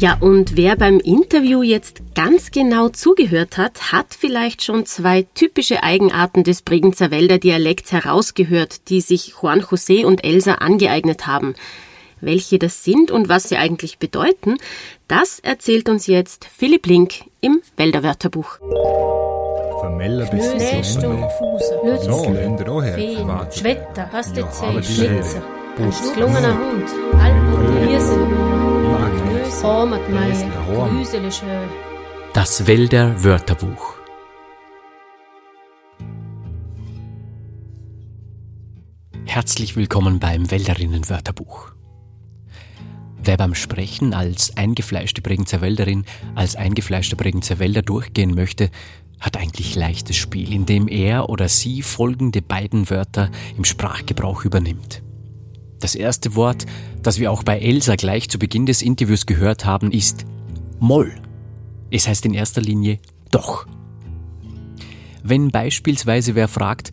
Ja, 0.00 0.16
und 0.18 0.56
wer 0.56 0.76
beim 0.76 0.98
Interview 0.98 1.62
jetzt 1.62 2.14
ganz 2.14 2.50
genau 2.50 2.88
zugehört 2.88 3.58
hat, 3.58 3.92
hat 3.92 4.16
vielleicht 4.18 4.62
schon 4.64 4.86
zwei 4.86 5.26
typische 5.34 5.82
Eigenarten 5.82 6.42
des 6.42 6.62
Bregenzer 6.62 7.10
Wälder 7.10 7.36
Dialekts 7.36 7.92
herausgehört, 7.92 8.88
die 8.88 9.02
sich 9.02 9.34
Juan 9.42 9.60
José 9.60 10.06
und 10.06 10.24
Elsa 10.24 10.54
angeeignet 10.54 11.26
haben. 11.26 11.54
Welche 12.20 12.58
das 12.58 12.84
sind 12.84 13.10
und 13.10 13.28
was 13.28 13.48
sie 13.48 13.56
eigentlich 13.56 13.98
bedeuten, 13.98 14.58
das 15.08 15.38
erzählt 15.40 15.88
uns 15.88 16.06
jetzt 16.06 16.44
Philipp 16.44 16.86
Link 16.86 17.24
im 17.40 17.62
Wälder 17.76 18.02
Wörterbuch. 18.02 18.58
Vermeller 19.80 20.26
bis 20.26 20.52
Nächstung, 20.54 21.26
Fuße, 21.38 21.80
So, 22.02 22.30
Länder 22.30 22.70
auch 22.70 22.82
her. 22.82 22.94
Feen, 22.94 23.26
Warte. 23.26 23.58
Schwetter, 23.58 24.10
die 24.34 24.82
Schlitzer, 24.82 25.42
schlungener 26.12 26.58
Hund, 26.58 26.88
Alpen. 27.18 27.50
Hormatmeier, 29.62 31.30
schön. 31.30 31.68
Das 32.34 32.66
Wälder 32.66 33.24
Wörterbuch. 33.24 33.94
Herzlich 39.26 39.76
willkommen 39.76 40.18
beim 40.18 40.50
Wälderinnen 40.50 41.08
Wörterbuch. 41.08 41.72
Wer 43.22 43.36
beim 43.36 43.54
Sprechen 43.54 44.14
als 44.14 44.56
eingefleischte 44.56 45.20
Bregenzer 45.20 45.60
Wälderin, 45.60 46.04
als 46.34 46.56
eingefleischter 46.56 47.16
Bregenzer 47.16 47.58
Wälder 47.58 47.82
durchgehen 47.82 48.34
möchte, 48.34 48.70
hat 49.20 49.36
eigentlich 49.36 49.74
leichtes 49.74 50.16
Spiel, 50.16 50.52
indem 50.52 50.88
er 50.88 51.28
oder 51.28 51.48
sie 51.48 51.82
folgende 51.82 52.40
beiden 52.40 52.88
Wörter 52.88 53.30
im 53.56 53.64
Sprachgebrauch 53.64 54.44
übernimmt. 54.44 55.02
Das 55.78 55.94
erste 55.94 56.34
Wort, 56.34 56.66
das 57.02 57.18
wir 57.18 57.30
auch 57.30 57.42
bei 57.42 57.58
Elsa 57.58 57.96
gleich 57.96 58.28
zu 58.30 58.38
Beginn 58.38 58.66
des 58.66 58.82
Interviews 58.82 59.26
gehört 59.26 59.64
haben, 59.64 59.92
ist 59.92 60.24
Moll. 60.78 61.14
Es 61.90 62.08
heißt 62.08 62.24
in 62.24 62.34
erster 62.34 62.62
Linie 62.62 62.98
doch. 63.30 63.66
Wenn 65.22 65.50
beispielsweise 65.50 66.34
wer 66.34 66.48
fragt, 66.48 66.92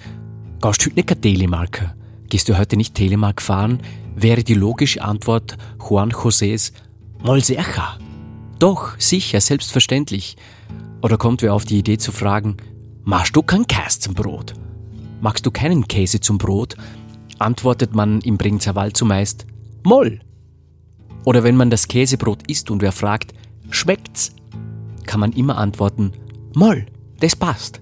gehst 0.62 0.86
du 0.86 0.90
heute 0.90 0.96
nicht 0.96 1.22
Telemarker? 1.22 1.96
Gehst 2.30 2.50
du 2.50 2.58
heute 2.58 2.76
nicht 2.76 2.94
Telemark 2.94 3.42
fahren? 3.42 3.80
Wäre 4.20 4.44
die 4.44 4.56
logische 4.56 5.04
Antwort 5.04 5.58
Juan 5.80 6.10
Josés 6.12 6.72
Moll 7.24 7.44
sicher. 7.44 8.00
Doch, 8.58 9.00
sicher, 9.00 9.40
selbstverständlich. 9.40 10.38
Oder 11.04 11.20
kommt 11.20 11.44
wer 11.44 11.54
auf 11.54 11.66
die 11.66 11.78
Idee 11.78 12.00
zu 12.00 12.12
fragen, 12.12 12.58
machst 13.04 13.36
du 13.36 13.44
keinen 13.44 13.68
Käse 13.68 14.00
zum 14.00 14.16
Brot? 14.16 14.56
Magst 15.22 15.46
du 15.46 15.52
keinen 15.52 15.88
Käse 15.88 16.20
zum 16.20 16.40
Brot? 16.40 16.76
Antwortet 17.38 17.94
man 17.94 18.20
im 18.22 18.38
Bregenzer 18.38 18.74
Wald 18.74 18.98
zumeist 18.98 19.46
Moll. 19.84 20.20
Oder 21.24 21.44
wenn 21.44 21.56
man 21.56 21.70
das 21.70 21.88
Käsebrot 21.88 22.50
isst 22.50 22.72
und 22.72 22.82
wer 22.82 22.92
fragt, 22.92 23.36
schmeckt's? 23.70 24.36
Kann 25.06 25.20
man 25.20 25.32
immer 25.34 25.60
antworten 25.60 26.12
Moll, 26.56 26.88
das 27.20 27.36
passt. 27.36 27.82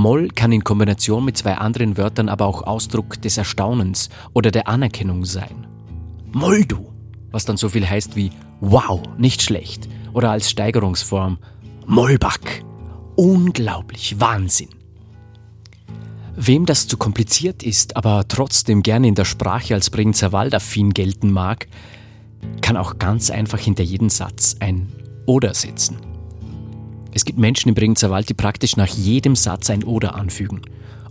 Moll 0.00 0.28
kann 0.28 0.50
in 0.50 0.64
Kombination 0.64 1.26
mit 1.26 1.36
zwei 1.36 1.58
anderen 1.58 1.98
Wörtern 1.98 2.30
aber 2.30 2.46
auch 2.46 2.62
Ausdruck 2.62 3.20
des 3.20 3.36
Erstaunens 3.36 4.08
oder 4.32 4.50
der 4.50 4.66
Anerkennung 4.66 5.26
sein. 5.26 5.66
Moll 6.32 6.64
du, 6.64 6.90
was 7.30 7.44
dann 7.44 7.58
so 7.58 7.68
viel 7.68 7.86
heißt 7.86 8.16
wie 8.16 8.30
wow, 8.60 9.02
nicht 9.18 9.42
schlecht. 9.42 9.90
Oder 10.14 10.30
als 10.30 10.48
Steigerungsform 10.48 11.36
Mollback, 11.86 12.64
unglaublich, 13.16 14.18
Wahnsinn. 14.18 14.70
Wem 16.34 16.64
das 16.64 16.88
zu 16.88 16.96
kompliziert 16.96 17.62
ist, 17.62 17.94
aber 17.94 18.24
trotzdem 18.26 18.82
gerne 18.82 19.06
in 19.06 19.14
der 19.14 19.26
Sprache 19.26 19.74
als 19.74 19.90
Bregenzer 19.90 20.32
Waldaffin 20.32 20.94
gelten 20.94 21.30
mag, 21.30 21.68
kann 22.62 22.78
auch 22.78 22.98
ganz 22.98 23.30
einfach 23.30 23.58
hinter 23.58 23.82
jeden 23.82 24.08
Satz 24.08 24.56
ein 24.60 24.90
Oder 25.26 25.52
setzen. 25.52 26.09
Es 27.12 27.24
gibt 27.24 27.38
Menschen 27.38 27.68
im 27.68 27.74
Bregenzer 27.74 28.10
Wald, 28.10 28.28
die 28.28 28.34
praktisch 28.34 28.76
nach 28.76 28.88
jedem 28.88 29.36
Satz 29.36 29.70
ein 29.70 29.84
Oder 29.84 30.14
anfügen. 30.14 30.62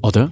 Oder? 0.01 0.31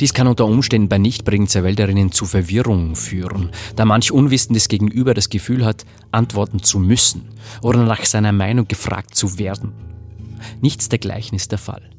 Dies 0.00 0.14
kann 0.14 0.26
unter 0.26 0.46
Umständen 0.46 0.88
bei 0.88 0.96
Nicht-Bregenzer 0.96 1.62
Wälderinnen 1.62 2.10
zu 2.10 2.24
Verwirrung 2.24 2.96
führen, 2.96 3.50
da 3.76 3.84
manch 3.84 4.10
unwissendes 4.10 4.68
Gegenüber 4.68 5.12
das 5.12 5.28
Gefühl 5.28 5.64
hat, 5.64 5.84
antworten 6.10 6.62
zu 6.62 6.78
müssen 6.78 7.28
oder 7.60 7.84
nach 7.84 8.04
seiner 8.06 8.32
Meinung 8.32 8.66
gefragt 8.66 9.14
zu 9.14 9.38
werden. 9.38 9.72
Nichts 10.62 10.88
dergleichen 10.88 11.36
ist 11.36 11.52
der 11.52 11.58
Fall. 11.58 11.90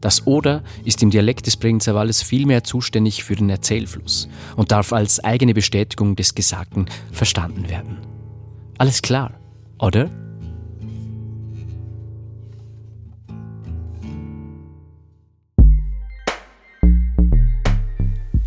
Das 0.00 0.26
Oder 0.26 0.62
ist 0.84 1.02
im 1.02 1.10
Dialekt 1.10 1.46
des 1.46 1.56
Bregenzer 1.56 1.94
Waldes 1.94 2.22
vielmehr 2.22 2.64
zuständig 2.64 3.24
für 3.24 3.36
den 3.36 3.50
Erzählfluss 3.50 4.28
und 4.56 4.70
darf 4.72 4.92
als 4.92 5.22
eigene 5.22 5.52
Bestätigung 5.52 6.16
des 6.16 6.34
Gesagten 6.34 6.86
verstanden 7.12 7.68
werden. 7.68 7.98
Alles 8.78 9.02
klar, 9.02 9.32
oder? 9.78 10.10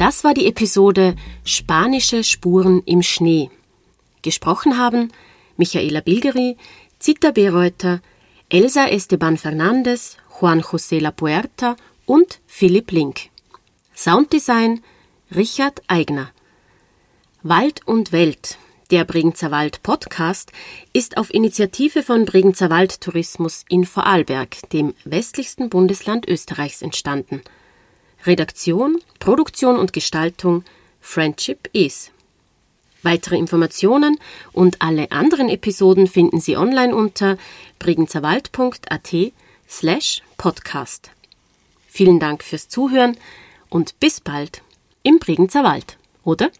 Das 0.09 0.23
war 0.23 0.33
die 0.33 0.47
Episode 0.47 1.15
Spanische 1.43 2.23
Spuren 2.23 2.81
im 2.87 3.03
Schnee. 3.03 3.51
Gesprochen 4.23 4.79
haben 4.79 5.11
Michaela 5.55 6.01
Bilgeri, 6.01 6.57
Zita 6.97 7.29
Bereuter, 7.29 8.01
Elsa 8.49 8.87
Esteban 8.87 9.37
Fernandez, 9.37 10.17
Juan 10.41 10.61
José 10.61 10.99
La 10.99 11.11
Puerta 11.11 11.75
und 12.07 12.39
Philipp 12.47 12.89
Link. 12.89 13.29
Sounddesign 13.95 14.81
Richard 15.35 15.83
Eigner. 15.85 16.31
Wald 17.43 17.85
und 17.85 18.11
Welt, 18.11 18.57
der 18.89 19.05
Bregenzer 19.05 19.51
Wald 19.51 19.83
Podcast, 19.83 20.51
ist 20.91 21.17
auf 21.17 21.31
Initiative 21.31 22.01
von 22.01 22.25
Bregenzer 22.25 22.71
Wald 22.71 22.99
Tourismus 23.01 23.63
in 23.69 23.85
Vorarlberg, 23.85 24.57
dem 24.71 24.95
westlichsten 25.05 25.69
Bundesland 25.69 26.27
Österreichs, 26.27 26.81
entstanden. 26.81 27.43
Redaktion, 28.25 29.01
Produktion 29.19 29.77
und 29.77 29.93
Gestaltung 29.93 30.63
Friendship 31.01 31.69
is. 31.73 32.11
Weitere 33.01 33.37
Informationen 33.37 34.19
und 34.51 34.81
alle 34.81 35.11
anderen 35.11 35.47
Episoden 35.47 36.07
finden 36.07 36.39
Sie 36.41 36.57
online 36.57 36.93
unter 36.93 37.37
bregenzerwald.at 37.79 39.15
slash 39.69 40.21
podcast. 40.37 41.11
Vielen 41.87 42.19
Dank 42.19 42.43
fürs 42.43 42.67
Zuhören 42.67 43.17
und 43.69 43.99
bis 43.99 44.19
bald 44.19 44.61
im 45.03 45.19
Bregenzer 45.19 45.63
Wald, 45.63 45.97
oder? 46.23 46.51